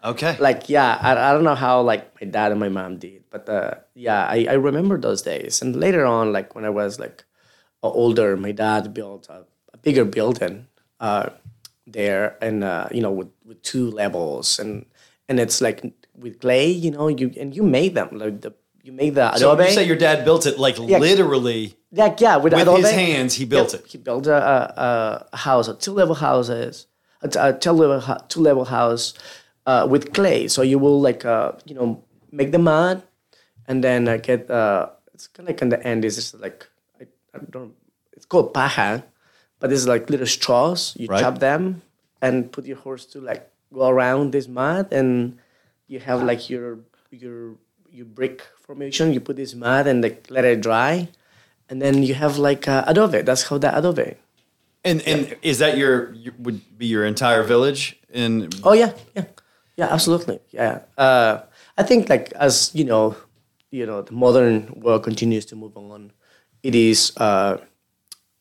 Okay. 0.04 0.36
Like, 0.40 0.68
yeah, 0.70 0.98
I, 1.00 1.12
I 1.30 1.34
don't 1.34 1.44
know 1.44 1.54
how 1.56 1.82
like 1.82 2.20
my 2.20 2.28
dad 2.28 2.52
and 2.52 2.60
my 2.60 2.70
mom 2.70 2.98
did, 2.98 3.24
but 3.30 3.48
uh, 3.48 3.76
yeah, 3.94 4.26
I, 4.26 4.48
I 4.50 4.54
remember 4.54 4.98
those 5.00 5.22
days. 5.22 5.62
And 5.62 5.76
later 5.76 6.06
on, 6.06 6.34
like 6.34 6.56
when 6.56 6.66
I 6.66 6.70
was 6.70 7.00
like 7.00 7.24
older, 7.84 8.36
my 8.38 8.52
dad 8.52 8.94
built 8.94 9.28
a, 9.30 9.46
a 9.74 9.78
bigger 9.78 10.06
building 10.06 10.68
uh, 11.00 11.30
there, 11.94 12.38
and 12.42 12.64
uh, 12.64 12.88
you 12.92 13.02
know, 13.02 13.12
with, 13.12 13.30
with 13.46 13.62
two 13.62 13.92
levels, 13.92 14.60
and 14.60 14.86
and 15.30 15.40
it's 15.40 15.62
like 15.62 15.84
with 16.18 16.40
clay, 16.40 16.70
you 16.70 16.92
know, 16.92 17.08
you 17.08 17.32
and 17.40 17.56
you 17.56 17.64
made 17.64 17.96
them 17.96 18.10
like 18.18 18.42
the 18.42 18.54
you 18.84 18.92
made 18.92 19.16
the 19.16 19.36
so 19.38 19.52
adobe. 19.52 19.70
you 19.70 19.76
say 19.76 19.84
your 19.86 19.96
dad 19.96 20.26
built 20.26 20.46
it 20.46 20.58
like 20.58 20.78
literally 20.80 21.78
like 21.92 22.20
yeah, 22.22 22.38
with, 22.38 22.54
with 22.54 22.68
his 22.68 22.92
hands. 22.92 23.36
He 23.36 23.46
built 23.46 23.74
Yep, 23.74 23.82
it. 23.82 23.88
He 23.88 23.98
built 23.98 24.28
a, 24.28 24.36
a, 24.36 25.28
a 25.34 25.38
house, 25.38 25.68
a 25.68 25.76
two 25.76 25.94
level 25.94 26.16
houses, 26.16 26.88
a, 27.22 27.54
two 27.54 27.72
level 27.72 28.18
two 28.28 28.42
level 28.42 28.66
house 28.66 29.14
uh, 29.66 29.88
with 29.90 30.14
clay. 30.14 30.48
So 30.48 30.62
you 30.62 30.80
will 30.80 31.00
like 31.02 31.26
uh, 31.26 31.54
you 31.66 31.76
know 31.76 32.04
make 32.32 32.52
the 32.52 32.60
mud, 32.60 33.04
and 33.68 33.84
then 33.84 34.08
uh, 34.08 34.18
get 34.18 34.50
uh, 34.50 34.90
it's 35.14 35.28
kind 35.28 35.48
of 35.48 35.54
like 35.54 35.62
in 35.62 35.70
the 35.70 35.86
end 35.86 36.06
is 36.06 36.16
just 36.16 36.40
like 36.40 36.68
I, 37.00 37.06
I 37.36 37.40
don't 37.50 37.74
it's 38.14 38.26
called 38.26 38.54
paja, 38.54 39.04
but 39.62 39.72
it's 39.72 39.88
like 39.88 40.10
little 40.10 40.28
straws. 40.28 40.94
You 41.00 41.08
Right. 41.08 41.22
chop 41.22 41.40
them 41.40 41.82
and 42.22 42.52
put 42.52 42.66
your 42.66 42.78
horse 42.78 43.06
to 43.16 43.22
like 43.22 43.48
go 43.72 43.88
around 43.88 44.34
this 44.36 44.48
mud, 44.52 44.92
and 44.92 45.40
you 45.88 46.00
have 46.04 46.20
like 46.28 46.50
your 46.50 46.80
your 47.12 47.56
your 47.88 48.06
brick 48.06 48.44
formation. 48.60 49.14
You 49.14 49.22
put 49.22 49.38
this 49.38 49.56
mud 49.56 49.88
and 49.88 50.04
like 50.04 50.28
let 50.30 50.44
it 50.44 50.60
dry 50.60 51.08
and 51.72 51.82
then 51.82 52.04
you 52.04 52.14
have 52.14 52.38
like 52.38 52.68
uh, 52.68 52.84
adobe. 52.86 53.22
That's 53.22 53.44
how 53.44 53.58
the 53.58 53.76
adobe. 53.76 54.16
And 54.84 55.02
and 55.08 55.36
is 55.42 55.60
that 55.60 55.78
your, 55.78 56.14
your 56.14 56.34
would 56.38 56.78
be 56.78 56.86
your 56.86 57.06
entire 57.06 57.44
village? 57.44 57.98
In 58.12 58.50
Oh 58.64 58.74
yeah, 58.74 58.92
yeah, 59.16 59.26
yeah, 59.78 59.88
absolutely, 59.88 60.40
yeah. 60.52 60.82
Uh, 60.98 61.42
I 61.78 61.84
think 61.84 62.10
like 62.10 62.34
as 62.34 62.72
you 62.76 62.84
know, 62.84 63.16
you 63.72 63.86
know, 63.86 64.02
the 64.02 64.12
modern 64.12 64.74
world 64.76 65.04
continues 65.04 65.46
to 65.48 65.56
move 65.56 65.78
on. 65.78 66.12
It 66.62 66.76
is 66.76 67.14
uh, 67.18 67.58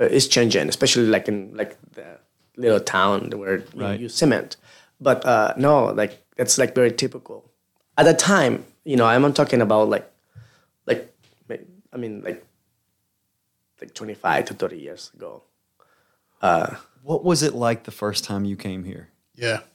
it's 0.05 0.27
changing, 0.27 0.69
especially 0.69 1.07
like 1.07 1.29
in 1.29 1.57
like 1.57 1.77
the 1.93 2.19
little 2.57 2.81
town 2.81 3.31
where 3.31 3.65
you 3.75 4.03
use 4.03 4.15
cement. 4.15 4.57
But 5.01 5.25
uh, 5.25 5.55
no, 5.57 5.87
like 5.87 6.23
that's 6.37 6.59
like 6.59 6.75
very 6.75 6.93
typical. 6.93 7.51
At 7.97 8.05
the 8.05 8.15
time, 8.15 8.65
you 8.85 8.97
know, 8.97 9.07
I'm 9.07 9.23
not 9.23 9.37
talking 9.37 9.61
about 9.61 9.89
like, 9.89 10.11
like, 10.87 11.15
I 11.93 11.97
mean, 11.97 12.23
like, 12.23 12.45
like 13.81 13.95
25 13.95 14.47
to 14.47 14.55
30 14.55 14.79
years 14.79 15.11
ago. 15.15 15.43
what 17.03 17.25
was 17.25 17.43
it 17.43 17.55
like 17.55 17.85
the 17.85 17.91
first 17.91 18.25
time 18.25 18.45
you 18.45 18.57
came 18.57 18.85
here? 18.85 19.09
Yeah. 19.35 19.61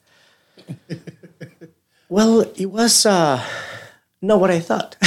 Well, 2.08 2.42
it 2.56 2.68
was 2.68 3.06
uh, 3.06 3.44
not 4.22 4.40
what 4.40 4.52
I 4.52 4.60
thought. 4.60 4.96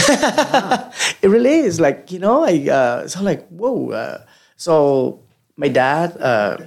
it 1.22 1.28
really 1.28 1.60
is. 1.60 1.78
Like 1.78 2.10
you 2.10 2.18
know, 2.18 2.44
I 2.44 2.68
uh, 2.68 3.08
so 3.08 3.22
like 3.22 3.46
whoa. 3.48 3.90
Uh, 3.90 4.24
so 4.58 5.22
my 5.56 5.68
dad, 5.68 6.18
uh, 6.20 6.58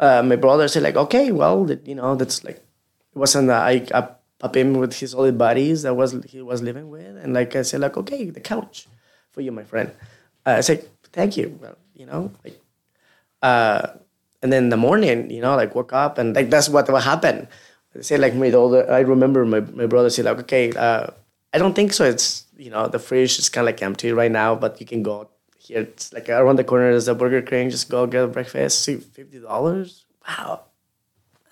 uh, 0.00 0.22
my 0.22 0.36
brother 0.36 0.68
said 0.68 0.82
like, 0.84 0.96
okay, 0.96 1.32
well, 1.32 1.68
you 1.84 1.94
know, 1.94 2.14
that's 2.14 2.44
like 2.44 2.56
it 2.56 3.18
wasn't. 3.18 3.50
Uh, 3.50 3.60
I 3.60 3.86
I 3.92 4.08
up 4.42 4.56
him 4.56 4.74
with 4.74 4.94
his 4.94 5.14
old 5.14 5.36
buddies 5.38 5.82
that 5.82 5.94
was 5.94 6.14
he 6.26 6.40
was 6.40 6.62
living 6.62 6.90
with, 6.90 7.16
and 7.18 7.34
like 7.34 7.54
I 7.54 7.62
said 7.62 7.80
like, 7.80 7.96
okay, 7.96 8.30
the 8.30 8.40
couch 8.40 8.88
for 9.30 9.42
you, 9.42 9.52
my 9.52 9.64
friend. 9.64 9.90
Uh, 10.46 10.58
I 10.58 10.60
said 10.62 10.88
thank 11.12 11.36
you. 11.36 11.58
Well, 11.60 11.76
you 11.94 12.06
know, 12.06 12.32
like 12.44 12.58
uh, 13.42 13.98
and 14.42 14.52
then 14.52 14.64
in 14.64 14.68
the 14.70 14.76
morning, 14.76 15.30
you 15.30 15.40
know, 15.42 15.56
like 15.56 15.74
woke 15.74 15.92
up 15.92 16.18
and 16.18 16.34
like 16.34 16.50
that's 16.50 16.68
what 16.68 16.88
what 16.90 17.02
happened. 17.02 17.48
I 17.96 18.02
say 18.02 18.16
like 18.16 18.34
my 18.34 18.50
older, 18.52 18.90
I 18.90 19.00
remember 19.00 19.44
my, 19.44 19.60
my 19.60 19.86
brother 19.86 20.10
said 20.10 20.24
like, 20.24 20.38
okay, 20.40 20.72
uh, 20.72 21.08
I 21.52 21.58
don't 21.58 21.74
think 21.74 21.92
so. 21.92 22.04
It's 22.04 22.46
you 22.56 22.70
know 22.70 22.88
the 22.88 22.98
fridge 22.98 23.38
is 23.38 23.48
kind 23.48 23.66
of 23.66 23.74
like 23.74 23.82
empty 23.82 24.12
right 24.12 24.32
now, 24.32 24.54
but 24.54 24.80
you 24.80 24.86
can 24.86 25.02
go 25.02 25.28
here. 25.62 25.80
It's 25.82 26.12
like 26.12 26.28
around 26.28 26.56
the 26.56 26.64
corner 26.64 26.90
is 26.90 27.08
a 27.08 27.14
Burger 27.14 27.42
King. 27.42 27.70
Just 27.70 27.88
go 27.88 28.06
get 28.06 28.24
a 28.24 28.28
breakfast. 28.28 28.82
See 28.82 28.96
fifty 28.96 29.38
dollars. 29.38 30.04
Wow. 30.26 30.62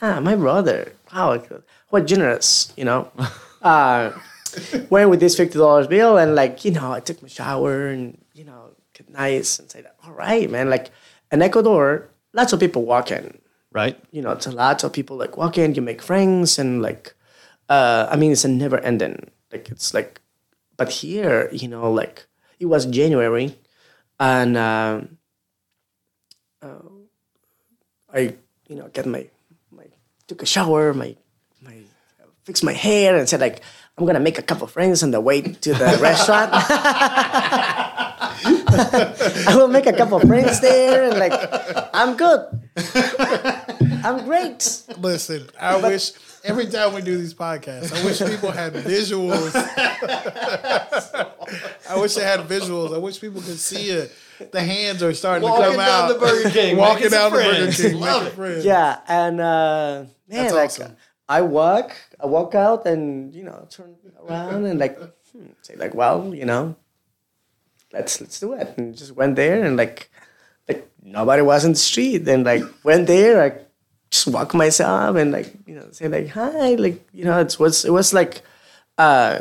Ah, 0.03 0.19
my 0.21 0.35
brother. 0.35 0.93
Wow, 1.13 1.43
what 1.91 2.07
generous, 2.07 2.73
you 2.77 2.85
know. 2.85 3.11
uh, 3.63 4.13
went 4.89 5.11
with 5.11 5.21
this 5.21 5.37
fifty 5.37 5.59
dollars 5.59 5.87
bill 5.87 6.19
and 6.19 6.35
like 6.35 6.65
you 6.65 6.71
know 6.73 6.93
I 6.93 7.01
took 7.01 7.23
my 7.23 7.29
shower 7.29 7.89
and 7.89 8.19
you 8.35 8.45
know 8.45 8.71
get 8.95 9.09
nice 9.11 9.59
and 9.59 9.71
say 9.71 9.83
that 9.83 9.95
all 10.05 10.13
right 10.13 10.51
man 10.51 10.69
like 10.69 10.91
in 11.31 11.41
Ecuador 11.43 12.09
lots 12.33 12.53
of 12.53 12.59
people 12.59 12.85
walking 12.85 13.39
Right. 13.73 13.97
you 14.11 14.21
know 14.23 14.33
it's 14.33 14.47
a 14.49 14.51
lot 14.51 14.83
of 14.83 14.93
people 14.93 15.17
like 15.17 15.37
walk 15.37 15.57
in 15.57 15.77
you 15.77 15.83
make 15.83 16.03
friends 16.03 16.59
and 16.59 16.83
like 16.83 17.15
uh, 17.69 18.09
I 18.11 18.17
mean 18.17 18.33
it's 18.33 18.45
a 18.45 18.49
never 18.49 18.79
ending 18.79 19.31
like 19.53 19.71
it's 19.71 19.95
like 19.95 20.21
but 20.77 20.91
here 20.91 21.49
you 21.53 21.69
know 21.69 21.87
like 21.93 22.27
it 22.59 22.67
was 22.67 22.87
January 22.87 23.55
and 24.21 24.57
um, 24.57 25.19
uh, 26.63 26.77
I 28.13 28.37
you 28.69 28.77
know 28.77 28.89
get 28.93 29.07
my 29.07 29.27
my 29.73 29.87
took 30.29 30.43
a 30.43 30.47
shower 30.47 30.93
my 30.95 31.17
my 31.63 31.79
fixed 32.45 32.63
my 32.63 32.75
hair 32.75 33.17
and 33.17 33.29
said 33.29 33.41
like 33.41 33.63
I'm 33.99 34.07
gonna 34.07 34.21
make 34.21 34.39
a 34.39 34.43
couple 34.43 34.67
friends 34.67 35.03
on 35.03 35.11
the 35.11 35.21
way 35.21 35.41
to 35.41 35.75
the 35.75 35.99
restaurant. 36.01 36.53
I 39.49 39.55
will 39.57 39.69
make 39.69 39.87
a 39.87 39.93
couple 39.93 40.17
of 40.19 40.29
friends 40.29 40.61
there 40.61 41.11
and 41.11 41.19
like 41.19 41.33
I'm 41.95 42.17
good. 42.17 42.47
I'm 44.05 44.25
great. 44.25 44.83
Listen, 44.99 45.49
I 45.61 45.77
wish 45.77 46.13
every 46.45 46.67
time 46.67 46.95
we 46.95 47.03
do 47.03 47.17
these 47.19 47.35
podcasts, 47.35 47.93
I 47.93 48.05
wish 48.05 48.19
people 48.21 48.51
had 48.51 48.73
visuals. 48.75 49.53
I 51.89 51.99
wish 51.99 52.15
they 52.15 52.25
had 52.25 52.41
visuals. 52.41 52.95
I 52.95 52.99
wish 52.99 53.21
people 53.21 53.41
could 53.41 53.59
see 53.59 53.91
it. 53.91 54.13
The 54.53 54.63
hands 54.63 55.03
are 55.03 55.13
starting 55.13 55.49
Walking 55.49 55.65
to 55.65 55.69
come 55.71 55.77
down 55.79 56.11
out. 56.11 56.15
the 56.15 56.19
Burger 56.19 56.51
King, 56.51 56.77
Walking 56.77 57.11
down 57.11 57.31
some 57.31 57.39
the 57.39 57.45
Burger. 57.45 57.73
King, 57.73 58.01
Love 58.01 58.27
it. 58.27 58.33
friends. 58.33 58.65
Yeah, 58.65 59.01
and 59.07 59.41
uh, 59.41 60.05
man, 60.29 60.31
That's 60.45 60.55
like 60.55 60.71
awesome. 60.71 60.97
I 61.29 61.43
walk, 61.43 61.93
I 62.19 62.27
walk 62.27 62.55
out, 62.55 62.87
and 62.87 63.35
you 63.35 63.45
know, 63.45 63.67
turn 63.71 63.95
around 64.27 64.65
and 64.65 64.81
like 64.81 64.99
hmm, 65.33 65.47
say 65.63 65.77
like, 65.77 65.95
well, 65.95 66.35
you 66.35 66.47
know, 66.47 66.75
let's 67.93 68.21
let's 68.21 68.41
do 68.41 68.55
it, 68.55 68.75
and 68.77 68.97
just 68.97 69.13
went 69.13 69.37
there 69.37 69.65
and 69.65 69.77
like 69.77 70.11
like 70.69 70.91
nobody 71.03 71.43
was 71.43 71.65
in 71.65 71.73
the 71.73 71.79
street, 71.79 72.27
and 72.29 72.45
like 72.45 72.63
went 72.85 73.07
there, 73.07 73.43
I 73.43 73.53
just 74.11 74.27
walk 74.27 74.55
myself 74.55 75.17
and 75.17 75.33
like 75.33 75.53
you 75.67 75.75
know 75.75 75.89
say 75.93 76.09
like 76.09 76.29
hi, 76.29 76.75
like 76.75 77.07
you 77.13 77.25
know, 77.25 77.41
it 77.41 77.59
was 77.59 77.85
it 77.85 77.93
was 77.93 78.13
like 78.13 78.43
uh, 78.99 79.41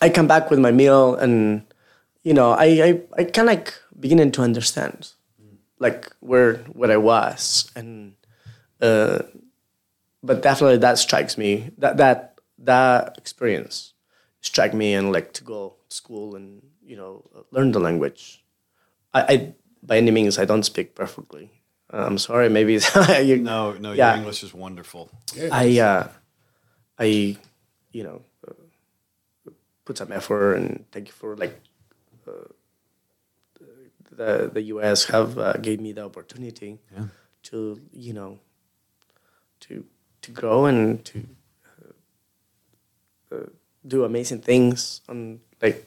I 0.00 0.08
come 0.08 0.26
back 0.26 0.50
with 0.50 0.58
my 0.58 0.70
meal 0.72 1.14
and 1.14 1.62
you 2.22 2.34
know 2.34 2.52
I 2.52 2.66
I, 2.66 3.00
I 3.18 3.24
kind 3.24 3.48
of 3.48 3.54
like 3.54 3.74
beginning 3.98 4.32
to 4.32 4.42
understand 4.42 5.12
like 5.78 6.10
where 6.20 6.56
where 6.72 6.90
I 6.90 6.96
was 6.96 7.70
and 7.76 8.14
uh, 8.80 9.20
but 10.22 10.42
definitely 10.42 10.78
that 10.78 10.98
strikes 10.98 11.38
me. 11.38 11.70
That 11.78 11.96
that 11.98 12.38
that 12.58 13.16
experience 13.18 13.92
struck 14.40 14.74
me 14.74 14.94
and 14.94 15.12
like 15.12 15.32
to 15.34 15.44
go 15.44 15.74
to 15.88 15.96
school 15.96 16.34
and 16.36 16.62
you 16.86 16.96
know 16.96 17.22
learn 17.50 17.72
the 17.72 17.80
language. 17.80 18.44
I, 19.12 19.20
I 19.32 19.54
by 19.82 19.96
any 19.98 20.10
means 20.10 20.38
I 20.38 20.44
don't 20.44 20.62
speak 20.64 20.94
perfectly. 20.94 21.50
Uh, 21.92 22.04
I'm 22.06 22.18
sorry. 22.18 22.48
Maybe 22.48 22.72
you, 23.22 23.36
No, 23.38 23.72
no, 23.78 23.92
Yeah. 23.92 24.10
your 24.10 24.16
English 24.18 24.42
is 24.42 24.54
wonderful. 24.54 25.10
I 25.52 25.78
uh, 25.78 26.08
I 26.98 27.36
you 27.92 28.02
know 28.04 28.22
uh, 28.46 29.50
put 29.84 29.98
some 29.98 30.12
effort 30.12 30.54
and 30.54 30.84
thank 30.92 31.08
you 31.08 31.12
for 31.14 31.36
like 31.36 31.60
uh, 32.26 32.50
the 34.10 34.50
the 34.52 34.62
U.S. 34.74 35.04
have 35.06 35.38
uh, 35.38 35.52
gave 35.54 35.80
me 35.80 35.92
the 35.92 36.04
opportunity 36.04 36.78
to 37.44 37.80
you 37.92 38.12
know 38.12 38.38
to 39.60 39.84
to 40.22 40.30
grow 40.32 40.66
and 40.66 41.04
to 41.04 41.18
uh, 41.66 43.34
uh, 43.36 43.46
do 43.86 44.04
amazing 44.04 44.40
things 44.40 45.00
on 45.08 45.40
like 45.62 45.86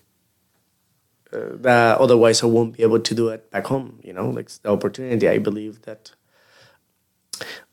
uh, 1.32 1.56
that 1.62 2.00
otherwise 2.00 2.44
I 2.44 2.48
won't 2.48 2.78
be 2.78 2.84
able 2.84 3.00
to 3.00 3.16
do 3.16 3.30
it 3.30 3.50
back 3.52 3.68
home. 3.68 4.00
You 4.04 4.14
know, 4.14 4.30
like 4.30 4.50
the 4.50 4.70
opportunity. 4.70 5.28
I 5.28 5.38
believe 5.38 5.84
that 5.84 6.12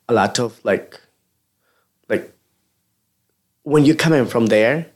a 0.08 0.12
lot 0.12 0.38
of 0.38 0.64
like 0.64 1.00
like 2.08 2.32
when 3.62 3.84
you 3.84 3.94
come 3.94 4.12
in 4.12 4.26
from 4.26 4.46
there 4.46 4.86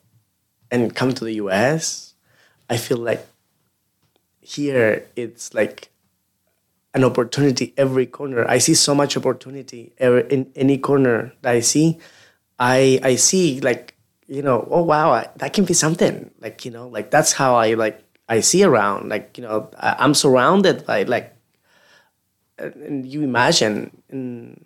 and 0.71 0.95
come 0.95 1.13
to 1.15 1.25
the 1.25 1.35
US, 1.35 2.15
I 2.69 2.77
feel 2.77 2.99
like 2.99 3.27
here 4.41 5.07
it's 5.17 5.55
like 5.55 5.91
an 6.95 7.05
opportunity 7.05 7.73
every 7.77 8.07
corner. 8.07 8.45
I 8.49 8.59
see 8.59 8.75
so 8.75 8.95
much 8.95 9.17
opportunity 9.17 9.93
in 9.99 10.51
any 10.55 10.79
corner 10.79 11.33
that 11.43 11.53
I 11.53 11.61
see. 11.61 11.99
I 12.59 13.01
I 13.03 13.17
see 13.17 13.61
like 13.61 13.95
you 14.27 14.43
know 14.43 14.67
oh 14.71 14.83
wow 14.83 15.11
I, 15.13 15.29
that 15.37 15.53
can 15.53 15.65
be 15.65 15.75
something 15.75 16.31
like 16.41 16.65
you 16.65 16.71
know 16.71 16.89
like 16.89 17.11
that's 17.11 17.33
how 17.33 17.57
I 17.57 17.75
like 17.75 18.05
I 18.31 18.41
see 18.41 18.63
around 18.65 19.09
like 19.11 19.37
you 19.37 19.43
know 19.45 19.69
I, 19.77 19.97
I'm 19.99 20.15
surrounded 20.15 20.87
by 20.87 21.03
like 21.03 21.37
and 22.59 22.75
and 22.77 23.07
you 23.07 23.23
imagine 23.23 24.03
and 24.09 24.65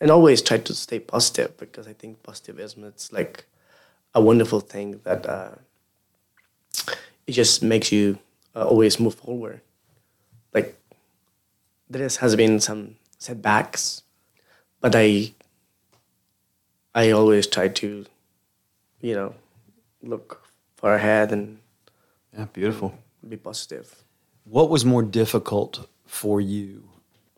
and 0.00 0.10
always 0.10 0.42
try 0.42 0.58
to 0.58 0.74
stay 0.74 0.98
positive 0.98 1.56
because 1.56 1.86
I 1.86 1.92
think 1.92 2.22
positivism 2.24 2.84
it's 2.84 3.12
like 3.12 3.44
a 4.14 4.20
wonderful 4.20 4.60
thing 4.60 5.00
that 5.04 5.24
uh, 5.26 5.52
it 7.28 7.32
just 7.32 7.62
makes 7.62 7.92
you 7.92 8.18
uh, 8.56 8.66
always 8.66 8.98
move 8.98 9.14
forward. 9.14 9.60
Like 10.52 10.76
there 11.88 12.02
has 12.08 12.34
been 12.34 12.58
some 12.58 12.96
setbacks, 13.18 14.02
but 14.80 14.96
I 14.96 15.32
I 16.92 17.12
always 17.12 17.46
try 17.46 17.68
to, 17.68 18.04
you 19.00 19.14
know, 19.14 19.34
look 20.02 20.42
far 20.76 20.94
ahead 20.94 21.30
and 21.30 21.59
Yeah, 22.36 22.46
beautiful. 22.52 22.94
be 23.28 23.36
positive. 23.36 24.04
What 24.44 24.70
was 24.70 24.84
more 24.84 25.02
difficult 25.02 25.88
for 26.06 26.40
you, 26.40 26.88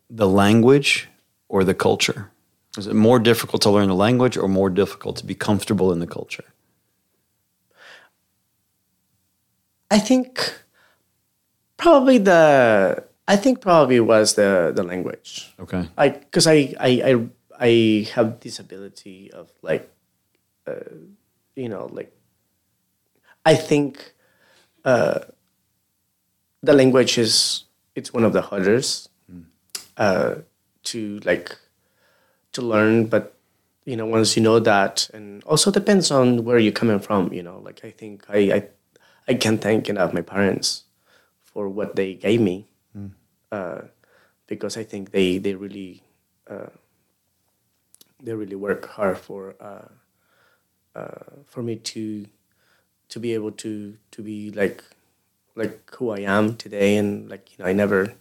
the 0.09 0.27
language 0.27 1.09
or 1.49 1.63
the 1.63 1.73
culture? 1.73 2.31
Was 2.77 2.87
it 2.87 2.95
more 2.95 3.19
difficult 3.19 3.61
to 3.63 3.69
learn 3.69 3.87
the 3.87 3.95
language 3.95 4.37
or 4.37 4.47
more 4.47 4.69
difficult 4.69 5.17
to 5.17 5.25
be 5.25 5.35
comfortable 5.35 5.91
in 5.91 5.99
the 5.99 6.07
culture? 6.07 6.45
I 9.91 9.99
think 9.99 10.53
probably 11.77 12.17
the 12.17 13.03
I 13.27 13.35
think 13.35 13.61
probably 13.61 13.99
was 13.99 14.33
the 14.33 14.71
the 14.75 14.83
language. 14.83 15.53
Okay. 15.59 15.87
I 15.97 16.09
because 16.09 16.47
I, 16.47 16.73
I 16.79 16.89
I 17.09 17.29
I 17.59 18.07
have 18.13 18.39
this 18.39 18.59
ability 18.59 19.31
of 19.31 19.51
like, 19.61 19.89
uh, 20.67 20.73
you 21.55 21.69
know, 21.69 21.87
like, 21.91 22.11
I 23.45 23.55
think, 23.55 24.13
uh, 24.85 25.19
the 26.61 26.73
language 26.73 27.17
is 27.17 27.65
it's 27.95 28.13
one 28.13 28.23
of 28.23 28.33
the 28.33 28.41
hardest, 28.41 29.09
uh, 29.97 30.35
to 30.83 31.19
like, 31.23 31.57
to 32.53 32.61
learn. 32.61 33.05
But 33.05 33.35
you 33.85 33.95
know, 33.95 34.05
once 34.05 34.35
you 34.35 34.43
know 34.43 34.59
that, 34.59 35.09
and 35.13 35.43
also 35.43 35.71
depends 35.71 36.11
on 36.11 36.43
where 36.43 36.57
you're 36.57 36.71
coming 36.71 36.99
from. 36.99 37.33
You 37.33 37.43
know, 37.43 37.59
like 37.59 37.81
I 37.83 37.91
think 37.91 38.25
I 38.29 38.37
I, 38.37 38.67
I 39.27 39.33
can't 39.35 39.61
thank 39.61 39.89
enough 39.89 40.13
my 40.13 40.21
parents 40.21 40.83
for 41.43 41.69
what 41.69 41.95
they 41.95 42.15
gave 42.15 42.41
me 42.41 42.67
uh, 43.53 43.81
because 44.47 44.75
I 44.77 44.83
think 44.83 45.11
they 45.11 45.37
they 45.37 45.53
really 45.53 46.01
uh, 46.49 46.73
they 48.21 48.33
really 48.33 48.55
work 48.55 48.87
hard 48.87 49.17
for 49.17 49.55
uh, 49.61 49.87
uh, 50.95 51.43
for 51.45 51.61
me 51.61 51.75
to 51.93 52.25
to 53.13 53.19
be 53.19 53.35
able 53.35 53.51
to 53.51 53.95
to 54.09 54.23
be 54.23 54.49
like 54.49 54.83
like 55.53 55.77
who 55.93 56.09
I 56.09 56.25
am 56.25 56.57
today. 56.57 56.97
And 56.97 57.29
like 57.29 57.53
you 57.53 57.63
know 57.63 57.69
I 57.69 57.73
never 57.73 58.17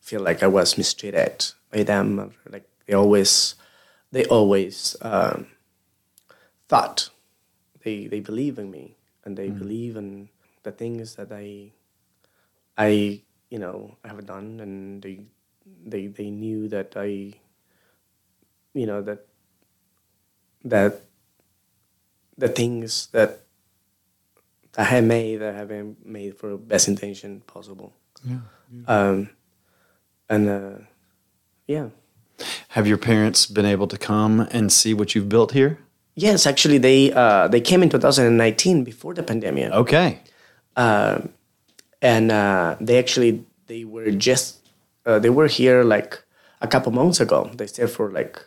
feel 0.00 0.20
like 0.20 0.42
I 0.42 0.46
was 0.46 0.76
mistreated 0.76 1.46
by 1.72 1.82
them. 1.82 2.34
Like 2.44 2.68
they 2.84 2.92
always 2.92 3.54
they 4.12 4.26
always 4.26 4.96
um, 5.00 5.48
thought 6.68 7.08
they 7.84 8.06
they 8.06 8.20
believe 8.20 8.58
in 8.58 8.70
me. 8.70 8.96
And 9.24 9.36
they 9.36 9.48
believe 9.48 9.96
in 9.96 10.28
the 10.62 10.72
things 10.72 11.16
that 11.16 11.32
I 11.32 11.72
I 12.76 13.20
you 13.48 13.58
know 13.58 13.96
I 14.04 14.08
have 14.08 14.24
done, 14.26 14.60
and 14.60 15.00
they 15.00 15.24
they 15.64 16.06
they 16.06 16.28
knew 16.28 16.68
that 16.68 16.92
I 16.96 17.32
you 18.76 18.84
know 18.84 19.00
that 19.00 19.24
that 20.64 21.00
the 22.36 22.48
things 22.48 23.08
that 23.12 23.47
I 24.78 24.84
had 24.84 25.04
made 25.04 25.38
that 25.38 25.54
I 25.54 25.58
have 25.58 25.68
been 25.68 25.96
made 26.04 26.38
for 26.38 26.56
best 26.56 26.86
intention 26.88 27.42
possible. 27.46 27.92
Yeah. 28.24 28.38
Um, 28.86 29.30
and 30.30 30.48
uh, 30.48 30.70
yeah. 31.66 31.88
Have 32.68 32.86
your 32.86 32.98
parents 32.98 33.46
been 33.46 33.66
able 33.66 33.88
to 33.88 33.98
come 33.98 34.46
and 34.52 34.72
see 34.72 34.94
what 34.94 35.14
you've 35.14 35.28
built 35.28 35.52
here? 35.52 35.78
Yes, 36.14 36.46
actually, 36.46 36.78
they 36.78 37.12
uh, 37.12 37.48
they 37.48 37.60
came 37.60 37.82
in 37.82 37.90
2019 37.90 38.84
before 38.84 39.14
the 39.14 39.22
pandemic. 39.22 39.72
Okay. 39.72 40.20
um, 40.76 41.30
and 42.00 42.30
uh, 42.30 42.76
they 42.80 42.98
actually 42.98 43.44
they 43.66 43.84
were 43.84 44.10
just 44.12 44.68
uh, 45.06 45.18
they 45.18 45.30
were 45.30 45.48
here 45.48 45.82
like 45.82 46.22
a 46.60 46.68
couple 46.68 46.92
months 46.92 47.20
ago. 47.20 47.50
They 47.54 47.66
stayed 47.66 47.90
for 47.90 48.10
like 48.10 48.40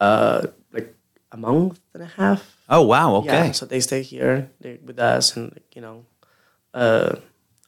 uh, 0.00 0.46
like 0.72 0.94
a 1.32 1.36
month 1.36 1.80
and 1.94 2.02
a 2.02 2.06
half. 2.06 2.56
Oh 2.68 2.82
wow. 2.82 3.16
Okay. 3.16 3.26
Yeah, 3.26 3.52
so 3.52 3.66
they 3.66 3.80
stay 3.80 4.02
here 4.02 4.50
with 4.84 4.98
us, 4.98 5.36
and 5.36 5.52
like, 5.52 5.74
you 5.74 5.82
know, 5.82 6.04
uh, 6.74 7.16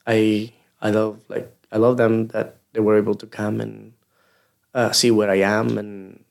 I 0.07 0.53
I 0.81 0.89
love 0.91 1.19
like 1.29 1.51
I 1.71 1.77
love 1.77 1.97
them 1.97 2.27
that 2.29 2.57
they 2.73 2.79
were 2.79 2.97
able 2.97 3.15
to 3.15 3.27
come 3.27 3.61
and 3.61 3.93
uh, 4.73 4.91
see 4.91 5.11
where 5.11 5.29
I 5.29 5.43
am, 5.43 5.77
and 5.77 6.23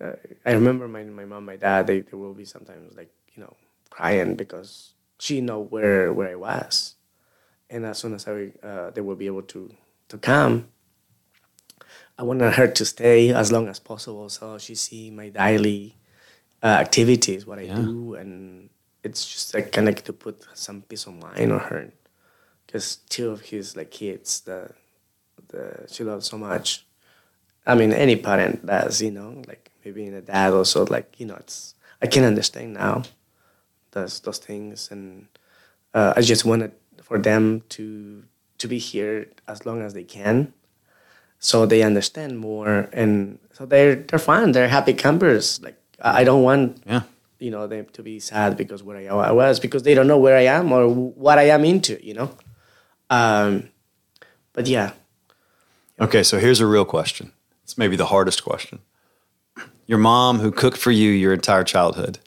uh, 0.00 0.16
I 0.44 0.52
remember 0.52 0.88
my 0.88 1.04
my 1.04 1.24
mom, 1.24 1.44
my 1.44 1.56
dad, 1.56 1.86
they, 1.86 2.00
they 2.00 2.16
will 2.16 2.34
be 2.34 2.44
sometimes 2.44 2.96
like 2.96 3.12
you 3.34 3.42
know 3.42 3.56
crying 3.90 4.36
because 4.36 4.94
she 5.18 5.40
know 5.40 5.60
where 5.60 6.12
where 6.12 6.30
I 6.30 6.36
was, 6.36 6.96
and 7.68 7.84
as 7.84 7.98
soon 7.98 8.14
as 8.14 8.26
I 8.26 8.52
uh, 8.62 8.90
they 8.90 9.00
will 9.00 9.16
be 9.16 9.26
able 9.26 9.42
to 9.56 9.72
to 10.08 10.18
come. 10.18 10.68
I 12.18 12.22
wanted 12.22 12.52
her 12.52 12.68
to 12.68 12.84
stay 12.84 13.32
as 13.32 13.50
long 13.50 13.66
as 13.66 13.80
possible, 13.80 14.28
so 14.28 14.58
she 14.58 14.74
see 14.74 15.10
my 15.10 15.30
daily 15.30 15.96
uh, 16.62 16.66
activities, 16.66 17.46
what 17.46 17.58
I 17.58 17.62
Yeah. 17.64 17.76
do, 17.82 18.14
and 18.14 18.68
it's 19.02 19.24
just 19.26 19.54
like 19.54 19.72
kind 19.72 19.88
of 19.88 19.94
like 19.94 20.04
to 20.04 20.12
put 20.12 20.44
some 20.54 20.82
peace 20.82 21.06
of 21.06 21.14
mind 21.14 21.52
on 21.52 21.60
her, 21.60 21.92
because 22.66 22.96
two 23.08 23.30
of 23.30 23.40
his 23.40 23.76
like 23.76 23.90
kids 23.90 24.40
that 24.42 24.72
the 25.48 25.86
she 25.88 26.04
loves 26.04 26.26
so 26.26 26.38
much. 26.38 26.86
I 27.66 27.74
mean, 27.74 27.92
any 27.92 28.16
parent 28.16 28.64
does, 28.66 29.00
you 29.02 29.10
know, 29.10 29.42
like 29.46 29.70
maybe 29.84 30.06
in 30.06 30.14
a 30.14 30.20
dad 30.20 30.52
also, 30.52 30.86
like 30.86 31.18
you 31.20 31.26
know, 31.26 31.36
it's 31.36 31.74
I 32.02 32.06
can 32.06 32.24
understand 32.24 32.74
now 32.74 33.02
those 33.92 34.20
those 34.20 34.38
things, 34.38 34.90
and 34.90 35.26
uh, 35.94 36.12
I 36.16 36.20
just 36.20 36.44
wanted 36.44 36.72
for 37.02 37.18
them 37.18 37.62
to 37.70 38.24
to 38.58 38.68
be 38.68 38.78
here 38.78 39.28
as 39.48 39.64
long 39.64 39.80
as 39.82 39.94
they 39.94 40.04
can, 40.04 40.52
so 41.38 41.64
they 41.66 41.82
understand 41.82 42.38
more, 42.38 42.88
and 42.92 43.38
so 43.52 43.64
they're 43.66 43.96
they're 43.96 44.18
fine, 44.18 44.52
they're 44.52 44.68
happy 44.68 44.92
campers. 44.92 45.60
Like 45.62 45.79
I 46.00 46.24
don't 46.24 46.42
want 46.42 46.82
Yeah. 46.86 47.02
you 47.38 47.50
know 47.50 47.66
them 47.66 47.86
to 47.92 48.02
be 48.02 48.20
sad 48.20 48.56
because 48.56 48.82
where 48.82 48.96
I, 48.96 49.06
I 49.06 49.32
was 49.32 49.60
because 49.60 49.82
they 49.82 49.94
don't 49.94 50.06
know 50.06 50.18
where 50.18 50.36
I 50.36 50.42
am 50.58 50.72
or 50.72 50.88
what 50.88 51.38
I 51.38 51.44
am 51.50 51.64
into, 51.64 51.98
you 52.04 52.14
know. 52.14 52.30
Um, 53.10 53.68
but 54.52 54.66
yeah, 54.66 54.92
Okay. 56.00 56.22
So 56.22 56.38
here's 56.38 56.60
a 56.60 56.66
real 56.66 56.84
question. 56.86 57.32
It's 57.64 57.76
maybe 57.76 57.96
the 57.96 58.06
hardest 58.06 58.42
question. 58.44 58.78
Your 59.86 59.98
mom, 59.98 60.38
who 60.38 60.50
cooked 60.50 60.78
for 60.78 60.90
you 60.90 61.10
your 61.10 61.32
entire 61.34 61.64
childhood, 61.64 62.18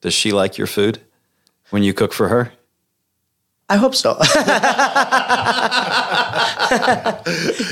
does 0.00 0.12
she 0.14 0.32
like 0.32 0.58
your 0.58 0.66
food 0.66 1.00
when 1.70 1.82
you 1.82 1.94
cook 1.94 2.12
for 2.12 2.28
her? 2.28 2.52
I 3.72 3.76
hope 3.76 3.94
so. 3.94 4.12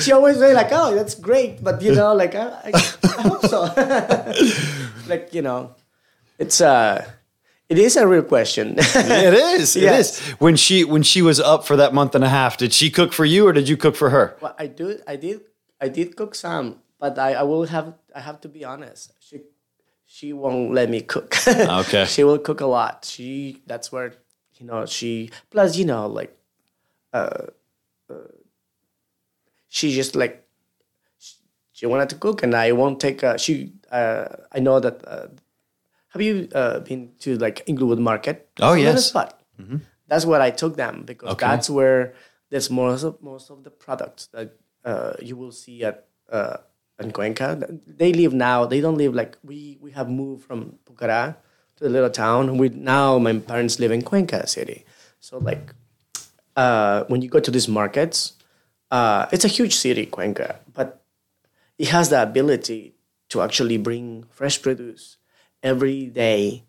she 0.02 0.12
always 0.12 0.38
say 0.38 0.54
like, 0.54 0.68
"Oh, 0.72 0.94
that's 0.94 1.14
great," 1.14 1.62
but 1.62 1.82
you 1.82 1.94
know, 1.94 2.14
like, 2.14 2.34
I, 2.34 2.46
I, 2.64 2.70
I 3.18 3.22
hope 3.28 3.44
so. 3.46 3.62
like, 5.08 5.34
you 5.34 5.42
know, 5.42 5.74
it's 6.38 6.60
uh, 6.60 7.04
it 7.68 7.78
is 7.78 7.96
a 7.96 8.06
real 8.06 8.22
question. 8.22 8.74
it 8.78 9.34
is. 9.34 9.76
It 9.76 9.82
Yes. 9.82 10.20
is. 10.20 10.28
When 10.40 10.56
she 10.56 10.84
when 10.84 11.02
she 11.02 11.22
was 11.22 11.38
up 11.38 11.66
for 11.66 11.76
that 11.76 11.92
month 11.92 12.14
and 12.14 12.24
a 12.24 12.28
half, 12.28 12.56
did 12.56 12.72
she 12.72 12.90
cook 12.90 13.12
for 13.12 13.24
you 13.24 13.46
or 13.46 13.52
did 13.52 13.68
you 13.68 13.76
cook 13.76 13.96
for 13.96 14.10
her? 14.10 14.36
well, 14.40 14.54
I 14.58 14.66
do, 14.68 14.98
I 15.06 15.16
did, 15.16 15.42
I 15.80 15.88
did 15.88 16.16
cook 16.16 16.34
some, 16.34 16.78
but 16.98 17.18
I, 17.18 17.34
I 17.34 17.42
will 17.42 17.64
have, 17.66 17.94
I 18.14 18.20
have 18.20 18.40
to 18.42 18.48
be 18.48 18.64
honest. 18.64 19.12
She, 19.20 19.40
she 20.06 20.32
won't 20.32 20.72
let 20.72 20.88
me 20.90 21.02
cook. 21.02 21.36
Okay. 21.46 22.04
she 22.06 22.24
will 22.24 22.38
cook 22.38 22.60
a 22.60 22.66
lot. 22.66 23.04
She, 23.04 23.62
that's 23.66 23.92
where, 23.92 24.14
you 24.60 24.66
know, 24.66 24.86
she. 24.86 25.30
Plus, 25.50 25.76
you 25.76 25.84
know, 25.86 26.06
like, 26.06 26.36
uh, 27.12 27.46
uh 28.08 28.14
she 29.68 29.92
just 29.92 30.14
like, 30.14 30.46
she, 31.18 31.34
she 31.72 31.86
wanted 31.86 32.10
to 32.10 32.16
cook, 32.16 32.42
and 32.42 32.54
I 32.54 32.72
won't 32.72 33.00
take. 33.00 33.24
Uh, 33.24 33.36
she, 33.36 33.72
uh, 33.90 34.26
I 34.52 34.60
know 34.60 34.78
that. 34.80 35.02
Uh, 35.06 35.28
have 36.10 36.22
you 36.22 36.48
uh, 36.54 36.80
been 36.80 37.12
to 37.20 37.38
like 37.38 37.62
Inglewood 37.66 38.00
Market? 38.00 38.48
Oh, 38.60 38.72
It's 38.74 38.82
a 38.82 38.84
little 38.84 38.94
yes. 38.94 39.06
spot. 39.08 39.40
That's 40.08 40.26
where 40.26 40.40
I 40.40 40.50
took 40.50 40.74
them 40.76 41.04
because 41.06 41.30
Okay. 41.38 41.46
that's 41.46 41.70
where 41.70 42.14
there's 42.50 42.68
most 42.68 43.04
of 43.04 43.22
most 43.22 43.48
of 43.48 43.62
the 43.62 43.70
products 43.70 44.26
that 44.34 44.58
uh, 44.84 45.12
you 45.22 45.36
will 45.36 45.52
see 45.52 45.84
at 45.84 46.08
uh, 46.32 46.56
in 46.98 47.12
Cuenca. 47.12 47.54
They 47.86 48.12
live 48.12 48.34
now. 48.34 48.66
They 48.66 48.80
don't 48.80 48.98
live 48.98 49.14
like 49.14 49.38
we 49.44 49.78
we 49.80 49.92
have 49.92 50.10
moved 50.10 50.42
from 50.44 50.80
Pucará 50.84 51.36
to 51.80 51.88
the 51.88 51.90
little 51.90 52.10
town. 52.10 52.58
We 52.58 52.68
now 52.68 53.18
my 53.18 53.38
parents 53.38 53.78
live 53.80 53.90
in 53.90 54.02
Cuenca 54.02 54.46
City. 54.46 54.84
So 55.18 55.38
like 55.38 55.74
uh, 56.56 57.04
when 57.08 57.22
you 57.22 57.28
go 57.28 57.40
to 57.40 57.50
these 57.50 57.68
markets, 57.68 58.34
uh, 58.90 59.26
it's 59.32 59.44
a 59.44 59.48
huge 59.48 59.74
city, 59.74 60.06
Cuenca, 60.06 60.60
but 60.72 61.02
it 61.78 61.88
has 61.88 62.10
the 62.10 62.22
ability 62.22 62.94
to 63.30 63.40
actually 63.42 63.78
bring 63.78 64.24
fresh 64.30 64.60
produce 64.60 65.16
every 65.62 66.06
day 66.06 66.64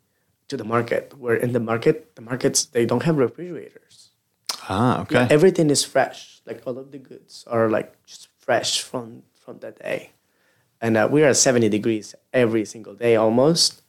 to 0.48 0.58
the 0.58 0.64
market. 0.64 1.14
Where 1.18 1.36
in 1.36 1.54
the 1.54 1.60
market, 1.60 2.16
the 2.16 2.22
markets 2.22 2.66
they 2.66 2.86
don't 2.86 3.04
have 3.04 3.18
refrigerators. 3.18 4.10
Ah, 4.70 5.02
okay. 5.02 5.28
Everything 5.30 5.70
is 5.70 5.84
fresh. 5.84 6.42
Like 6.46 6.62
all 6.66 6.78
of 6.78 6.92
the 6.92 6.98
goods 7.00 7.44
are 7.48 7.70
like 7.70 8.06
just 8.06 8.30
fresh 8.38 8.82
from 8.82 9.24
from 9.34 9.60
that 9.60 9.80
day, 9.80 10.12
and 10.80 10.96
uh, 10.96 11.08
we 11.12 11.24
are 11.24 11.30
at 11.30 11.38
seventy 11.38 11.68
degrees 11.70 12.16
every 12.32 12.64
single 12.66 12.94
day 12.94 13.16
almost. 13.16 13.81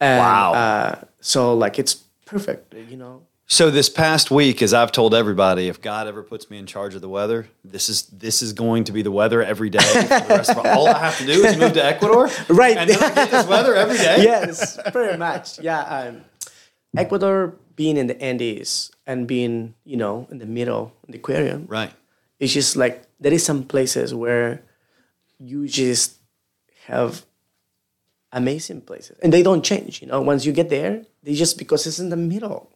And, 0.00 0.18
Wow. 0.18 0.52
Uh, 0.54 1.04
so 1.20 1.54
like 1.54 1.78
it's 1.78 1.94
perfect, 2.26 2.74
you 2.74 2.96
know. 2.96 3.22
So 3.46 3.70
this 3.70 3.90
past 3.90 4.30
week, 4.30 4.62
as 4.62 4.72
I've 4.72 4.90
told 4.90 5.14
everybody, 5.14 5.68
if 5.68 5.80
God 5.82 6.06
ever 6.08 6.22
puts 6.22 6.48
me 6.48 6.56
in 6.56 6.64
charge 6.66 6.94
of 6.94 7.02
the 7.02 7.08
weather, 7.10 7.46
this 7.62 7.88
is 7.90 8.04
this 8.06 8.40
is 8.42 8.52
going 8.54 8.84
to 8.84 8.92
be 8.92 9.02
the 9.02 9.10
weather 9.10 9.42
every 9.42 9.68
day. 9.70 9.78
For 9.80 10.02
the 10.20 10.26
rest 10.30 10.50
of 10.50 10.64
all 10.64 10.88
I 10.88 10.98
have 10.98 11.18
to 11.18 11.26
do 11.26 11.44
is 11.44 11.56
move 11.58 11.74
to 11.74 11.84
Ecuador, 11.84 12.30
Right. 12.48 12.76
And 12.76 12.88
then 12.88 13.02
I 13.02 13.14
get 13.14 13.30
this 13.30 13.46
weather 13.46 13.74
every 13.74 13.98
day. 13.98 14.22
yes, 14.22 14.78
pretty 14.92 15.18
much. 15.18 15.58
Yeah. 15.60 15.80
Um, 15.82 16.22
Ecuador 16.96 17.54
being 17.76 17.96
in 17.96 18.06
the 18.06 18.20
Andes 18.22 18.90
and 19.06 19.26
being, 19.26 19.74
you 19.84 19.96
know, 19.98 20.26
in 20.30 20.38
the 20.38 20.46
middle, 20.46 20.92
in 21.06 21.12
the 21.12 21.18
aquarium, 21.18 21.66
Right. 21.68 21.92
it's 22.38 22.52
just 22.52 22.76
like 22.76 23.04
there 23.20 23.32
is 23.32 23.44
some 23.44 23.64
places 23.64 24.14
where 24.14 24.62
you 25.38 25.66
just 25.68 26.16
have 26.86 27.24
amazing 28.34 28.80
places 28.82 29.16
and 29.22 29.32
they 29.32 29.42
don't 29.42 29.64
change, 29.64 30.02
you 30.02 30.08
know. 30.08 30.20
Once 30.20 30.44
you 30.44 30.52
get 30.52 30.68
there, 30.68 31.04
they 31.22 31.34
just 31.34 31.56
because 31.58 31.86
it's 31.86 31.98
in 31.98 32.10
the 32.10 32.16
middle, 32.16 32.70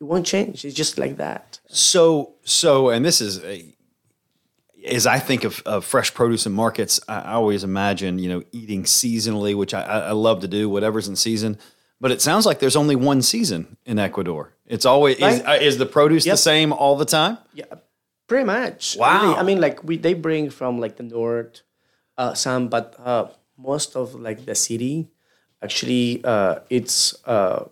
it 0.00 0.04
won't 0.04 0.26
change. 0.26 0.64
It's 0.64 0.76
just 0.76 0.98
like 0.98 1.16
that. 1.16 1.58
So 1.68 2.34
so, 2.44 2.90
and 2.90 3.04
this 3.04 3.20
is 3.20 3.42
a, 3.44 3.74
as 4.86 5.06
I 5.06 5.18
think 5.18 5.44
of, 5.44 5.62
of 5.66 5.84
fresh 5.84 6.14
produce 6.14 6.46
and 6.46 6.54
markets, 6.54 7.00
I, 7.08 7.32
always 7.32 7.64
imagine 7.64 8.18
you 8.18 8.28
know 8.28 8.42
eating 8.52 8.84
seasonally, 8.84 9.54
which 9.56 9.74
I, 9.74 9.82
I 9.82 10.12
love 10.12 10.40
to 10.42 10.48
do, 10.48 10.68
whatever's 10.68 11.08
in 11.08 11.16
season. 11.16 11.58
But 12.00 12.12
it 12.12 12.22
sounds 12.22 12.46
like 12.46 12.60
there's 12.60 12.76
only 12.76 12.94
one 12.94 13.22
season 13.22 13.76
in 13.84 13.98
Ecuador. 13.98 14.54
It's 14.66 14.86
always 14.86 15.16
is, 15.16 15.22
Right. 15.22 15.46
uh, 15.46 15.64
is 15.64 15.78
the 15.78 15.86
produce 15.86 16.24
the 16.24 16.36
same 16.36 16.72
all 16.72 16.94
the 16.96 17.04
time? 17.04 17.38
Yeah, 17.54 17.64
pretty 18.28 18.44
much. 18.44 18.96
Wow. 18.96 19.22
Really. 19.22 19.34
I 19.34 19.42
mean, 19.42 19.60
like 19.60 19.82
we 19.82 19.96
they 19.96 20.14
bring 20.14 20.50
from 20.50 20.78
like 20.78 20.96
the 20.96 21.02
north, 21.02 21.62
uh, 22.16 22.34
some, 22.34 22.68
but 22.68 22.94
uh, 23.04 23.26
most 23.58 23.96
of 23.96 24.14
like 24.14 24.46
the 24.46 24.54
city, 24.54 25.08
actually, 25.62 26.22
uh, 26.24 26.60
it's 26.70 27.14
uh, 27.26 27.64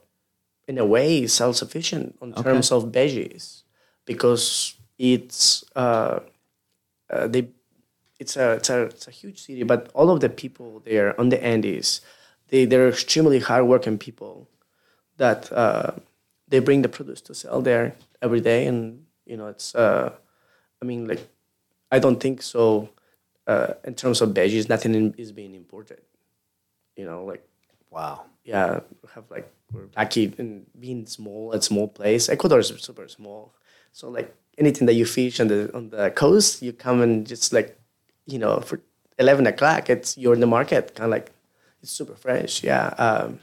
in 0.69 0.79
a 0.79 0.85
way 0.85 1.27
self 1.27 1.57
sufficient 1.57 2.17
in 2.21 2.35
terms 2.35 2.73
of 2.73 2.93
veggies, 2.93 3.63
because 4.05 4.75
it's 4.99 5.65
uh, 5.77 6.21
uh, 7.11 7.27
they, 7.29 7.49
it's 8.19 8.37
a 8.37 8.53
it's 8.55 8.71
a 8.71 8.83
it's 8.83 9.09
a 9.09 9.11
huge 9.13 9.41
city, 9.43 9.63
but 9.63 9.91
all 9.95 10.11
of 10.11 10.21
the 10.21 10.29
people 10.29 10.83
there 10.85 11.19
on 11.21 11.29
the 11.31 11.43
Andes, 11.43 12.01
they 12.49 12.65
they're 12.65 12.89
extremely 12.89 13.39
hardworking 13.39 13.99
people, 13.99 14.49
that 15.17 15.53
uh, 15.53 15.93
they 16.49 16.59
bring 16.59 16.83
the 16.83 16.89
produce 16.89 17.21
to 17.23 17.35
sell 17.35 17.63
there 17.63 17.95
every 18.21 18.41
day, 18.41 18.67
and 18.67 19.07
you 19.25 19.37
know 19.37 19.47
it's. 19.49 19.75
Uh, 19.75 20.13
I 20.83 20.85
mean, 20.85 21.09
like, 21.09 21.27
I 21.91 21.99
don't 21.99 22.21
think 22.21 22.43
so. 22.43 22.91
Uh, 23.47 23.75
in 23.85 23.95
terms 23.95 24.21
of 24.21 24.31
veggies, 24.31 24.69
nothing 24.69 24.95
in, 24.95 25.15
is 25.17 25.31
being 25.33 25.55
imported. 25.55 26.01
You 26.97 27.07
know, 27.07 27.25
like 27.25 27.47
Wow. 27.91 28.25
yeah, 28.45 28.81
have 29.15 29.31
like 29.31 29.51
we're 29.73 29.89
lucky 29.97 30.35
in 30.39 30.67
being 30.79 31.07
small, 31.07 31.53
a 31.53 31.63
small 31.63 31.89
place. 31.89 32.29
Ecuador 32.29 32.59
is 32.59 32.69
super 32.79 33.09
small, 33.09 33.55
so 33.93 34.09
like 34.11 34.35
anything 34.59 34.87
that 34.87 34.95
you 34.95 35.07
fish 35.07 35.41
on 35.41 35.49
the 35.49 35.75
on 35.75 35.91
the 35.91 36.11
coast, 36.11 36.63
you 36.63 36.73
come 36.73 37.01
and 37.01 37.27
just 37.27 37.53
like, 37.53 37.79
you 38.27 38.39
know, 38.39 38.61
for 38.61 38.81
eleven 39.19 39.47
o'clock, 39.47 39.89
it's 39.89 40.19
you're 40.19 40.35
in 40.35 40.41
the 40.41 40.47
market, 40.47 40.95
kind 40.95 41.07
of 41.07 41.11
like 41.11 41.33
it's 41.83 41.91
super 41.93 42.15
fresh. 42.15 42.63
Yeah, 42.63 42.89
um, 42.99 43.41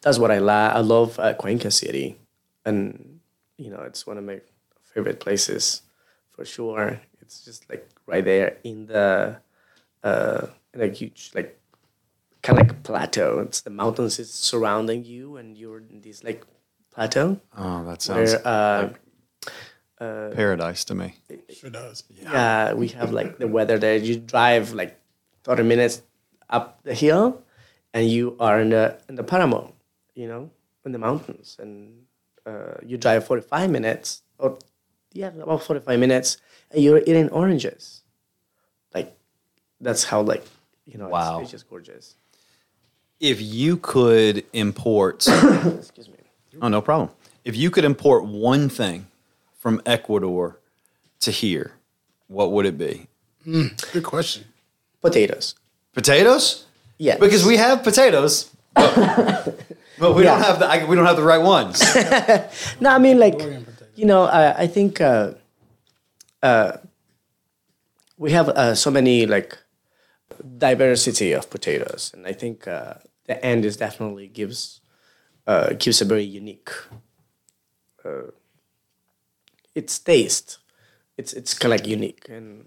that's 0.00 0.18
what 0.18 0.30
I 0.30 0.38
love. 0.38 0.76
I 0.76 0.80
love 0.80 1.18
uh, 1.18 1.34
Cuenca 1.34 1.70
City, 1.70 2.16
and 2.64 3.20
you 3.58 3.70
know, 3.70 3.80
it's 3.82 4.06
one 4.06 4.18
of 4.18 4.24
my 4.24 4.40
favorite 4.82 5.20
places 5.20 5.82
for 6.30 6.44
sure. 6.44 7.00
It's 7.20 7.44
just 7.44 7.68
like 7.70 7.88
right 8.06 8.24
there 8.24 8.58
in 8.64 8.86
the 8.86 9.38
uh, 10.02 10.46
in 10.74 10.80
a 10.80 10.88
huge 10.88 11.30
like 11.34 11.58
kind 12.42 12.60
of 12.60 12.66
like 12.68 12.82
plateau. 12.82 13.40
It's 13.40 13.60
the 13.60 13.70
mountains 13.70 14.18
is 14.18 14.32
surrounding 14.32 15.04
you, 15.04 15.36
and 15.36 15.56
you're 15.58 15.78
in 15.78 16.00
this 16.02 16.22
like 16.24 16.44
plateau 16.94 17.40
Oh, 17.56 17.84
that 17.84 18.02
sounds 18.02 18.32
where 18.34 18.46
uh, 18.46 20.30
paradise 20.34 20.84
to 20.84 20.94
me. 20.94 21.14
Sure 21.50 21.70
does. 21.70 22.04
yeah 22.10 22.72
we 22.74 22.88
have 22.88 23.12
like 23.12 23.38
the 23.38 23.48
weather 23.48 23.78
there. 23.78 23.96
You 23.96 24.18
drive 24.18 24.72
like 24.72 24.98
thirty 25.44 25.62
minutes 25.62 26.02
up 26.48 26.82
the 26.82 26.94
hill, 26.94 27.42
and 27.92 28.08
you 28.08 28.36
are 28.38 28.60
in 28.60 28.70
the 28.70 28.98
in 29.08 29.14
the 29.16 29.24
Paramo, 29.24 29.72
you 30.14 30.28
know, 30.28 30.50
in 30.84 30.92
the 30.92 30.98
mountains, 30.98 31.56
and 31.58 32.04
uh, 32.46 32.74
you 32.84 32.96
drive 32.98 33.26
forty 33.26 33.42
five 33.42 33.70
minutes 33.70 34.22
or 34.38 34.58
yeah 35.16 35.28
about 35.42 35.62
forty 35.62 35.80
five 35.80 35.98
minutes, 35.98 36.36
and 36.70 36.82
you're 36.82 36.98
eating 36.98 37.28
oranges. 37.30 38.02
Like 38.94 39.16
that's 39.80 40.04
how 40.04 40.20
like 40.22 40.44
you 40.86 40.98
know 40.98 41.08
Wow. 41.08 41.36
it's, 41.40 41.44
it's 41.44 41.50
just 41.52 41.70
gorgeous. 41.70 42.14
If 43.20 43.40
you 43.40 43.78
could 43.78 44.44
import, 44.52 45.26
Excuse 45.28 46.08
me. 46.08 46.16
oh 46.62 46.68
no 46.68 46.80
problem. 46.82 47.10
If 47.44 47.56
you 47.56 47.70
could 47.70 47.84
import 47.84 48.24
one 48.24 48.68
thing 48.68 49.06
from 49.58 49.80
Ecuador 49.86 50.58
to 51.20 51.30
here, 51.30 51.72
what 52.28 52.52
would 52.52 52.66
it 52.66 52.76
be? 52.76 53.06
Hmm, 53.44 53.68
good 53.92 54.04
question. 54.04 54.44
Potatoes. 55.00 55.54
Potatoes? 55.94 56.66
Yeah. 56.98 57.16
Because 57.18 57.44
we 57.46 57.56
have 57.56 57.82
potatoes, 57.84 58.50
but, 58.74 59.54
but 59.98 60.14
we 60.14 60.22
don't 60.24 60.40
have 60.42 60.58
the 60.58 60.66
I, 60.66 60.84
we 60.84 60.96
don't 60.96 61.06
have 61.06 61.16
the 61.16 61.22
right 61.22 61.42
ones. 61.42 61.80
No, 62.80 62.90
I 62.90 62.98
mean 62.98 63.18
like 63.18 63.34
Oregon 63.34 63.64
potato. 63.64 63.75
You 63.96 64.04
know 64.04 64.24
I 64.24 64.62
I 64.62 64.66
think 64.66 65.00
uh, 65.00 65.32
uh, 66.42 66.72
we 68.18 68.32
have 68.32 68.48
uh, 68.50 68.74
so 68.74 68.90
many 68.90 69.26
like 69.26 69.56
diversity 70.58 71.32
of 71.32 71.48
potatoes, 71.50 72.12
and 72.14 72.26
I 72.26 72.32
think 72.32 72.68
uh, 72.68 72.94
the 73.26 73.36
is 73.64 73.76
definitely 73.76 74.28
gives 74.28 74.80
uh, 75.46 75.72
gives 75.78 76.00
a 76.00 76.04
very 76.04 76.24
unique 76.24 76.70
uh, 78.04 78.30
its 79.74 79.98
taste. 79.98 80.58
It's 81.16 81.32
it's 81.32 81.54
kind 81.54 81.72
of 81.72 81.80
like 81.80 81.88
unique 81.88 82.28
and 82.28 82.66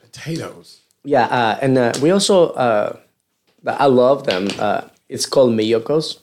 Potatoes. 0.00 0.80
yeah, 1.04 1.24
uh, 1.26 1.58
and 1.60 1.78
uh, 1.78 1.92
we 2.02 2.10
also 2.10 2.50
uh, 2.52 2.98
I 3.66 3.86
love 3.86 4.24
them. 4.24 4.48
Uh, 4.58 4.88
it's 5.08 5.26
called 5.26 5.52
mellocos 5.52 6.20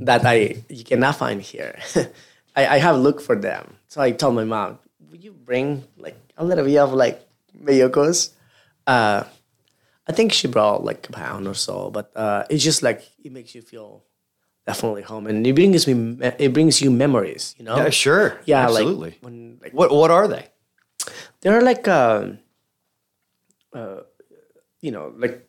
that 0.00 0.24
I 0.24 0.62
you 0.68 0.84
cannot 0.84 1.16
find 1.16 1.40
here. 1.42 1.78
I, 2.56 2.66
I 2.66 2.78
have 2.78 2.96
looked 2.96 3.22
for 3.22 3.36
them, 3.36 3.76
so 3.88 4.00
I 4.00 4.12
told 4.12 4.34
my 4.34 4.44
mom, 4.44 4.78
"Would 5.10 5.22
you 5.24 5.32
bring 5.32 5.84
like 5.96 6.16
a 6.36 6.44
little 6.44 6.64
bit 6.64 6.78
of 6.78 6.92
like 6.92 7.20
mellocos?" 7.52 8.32
Uh, 8.86 9.24
I 10.06 10.12
think 10.12 10.32
she 10.32 10.48
brought 10.48 10.84
like 10.84 11.08
a 11.08 11.12
pound 11.12 11.48
or 11.48 11.54
so, 11.54 11.90
but 11.90 12.12
uh, 12.16 12.44
it's 12.48 12.62
just 12.64 12.82
like 12.82 13.02
it 13.24 13.32
makes 13.32 13.54
you 13.54 13.62
feel 13.62 14.04
definitely 14.66 15.02
home, 15.02 15.26
and 15.26 15.46
it 15.46 15.54
brings 15.54 15.86
me 15.86 16.18
it 16.38 16.52
brings 16.52 16.80
you 16.80 16.90
memories. 16.90 17.54
You 17.58 17.64
know, 17.64 17.76
Yeah, 17.76 17.90
sure. 17.90 18.40
Yeah, 18.44 18.64
absolutely. 18.64 19.10
like 19.10 19.18
when 19.20 19.58
like 19.62 19.72
what 19.72 19.90
what 19.90 20.10
are 20.10 20.28
they? 20.28 20.46
they're 21.40 21.62
like 21.62 21.86
um, 21.88 22.38
uh, 23.72 24.00
you 24.80 24.90
know, 24.90 25.12
like 25.16 25.48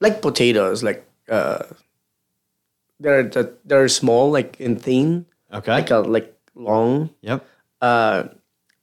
like 0.00 0.22
potatoes, 0.22 0.82
like 0.82 1.06
uh, 1.28 1.64
they're 3.00 3.24
they're 3.64 3.88
small, 3.88 4.30
like 4.30 4.60
in 4.60 4.76
thin, 4.76 5.26
Okay. 5.52 5.72
like 5.72 5.90
a 5.90 5.98
like 5.98 6.34
long, 6.54 7.10
yep. 7.20 7.44
uh, 7.80 8.24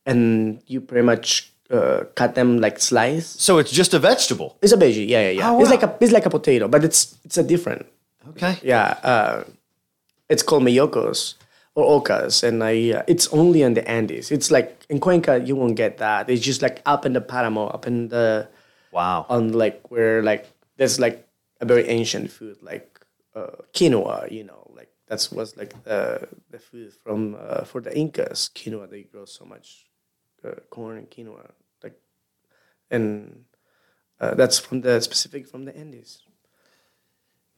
and 0.05 0.61
you 0.67 0.81
pretty 0.81 1.05
much 1.05 1.51
uh, 1.69 2.03
cut 2.15 2.35
them 2.35 2.59
like 2.59 2.79
slice. 2.79 3.27
So 3.39 3.57
it's 3.57 3.71
just 3.71 3.93
a 3.93 3.99
vegetable. 3.99 4.57
It's 4.61 4.73
a 4.73 4.77
veggie, 4.77 5.07
yeah, 5.07 5.21
yeah, 5.29 5.39
yeah. 5.39 5.51
Oh, 5.51 5.61
It's 5.61 5.69
like 5.69 5.83
a 5.83 5.95
it's 5.99 6.11
like 6.11 6.25
a 6.25 6.29
potato, 6.29 6.67
but 6.67 6.83
it's 6.83 7.17
it's 7.23 7.37
a 7.37 7.43
different. 7.43 7.85
Okay. 8.29 8.57
Yeah, 8.63 8.97
uh, 9.03 9.43
it's 10.29 10.43
called 10.43 10.63
mellocos 10.63 11.35
or 11.75 12.01
ocas, 12.01 12.43
and 12.43 12.63
I 12.63 12.99
uh, 12.99 13.03
it's 13.07 13.27
only 13.33 13.61
in 13.63 13.73
the 13.73 13.87
Andes. 13.89 14.31
It's 14.31 14.51
like 14.51 14.85
in 14.89 14.99
Cuenca 14.99 15.39
you 15.39 15.55
won't 15.55 15.75
get 15.75 15.97
that. 15.99 16.29
It's 16.29 16.41
just 16.43 16.61
like 16.61 16.81
up 16.85 17.05
in 17.05 17.13
the 17.13 17.21
Paramo, 17.21 17.73
up 17.73 17.87
in 17.87 18.09
the 18.09 18.47
Wow. 18.91 19.25
on 19.29 19.53
like 19.53 19.89
where 19.89 20.21
like 20.21 20.51
there's 20.75 20.99
like 20.99 21.25
a 21.61 21.65
very 21.65 21.87
ancient 21.87 22.29
food 22.29 22.57
like 22.61 22.90
uh, 23.35 23.63
quinoa. 23.73 24.31
You 24.31 24.43
know, 24.43 24.71
like 24.75 24.89
that's 25.07 25.31
was 25.31 25.57
like 25.57 25.83
the 25.83 26.27
the 26.49 26.59
food 26.59 26.93
from 27.03 27.35
uh, 27.39 27.63
for 27.63 27.81
the 27.81 27.95
Incas. 27.97 28.49
Quinoa 28.53 28.89
they 28.89 29.03
grow 29.03 29.25
so 29.25 29.45
much 29.45 29.85
uh, 30.43 30.55
corn 30.69 30.97
and 30.97 31.09
quinoa, 31.09 31.51
like 31.83 31.99
and 32.89 33.45
uh, 34.19 34.35
that's 34.35 34.59
from 34.59 34.81
the 34.81 35.01
specific 35.01 35.47
from 35.47 35.65
the 35.65 35.75
Andes. 35.75 36.23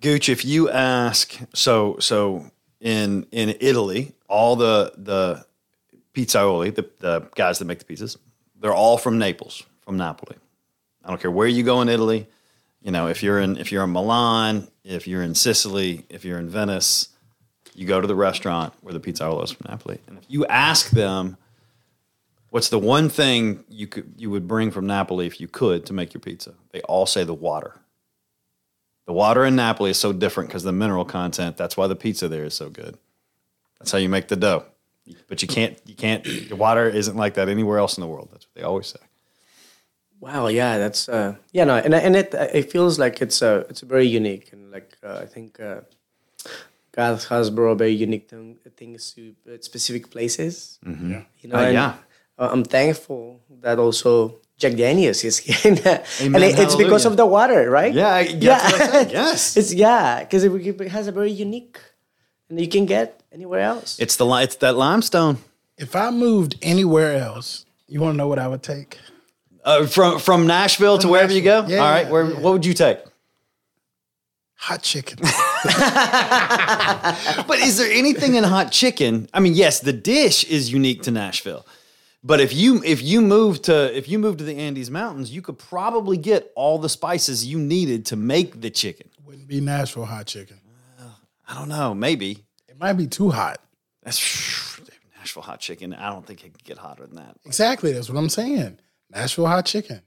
Gooch, 0.02 0.28
if 0.28 0.44
you 0.44 0.70
ask, 0.70 1.38
so 1.54 1.98
so 2.00 2.52
in 2.82 3.26
in 3.32 3.56
Italy, 3.60 4.14
all 4.28 4.56
the 4.56 4.94
the 4.98 5.46
pizzaioli, 6.14 6.76
the, 6.76 6.90
the 7.00 7.28
guys 7.36 7.60
that 7.60 7.66
make 7.66 7.80
the 7.80 7.86
pizzas, 7.86 8.18
they're 8.60 8.74
all 8.74 8.98
from 8.98 9.18
Naples, 9.18 9.64
from 9.82 9.98
Napoli. 9.98 10.38
I 11.04 11.10
don't 11.10 11.22
care 11.22 11.32
where 11.32 11.48
you 11.48 11.64
go 11.64 11.82
in 11.82 11.90
Italy. 11.90 12.28
You 12.82 12.92
know, 12.92 13.08
if 13.08 13.24
you're 13.24 13.40
in 13.40 13.58
if 13.58 13.72
you're 13.72 13.84
in 13.84 13.92
Milan, 13.92 14.68
if 14.84 15.08
you're 15.08 15.24
in 15.24 15.36
Sicily, 15.36 16.06
if 16.10 16.26
you're 16.26 16.40
in 16.40 16.50
Venice, 16.50 17.10
you 17.74 17.88
go 17.88 18.02
to 18.02 18.08
the 18.08 18.16
restaurant 18.16 18.74
where 18.82 18.94
the 18.94 19.00
pizzaiolo 19.00 19.44
is 19.44 19.52
from 19.52 19.68
Napoli, 19.70 20.00
and 20.08 20.18
if 20.18 20.26
you 20.28 20.46
ask 20.46 20.92
them, 20.92 21.38
what's 22.50 22.70
the 22.70 22.80
one 22.80 23.10
thing 23.10 23.64
you 23.70 23.88
could 23.88 24.14
you 24.18 24.30
would 24.30 24.48
bring 24.48 24.72
from 24.72 24.86
Napoli 24.86 25.26
if 25.26 25.42
you 25.42 25.48
could 25.48 25.86
to 25.88 25.94
make 25.94 26.14
your 26.14 26.22
pizza, 26.22 26.54
they 26.72 26.82
all 26.82 27.06
say 27.06 27.24
the 27.24 27.34
water. 27.34 27.80
The 29.06 29.14
water 29.14 29.44
in 29.44 29.56
Napoli 29.56 29.90
is 29.92 30.00
so 30.00 30.14
different 30.14 30.50
because 30.50 30.64
the 30.64 30.72
mineral 30.72 31.04
content. 31.04 31.58
That's 31.58 31.76
why 31.76 31.88
the 31.88 31.96
pizza 31.96 32.28
there 32.28 32.46
is 32.46 32.54
so 32.54 32.70
good. 32.70 32.98
That's 33.80 33.92
how 33.92 33.98
you 33.98 34.08
make 34.08 34.30
the 34.30 34.38
dough. 34.38 34.66
But 35.28 35.42
you 35.42 35.48
can't, 35.48 35.78
you 35.86 35.96
can't. 35.96 36.24
The 36.24 36.56
water 36.56 36.88
isn't 36.88 37.18
like 37.18 37.34
that 37.34 37.50
anywhere 37.50 37.80
else 37.80 37.98
in 37.98 38.02
the 38.02 38.08
world. 38.08 38.30
That's 38.32 38.46
what 38.46 38.56
they 38.56 38.64
always 38.64 38.88
say. 38.88 39.00
Wow, 40.24 40.48
yeah, 40.48 40.78
that's 40.84 41.10
uh, 41.10 41.36
yeah, 41.58 41.66
no, 41.70 41.76
and 41.86 41.94
and 41.94 42.16
it 42.16 42.30
it 42.60 42.72
feels 42.72 42.94
like 43.04 43.16
it's 43.26 43.42
uh, 43.42 43.68
it's 43.70 43.84
a 43.84 43.90
very 43.96 44.08
unique, 44.20 44.46
and 44.54 44.72
like 44.76 44.90
uh, 45.04 45.20
I 45.24 45.28
think 45.34 45.60
uh, 45.60 45.82
God 46.96 47.24
has 47.30 47.50
brought 47.50 47.78
very 47.80 47.92
unique 48.08 48.30
thing, 48.30 48.58
things 48.78 49.12
to 49.16 49.22
uh, 49.48 49.58
specific 49.62 50.10
places. 50.16 50.80
Mm-hmm. 50.86 51.12
You 51.42 51.48
know, 51.50 51.58
Uh, 51.60 51.70
yeah. 51.70 51.94
uh, 52.40 52.50
I'm 52.54 52.64
thankful 52.64 53.42
that 53.62 53.80
also 53.80 54.40
Jack 54.58 54.74
Daniels 54.76 55.24
is 55.24 55.38
here, 55.46 55.58
and 55.66 55.80
Amen, 56.22 56.44
it, 56.44 56.60
it's 56.60 56.76
because 56.76 57.06
of 57.06 57.18
the 57.18 57.26
water, 57.26 57.70
right? 57.70 57.94
Yeah, 57.94 58.14
I- 58.24 58.34
that's 58.40 58.64
what 58.72 58.82
I 58.82 58.88
said, 58.92 59.12
yes. 59.20 59.58
it's 59.58 59.74
yeah, 59.74 60.20
because 60.24 60.44
it, 60.48 60.52
it 60.82 60.90
has 60.92 61.08
a 61.08 61.12
very 61.12 61.32
unique, 61.32 61.78
and 62.50 62.60
you 62.62 62.68
can 62.70 62.86
get 62.86 63.08
anywhere 63.32 63.62
else. 63.62 64.00
It's 64.00 64.16
the 64.16 64.26
li- 64.26 64.44
it's 64.44 64.56
that 64.64 64.76
limestone 64.78 65.38
If 65.78 65.96
I 65.96 66.12
moved 66.12 66.56
anywhere 66.62 67.18
else, 67.18 67.66
you 67.92 68.00
want 68.00 68.14
to 68.14 68.18
know 68.18 68.30
what 68.30 68.38
I 68.40 68.48
would 68.48 68.62
take? 68.64 68.98
Uh, 69.64 69.86
from 69.86 70.20
from 70.20 70.48
Nashville 70.48 70.98
to 71.00 71.08
wherever 71.08 71.34
you 71.34 71.42
go. 71.42 71.66
Yeah, 71.68 71.80
All 71.80 71.90
right, 71.90 72.10
where 72.10 72.30
yeah. 72.30 72.40
what 72.40 72.54
would 72.54 72.66
you 72.66 72.74
take? 72.74 73.00
Hot 74.56 74.82
chicken. 74.82 75.20
But 77.48 77.60
is 77.60 77.78
there 77.78 77.92
anything 77.92 78.36
in 78.36 78.44
hot 78.44 78.72
chicken? 78.72 79.30
I 79.34 79.40
mean, 79.40 79.54
yes, 79.54 79.80
the 79.80 79.94
dish 79.94 80.44
is 80.46 80.72
unique 80.72 81.04
to 81.04 81.12
Nashville. 81.12 81.66
But 82.24 82.40
if 82.40 82.54
you 82.54 82.82
if 82.84 83.02
you 83.02 83.22
move 83.22 83.62
to 83.64 83.96
if 83.96 84.08
you 84.08 84.20
move 84.20 84.38
to 84.38 84.44
the 84.44 84.58
Andes 84.58 84.90
Mountains, 84.90 85.32
you 85.32 85.42
could 85.42 85.58
probably 85.58 86.18
get 86.18 86.52
all 86.56 86.80
the 86.80 86.90
spices 86.90 87.46
you 87.46 87.60
needed 87.60 88.06
to 88.08 88.16
make 88.16 88.62
the 88.62 88.70
chicken. 88.70 89.10
Wouldn't 89.26 89.48
be 89.48 89.60
Nashville 89.60 90.06
hot 90.06 90.28
chicken. 90.28 90.60
I 91.48 91.56
don't 91.56 91.68
know, 91.70 91.94
maybe. 91.94 92.44
It 92.70 92.80
might 92.80 92.94
be 92.94 93.08
too 93.08 93.30
hot. 93.30 93.60
That's 94.04 94.20
Nashville 95.18 95.44
hot 95.44 95.60
chicken. 95.60 95.94
I 95.94 96.10
don't 96.10 96.26
think 96.26 96.44
it 96.46 96.54
could 96.54 96.64
get 96.64 96.78
hotter 96.78 97.06
than 97.06 97.18
that. 97.18 97.36
Exactly. 97.46 97.92
That's 97.92 98.10
what 98.10 98.18
I'm 98.18 98.30
saying. 98.30 98.80
Nashville 99.14 99.48
hot 99.48 99.66
chicken. 99.66 100.02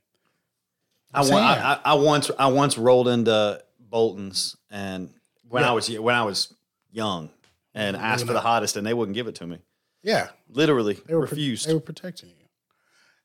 I, 1.15 1.21
wa- 1.21 1.27
saying. 1.27 1.43
I, 1.43 1.75
I, 1.75 1.81
I 1.85 1.95
once 1.95 2.31
I 2.39 2.47
once 2.49 2.77
rolled 2.77 3.09
into 3.09 3.63
Bolton's 3.81 4.57
and 4.71 5.11
when 5.49 5.65
I 5.65 5.73
was 5.73 5.89
when 5.91 6.15
I 6.15 6.23
was 6.25 6.53
young 6.91 7.31
and 7.75 7.97
asked 7.97 8.27
for 8.27 8.33
the 8.33 8.41
hottest 8.41 8.77
and 8.77 8.87
they 8.87 8.95
wouldn't 8.95 9.15
give 9.15 9.27
it 9.29 9.37
to 9.37 9.47
me. 9.47 9.59
Yeah. 10.03 10.29
Literally 10.49 10.95
They 11.07 11.15
were 11.15 11.27
pro- 11.27 11.31
refused 11.31 11.69
They 11.69 11.75
were 11.75 11.81
protecting 11.81 12.31
you. 12.31 12.35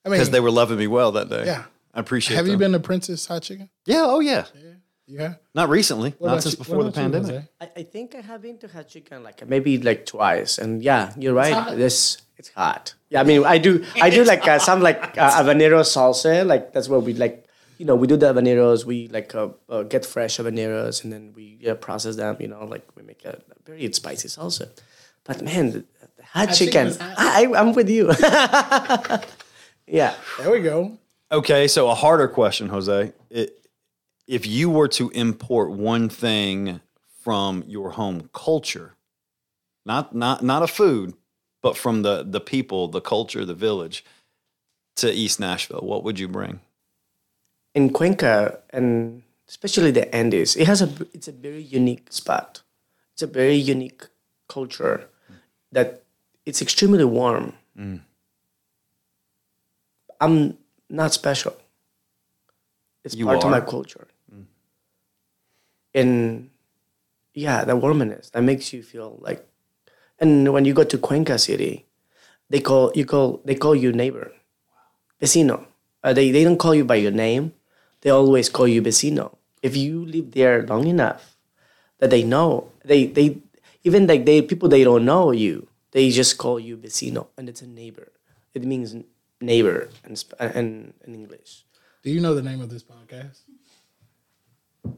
I 0.06 0.10
mean, 0.10 0.18
because 0.18 0.32
they 0.32 0.40
were 0.40 0.52
loving 0.52 0.78
me 0.78 0.88
well 0.88 1.12
that 1.14 1.30
day. 1.30 1.46
Yeah. 1.46 1.66
I 1.94 2.00
appreciate. 2.00 2.38
have 2.38 2.48
you 2.48 2.58
been 2.58 2.72
to 2.72 2.80
Prince's 2.80 3.26
Hot 3.28 3.44
Chicken? 3.44 3.70
Yeah. 3.86 4.04
Oh 4.06 4.20
yeah. 4.20 4.46
Yeah. 5.08 5.34
Not 5.54 5.68
recently. 5.70 6.16
What 6.20 6.30
not 6.30 6.44
since 6.44 6.54
you- 6.54 6.58
before 6.60 6.84
the 6.84 6.90
about 6.90 7.04
you, 7.04 7.12
pandemic. 7.12 7.46
I, 7.60 7.70
I 7.78 7.84
think 7.84 8.16
I 8.16 8.22
have 8.22 8.42
been 8.42 8.58
to 8.60 8.68
hot 8.70 8.88
chicken 8.88 9.24
like 9.24 9.46
maybe 9.48 9.78
like 9.78 10.06
twice, 10.06 10.58
and 10.58 10.82
yeah, 10.82 11.12
you're 11.18 11.34
right. 11.34 11.54
hot. 11.54 11.76
This 11.76 12.18
it's 12.42 12.50
hot. 12.50 12.96
Yeah, 13.10 13.22
I 13.22 13.24
mean, 13.24 13.46
I 13.46 13.58
do 13.60 13.86
I 14.02 14.10
do 14.10 14.24
like 14.24 14.48
uh, 14.48 14.58
some 14.58 14.82
like 14.82 15.00
uh, 15.18 15.32
habanero 15.38 15.82
salsa. 15.94 16.46
Like 16.46 16.74
that's 16.74 16.90
where 16.90 17.00
we 17.00 17.14
like 17.14 17.46
you 17.78 17.86
know 17.86 17.96
we 17.96 18.08
do 18.08 18.18
the 18.18 18.34
habaneros. 18.34 18.84
We 18.84 19.08
like 19.10 19.36
uh, 19.36 19.50
uh, 19.70 19.84
get 19.84 20.06
fresh 20.06 20.38
habaneros 20.40 21.04
and 21.04 21.14
then 21.14 21.34
we 21.36 21.46
uh, 21.70 21.76
process 21.76 22.16
them. 22.16 22.38
You 22.40 22.48
know, 22.48 22.66
like 22.66 22.86
we 22.96 23.04
make 23.04 23.24
a, 23.26 23.34
a 23.56 23.60
very 23.64 23.94
spicy 23.94 24.28
salsa. 24.28 24.70
But 25.24 25.44
man, 25.44 25.72
the, 25.72 25.80
the 26.18 26.24
hot, 26.24 26.48
chicken, 26.48 26.94
chicken 26.94 27.08
hot. 27.08 27.16
I, 27.18 27.54
I'm 27.60 27.74
with 27.74 27.90
you. 27.90 28.06
yeah. 29.88 30.16
There 30.40 30.52
we 30.52 30.62
go. 30.62 30.98
Okay, 31.32 31.68
so 31.68 31.90
a 31.90 31.96
harder 31.96 32.28
question, 32.28 32.70
Jose. 32.70 33.14
It, 33.30 33.68
if 34.28 34.48
you 34.48 34.72
were 34.72 34.88
to 35.00 35.12
import 35.12 35.70
one 35.72 36.10
thing 36.10 36.82
from 37.24 37.64
your 37.68 37.92
home 37.92 38.30
culture, 38.34 38.96
not 39.86 40.16
not 40.16 40.44
not 40.44 40.64
a 40.64 40.68
food, 40.68 41.14
but 41.62 41.78
from 41.78 42.02
the 42.04 42.24
the 42.24 42.40
people, 42.42 42.88
the 42.88 43.02
culture, 43.02 43.46
the 43.46 43.54
village, 43.54 44.04
to 44.96 45.12
East 45.12 45.40
Nashville, 45.40 45.82
what 45.84 46.04
would 46.04 46.20
you 46.20 46.28
bring? 46.28 46.60
in 47.74 47.90
Cuenca 47.94 48.60
and 48.72 49.24
especially 49.48 49.92
the 49.92 50.14
Andes, 50.14 50.56
it 50.58 50.68
has 50.68 50.82
a 50.82 50.90
it's 51.14 51.28
a 51.30 51.32
very 51.32 51.62
unique 51.62 52.12
spot. 52.12 52.62
It's 53.14 53.22
a 53.22 53.28
very 53.28 53.56
unique 53.56 54.04
culture 54.50 55.08
that 55.72 56.04
it's 56.46 56.62
extremely 56.62 57.06
warm. 57.06 57.54
Mm. 57.78 58.02
I'm 60.20 60.58
not 60.90 61.14
special. 61.14 61.56
It's 63.04 63.16
You 63.16 63.26
part 63.26 63.44
are. 63.44 63.46
of 63.46 63.52
my 63.52 63.62
culture. 63.62 64.08
Mm. 64.34 64.46
And 65.94 66.50
yeah, 67.34 67.64
the 67.66 67.76
warmness 67.76 68.30
that 68.32 68.44
makes 68.44 68.74
you 68.74 68.84
feel 68.84 69.18
like 69.22 69.46
and 70.22 70.54
when 70.54 70.64
you 70.66 70.74
go 70.74 70.84
to 70.86 70.98
Cuenca 70.98 71.38
City, 71.38 71.86
they 72.50 72.62
call 72.62 72.92
you 72.96 73.06
call 73.06 73.42
they 73.44 73.56
call 73.56 73.76
you 73.76 73.92
neighbor. 73.92 74.32
Vecino. 75.20 75.66
Uh, 76.04 76.14
they, 76.14 76.32
they 76.32 76.44
don't 76.44 76.58
call 76.58 76.74
you 76.74 76.84
by 76.84 76.96
your 76.96 77.12
name. 77.12 77.54
They 78.02 78.10
always 78.10 78.50
call 78.50 78.68
you 78.68 78.82
vecino. 78.82 79.36
If 79.62 79.78
you 79.78 80.04
live 80.04 80.32
there 80.32 80.66
long 80.66 80.88
enough, 80.88 81.38
that 82.00 82.10
they 82.10 82.24
know 82.24 82.72
they 82.84 83.06
they 83.06 83.38
even 83.84 84.08
like 84.08 84.26
they 84.26 84.42
people 84.42 84.70
they 84.70 84.84
don't 84.84 85.06
know 85.06 85.32
you, 85.32 85.68
they 85.92 86.10
just 86.10 86.38
call 86.38 86.60
you 86.60 86.78
vecino, 86.78 87.28
and 87.38 87.50
it's 87.50 87.62
a 87.62 87.68
neighbor. 87.68 88.12
It 88.54 88.64
means 88.64 88.96
neighbor 89.40 89.90
in 90.08 90.16
Sp- 90.18 90.38
in, 90.42 90.94
in 91.06 91.14
English. 91.14 91.66
Do 92.04 92.10
you 92.10 92.20
know 92.20 92.34
the 92.34 92.42
name 92.42 92.62
of 92.62 92.70
this 92.70 92.84
podcast? 92.84 93.42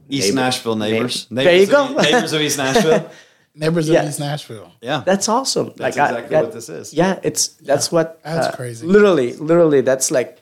East 0.08 0.28
Neighbor- 0.28 0.36
Nashville 0.40 0.76
neighbors. 0.76 1.26
There 1.30 1.56
you 1.60 1.66
go. 1.66 1.92
Neighbors 1.92 2.32
of 2.32 2.40
East 2.40 2.56
Nashville. 2.56 3.10
Neighbors 3.54 3.88
Yeah. 3.88 4.02
of 4.02 4.08
East 4.08 4.18
Nashville. 4.20 4.72
Yeah. 4.80 5.02
That's 5.06 5.28
awesome. 5.28 5.66
That's 5.76 5.80
like 5.80 5.98
I- 5.98 6.08
exactly 6.08 6.28
that- 6.30 6.44
what 6.44 6.52
this 6.52 6.68
is. 6.68 6.92
Yeah, 6.92 7.20
it's 7.22 7.48
that's 7.48 7.92
what. 7.92 8.20
That's 8.22 8.48
uh, 8.48 8.52
crazy. 8.56 8.86
Literally, 8.86 9.34
literally, 9.34 9.80
that's 9.80 10.10
like, 10.10 10.40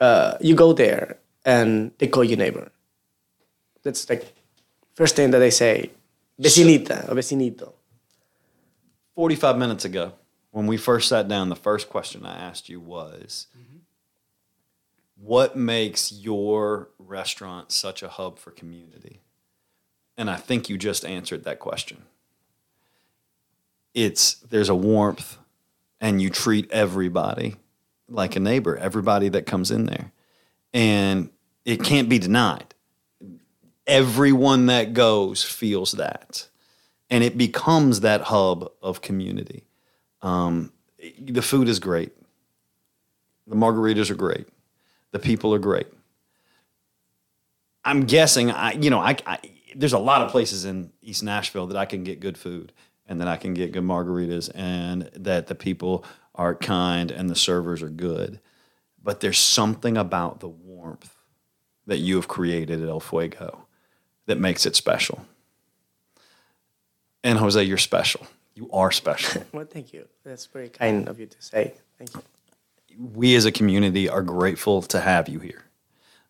uh, 0.00 0.36
you 0.40 0.54
go 0.54 0.72
there 0.72 1.18
and 1.44 1.90
they 1.98 2.06
call 2.06 2.22
you 2.24 2.36
neighbor. 2.36 2.70
That's 3.82 4.08
like, 4.08 4.32
first 4.94 5.16
thing 5.16 5.32
that 5.32 5.40
they 5.40 5.50
say, 5.50 5.90
vecinita 6.40 7.10
or 7.10 7.14
vecinito. 7.16 7.72
45 9.16 9.58
minutes 9.58 9.84
ago, 9.84 10.12
when 10.52 10.66
we 10.68 10.76
first 10.76 11.08
sat 11.08 11.26
down, 11.28 11.48
the 11.48 11.56
first 11.56 11.88
question 11.88 12.24
I 12.24 12.38
asked 12.38 12.68
you 12.68 12.78
was 12.80 13.48
What 15.16 15.56
makes 15.56 16.10
your 16.12 16.88
restaurant 16.98 17.70
such 17.72 18.02
a 18.02 18.08
hub 18.08 18.38
for 18.38 18.50
community? 18.52 19.20
And 20.16 20.30
I 20.30 20.36
think 20.36 20.68
you 20.68 20.76
just 20.78 21.04
answered 21.04 21.44
that 21.44 21.58
question. 21.58 22.04
It's 23.94 24.34
there's 24.50 24.68
a 24.68 24.74
warmth 24.74 25.38
and 26.00 26.20
you 26.20 26.30
treat 26.30 26.70
everybody 26.70 27.56
like 28.08 28.36
a 28.36 28.40
neighbor, 28.40 28.76
everybody 28.76 29.28
that 29.30 29.46
comes 29.46 29.70
in 29.70 29.86
there. 29.86 30.12
And 30.74 31.30
it 31.64 31.82
can't 31.82 32.08
be 32.08 32.18
denied. 32.18 32.74
Everyone 33.86 34.66
that 34.66 34.94
goes 34.94 35.42
feels 35.42 35.92
that. 35.92 36.48
And 37.10 37.22
it 37.22 37.36
becomes 37.36 38.00
that 38.00 38.22
hub 38.22 38.70
of 38.82 39.02
community. 39.02 39.66
Um, 40.22 40.72
the 41.20 41.42
food 41.42 41.68
is 41.68 41.78
great. 41.78 42.12
The 43.46 43.56
margaritas 43.56 44.10
are 44.10 44.14
great. 44.14 44.48
The 45.10 45.18
people 45.18 45.54
are 45.54 45.58
great. 45.58 45.88
I'm 47.84 48.06
guessing, 48.06 48.50
I 48.50 48.72
you 48.72 48.90
know, 48.90 49.00
I, 49.00 49.16
I 49.26 49.38
there's 49.74 49.92
a 49.92 49.98
lot 49.98 50.22
of 50.22 50.30
places 50.30 50.64
in 50.64 50.92
East 51.02 51.22
Nashville 51.22 51.66
that 51.66 51.76
I 51.76 51.84
can 51.84 52.04
get 52.04 52.20
good 52.20 52.38
food 52.38 52.72
and 53.12 53.20
that 53.20 53.28
I 53.28 53.36
can 53.36 53.52
get 53.52 53.72
good 53.72 53.84
margaritas 53.84 54.50
and 54.54 55.02
that 55.14 55.46
the 55.46 55.54
people 55.54 56.02
are 56.34 56.54
kind 56.54 57.10
and 57.10 57.28
the 57.28 57.36
servers 57.36 57.82
are 57.82 57.90
good. 57.90 58.40
But 59.02 59.20
there's 59.20 59.38
something 59.38 59.98
about 59.98 60.40
the 60.40 60.48
warmth 60.48 61.14
that 61.86 61.98
you 61.98 62.16
have 62.16 62.26
created 62.26 62.82
at 62.82 62.88
El 62.88 63.00
Fuego 63.00 63.66
that 64.24 64.38
makes 64.38 64.64
it 64.64 64.74
special. 64.74 65.26
And 67.22 67.38
Jose, 67.38 67.62
you're 67.62 67.76
special. 67.76 68.26
You 68.54 68.70
are 68.72 68.90
special. 68.90 69.44
Well, 69.52 69.66
thank 69.66 69.92
you. 69.92 70.08
That's 70.24 70.46
very 70.46 70.70
kind 70.70 71.06
of 71.06 71.20
you 71.20 71.26
to 71.26 71.42
say. 71.42 71.74
Thank 71.98 72.14
you. 72.14 72.22
we 73.14 73.34
as 73.36 73.44
a 73.44 73.52
community 73.52 74.08
are 74.08 74.22
grateful 74.22 74.80
to 74.82 75.00
have 75.00 75.28
you 75.28 75.38
here. 75.38 75.64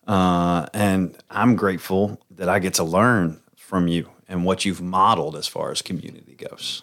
Uh, 0.04 0.66
and 0.74 1.16
I'm 1.30 1.54
grateful 1.54 2.20
that 2.32 2.48
I 2.48 2.58
get 2.58 2.74
to 2.74 2.84
learn 2.84 3.40
from 3.54 3.86
you 3.86 4.10
and 4.28 4.44
what 4.44 4.64
you've 4.64 4.80
modeled 4.80 5.36
as 5.36 5.46
far 5.46 5.70
as 5.70 5.82
community 5.82 6.34
goes. 6.34 6.82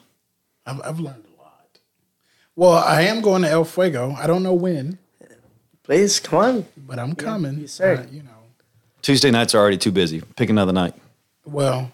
I've, 0.65 0.81
I've 0.83 0.99
learned 0.99 1.23
a 1.37 1.41
lot. 1.41 1.79
Well, 2.55 2.73
I 2.73 3.03
am 3.03 3.21
going 3.21 3.41
to 3.43 3.49
El 3.49 3.63
Fuego. 3.65 4.15
I 4.17 4.27
don't 4.27 4.43
know 4.43 4.53
when, 4.53 4.97
Please 5.83 6.19
come 6.19 6.39
on. 6.39 6.65
but 6.77 6.99
I'm 6.99 7.15
coming. 7.15 7.59
yes, 7.61 7.71
sir. 7.73 7.95
Uh, 7.97 8.05
you 8.11 8.21
know, 8.21 8.29
Tuesday 9.01 9.31
nights 9.31 9.55
are 9.55 9.59
already 9.59 9.77
too 9.77 9.91
busy. 9.91 10.21
Pick 10.35 10.49
another 10.49 10.73
night. 10.73 10.93
well, 11.45 11.91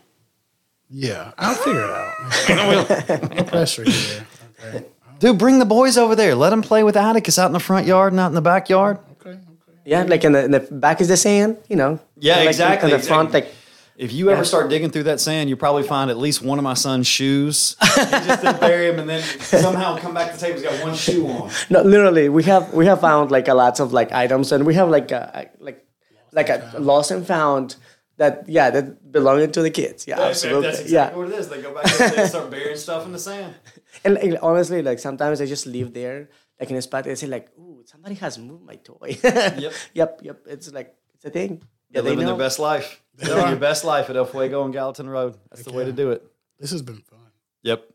yeah, 0.89 1.31
I'll 1.37 1.55
figure 1.55 1.83
it 1.83 1.89
out. 1.89 3.31
no 3.35 3.43
pressure 3.43 3.83
here. 3.83 4.27
Okay. 4.63 4.85
Dude, 5.19 5.37
bring 5.37 5.59
the 5.59 5.65
boys 5.65 5.97
over 5.97 6.15
there. 6.15 6.35
Let 6.35 6.49
them 6.51 6.61
play 6.61 6.83
with 6.83 6.95
Atticus 6.97 7.39
out 7.39 7.47
in 7.47 7.53
the 7.53 7.59
front 7.59 7.87
yard, 7.87 8.13
not 8.13 8.27
in 8.27 8.35
the 8.35 8.41
backyard. 8.41 8.99
Okay. 9.19 9.31
Okay. 9.31 9.39
Yeah, 9.85 10.03
like 10.03 10.23
in 10.23 10.33
the, 10.33 10.43
in 10.45 10.51
the 10.51 10.59
back 10.59 10.99
is 11.01 11.07
the 11.07 11.17
sand, 11.17 11.57
you 11.69 11.75
know. 11.75 11.99
Yeah, 12.17 12.37
Like, 12.37 12.47
exactly, 12.49 12.91
In 12.91 12.97
the 12.99 13.03
front, 13.03 13.31
like 13.31 13.51
If 13.97 14.11
you 14.11 14.29
ever 14.29 14.43
start 14.43 14.69
digging 14.69 14.89
through 14.89 15.03
that 15.03 15.19
sand, 15.21 15.47
you'll 15.49 15.57
probably 15.57 15.83
find 15.83 16.09
at 16.11 16.17
least 16.17 16.41
one 16.41 16.57
of 16.59 16.63
my 16.63 16.73
son's 16.73 17.07
shoes. 17.07 17.77
and 17.81 18.09
just 18.25 18.41
then 18.41 18.59
bury 18.59 18.89
him 18.89 18.99
and 18.99 19.09
then 19.09 19.21
somehow 19.39 19.97
come 19.97 20.13
back 20.13 20.31
to 20.31 20.37
the 20.37 20.41
table. 20.45 20.59
He's 20.59 20.67
got 20.69 20.83
one 20.83 20.95
shoe 20.95 21.27
on. 21.27 21.49
no, 21.69 21.81
literally, 21.81 22.27
we 22.29 22.43
have 22.43 22.73
we 22.73 22.85
have 22.87 22.99
found 23.01 23.31
like 23.31 23.47
a 23.47 23.53
lots 23.53 23.79
of 23.79 23.93
like 23.93 24.11
items, 24.11 24.51
and 24.51 24.65
we 24.65 24.73
have 24.75 24.89
like 24.89 25.11
a 25.11 25.49
like 25.59 25.85
like 26.33 26.49
a 26.49 26.73
lost 26.77 27.11
and 27.11 27.25
found 27.25 27.77
that 28.17 28.43
yeah 28.47 28.69
that 28.69 29.11
belonging 29.11 29.51
to 29.53 29.61
the 29.61 29.69
kids. 29.71 30.05
Yeah, 30.07 30.19
absolutely. 30.19 30.67
That's 30.67 30.79
yeah, 30.91 31.07
exactly 31.07 31.23
what 31.23 31.31
it 31.33 31.39
is. 31.39 31.47
They 31.49 31.61
go 31.61 31.73
back 31.73 31.85
and 32.01 32.13
they 32.17 32.27
start 32.27 32.51
burying 32.51 32.77
stuff 32.77 33.05
in 33.05 33.11
the 33.13 33.19
sand. 33.19 33.55
and 34.03 34.15
like, 34.15 34.39
honestly, 34.41 34.81
like 34.81 34.99
sometimes 34.99 35.39
I 35.39 35.45
just 35.45 35.65
leave 35.67 35.93
there, 35.93 36.29
like 36.59 36.69
in 36.69 36.75
a 36.75 36.81
spot. 36.81 37.05
They 37.05 37.15
say 37.15 37.27
like, 37.27 37.47
"Ooh, 37.57 37.83
somebody 37.85 38.15
has 38.15 38.37
moved 38.37 38.65
my 38.65 38.75
toy." 38.75 39.17
Yep. 39.23 39.73
yep, 39.93 40.19
yep. 40.21 40.39
It's 40.47 40.71
like 40.73 40.95
it's 41.13 41.23
a 41.25 41.29
thing. 41.29 41.63
They're 41.91 42.01
Yeah, 42.01 42.01
they 42.01 42.09
living 42.09 42.25
know. 42.25 42.35
their 42.35 42.45
best 42.45 42.59
life. 42.59 43.01
They're 43.17 43.35
living 43.35 43.49
your 43.51 43.59
best 43.59 43.83
life 43.83 44.09
at 44.09 44.15
El 44.17 44.25
Fuego 44.25 44.63
and 44.65 44.73
Gallatin 44.73 45.09
Road. 45.09 45.37
That's 45.49 45.63
the 45.63 45.71
way 45.73 45.85
to 45.85 45.91
do 45.91 46.11
it. 46.11 46.23
This 46.59 46.71
has 46.71 46.81
been 46.81 46.97
fun. 47.01 47.19
Yep. 47.63 47.85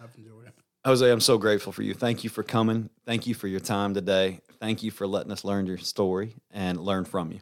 I've 0.00 0.14
enjoyed 0.16 0.46
it. 0.46 0.54
Jose, 0.84 1.10
I'm 1.10 1.20
so 1.20 1.38
grateful 1.38 1.72
for 1.72 1.82
you. 1.82 1.94
Thank 1.94 2.24
you 2.24 2.30
for 2.30 2.42
coming. 2.42 2.90
Thank 3.04 3.26
you 3.26 3.34
for 3.34 3.48
your 3.48 3.60
time 3.60 3.94
today. 3.94 4.40
Thank 4.60 4.82
you 4.82 4.90
for 4.90 5.06
letting 5.06 5.32
us 5.32 5.44
learn 5.44 5.66
your 5.66 5.78
story 5.78 6.36
and 6.50 6.80
learn 6.80 7.04
from 7.04 7.32
you. 7.32 7.40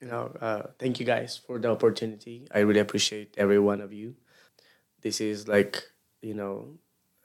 you 0.00 0.08
know, 0.08 0.32
uh, 0.40 0.62
thank 0.78 0.98
you 0.98 1.06
guys 1.06 1.36
for 1.46 1.58
the 1.58 1.70
opportunity. 1.70 2.46
I 2.54 2.60
really 2.60 2.80
appreciate 2.80 3.34
every 3.36 3.58
one 3.58 3.80
of 3.80 3.92
you. 3.92 4.16
This 5.02 5.20
is 5.20 5.46
like, 5.46 5.84
you 6.22 6.34
know, 6.34 6.78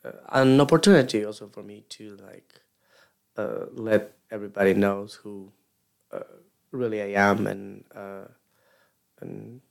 uh, 0.03 0.11
an 0.29 0.59
opportunity 0.61 1.25
also 1.25 1.47
for 1.47 1.63
me 1.63 1.85
to 1.89 2.17
like 2.17 2.61
uh, 3.37 3.65
let 3.73 4.13
everybody 4.29 4.73
knows 4.73 5.15
who 5.15 5.51
uh, 6.11 6.19
really 6.71 7.01
I 7.01 7.29
am, 7.29 7.47
and 7.47 7.83
uh, 7.95 8.25
and 9.21 9.61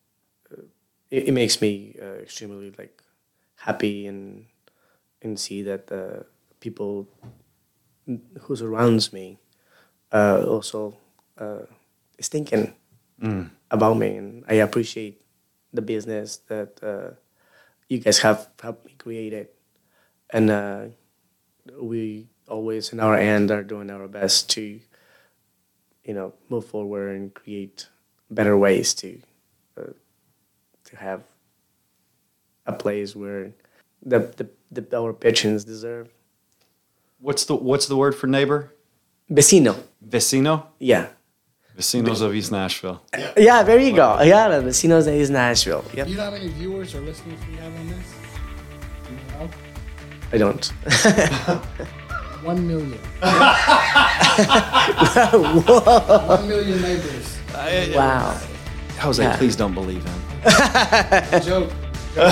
uh, 0.53 0.62
it, 1.11 1.28
it 1.28 1.32
makes 1.32 1.61
me 1.61 1.97
uh, 2.01 2.22
extremely 2.22 2.72
like 2.78 3.03
happy 3.57 4.07
and 4.07 4.47
and 5.22 5.38
see 5.40 5.62
that 5.62 5.88
the 5.88 6.26
people 6.61 7.09
who 8.42 8.57
surrounds 8.57 9.12
me 9.12 9.38
uh, 10.12 10.45
also 10.47 10.97
uh, 11.38 11.61
is 12.18 12.28
thinking 12.28 12.74
about 13.70 13.97
me, 13.97 14.16
and 14.16 14.45
I 14.49 14.55
appreciate 14.55 15.20
the 15.72 15.82
business 15.82 16.38
that 16.49 16.78
uh, 16.82 17.14
you 17.88 17.99
guys 17.99 18.18
have 18.20 18.49
helped 18.62 18.86
me 18.86 18.95
create 18.99 19.32
it, 19.32 19.55
and 20.30 20.51
uh, 20.51 20.84
we 21.80 22.28
always 22.49 22.92
in 22.92 23.01
our 23.01 23.16
end 23.16 23.51
are 23.51 23.62
doing 23.64 23.90
our 23.90 24.09
best 24.09 24.51
to, 24.51 24.80
you 26.05 26.14
know, 26.14 26.32
move 26.49 26.66
forward 26.66 27.16
and 27.16 27.34
create 27.34 27.88
better 28.30 28.57
ways 28.57 28.95
to 28.95 29.20
uh, 29.79 29.93
to 30.85 30.97
have 30.97 31.22
a 32.66 32.72
place 32.72 33.14
where 33.16 33.53
the, 34.03 34.18
the, 34.37 34.49
the 34.81 34.97
our 34.99 35.12
patrons 35.12 35.64
deserve. 35.64 36.09
What's 37.20 37.45
the 37.47 37.55
What's 37.57 37.87
the 37.87 37.97
word 37.97 38.14
for 38.14 38.27
neighbor? 38.27 38.75
Vecino, 39.31 39.77
Vecino. 40.07 40.66
yeah. 40.79 41.09
Vecinos 41.77 42.20
of 42.22 42.33
East 42.35 42.53
Nashville. 42.53 43.03
Yeah, 43.37 43.64
there 43.64 43.81
you 43.81 43.97
go. 43.97 44.20
Yeah, 44.22 44.47
the 44.49 44.68
Vecinos 44.68 45.09
of 45.09 45.14
East 45.14 45.33
Nashville. 45.33 45.85
Yep. 45.93 46.07
Do 46.07 46.12
you 46.12 46.18
know 46.18 46.25
how 46.25 46.31
many 46.31 46.47
viewers 46.49 46.95
or 46.95 47.01
listeners 47.01 47.41
we 47.51 47.57
have 47.57 47.75
on 47.75 47.89
this? 47.89 48.14
Do 49.09 49.12
you 49.12 49.18
know? 49.33 49.51
I 50.33 50.39
don't. 50.39 50.64
One 52.45 52.68
million. 52.68 52.93
One 56.29 56.49
million 56.49 56.83
neighbors. 56.83 57.39
wow. 57.97 58.41
Jose, 59.01 59.22
Yeah. 59.22 59.36
please 59.36 59.57
don't 59.57 59.74
believe 59.74 60.05
him. 60.05 60.20
Joke. 61.42 61.70
joke. 62.14 62.28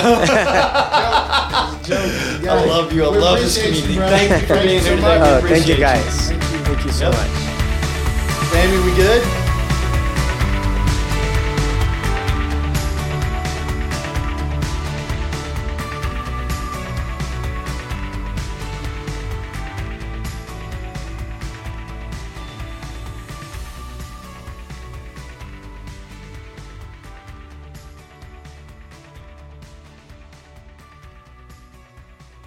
joke. 1.83 2.13
I 2.49 2.65
love 2.67 2.93
you. 2.93 3.05
I 3.05 3.09
We 3.11 3.19
love 3.19 3.39
this 3.41 3.57
appreciate 3.59 3.77
you, 3.77 3.83
community. 3.83 4.17
Thank 4.29 4.31
you 4.43 4.47
for 4.47 4.55
being 4.63 4.83
here 4.83 4.97
today. 4.97 5.19
Oh, 5.23 5.41
thank 5.47 5.67
you 5.69 5.77
guys. 5.77 6.29
Thank 6.29 6.43
you. 6.43 6.59
Thank 6.65 6.85
you 6.85 6.93
so 6.93 7.11
Yep. 7.11 7.15
much. 7.19 7.31
Sammy, 8.53 8.79
we 8.91 8.95
good? 8.97 9.42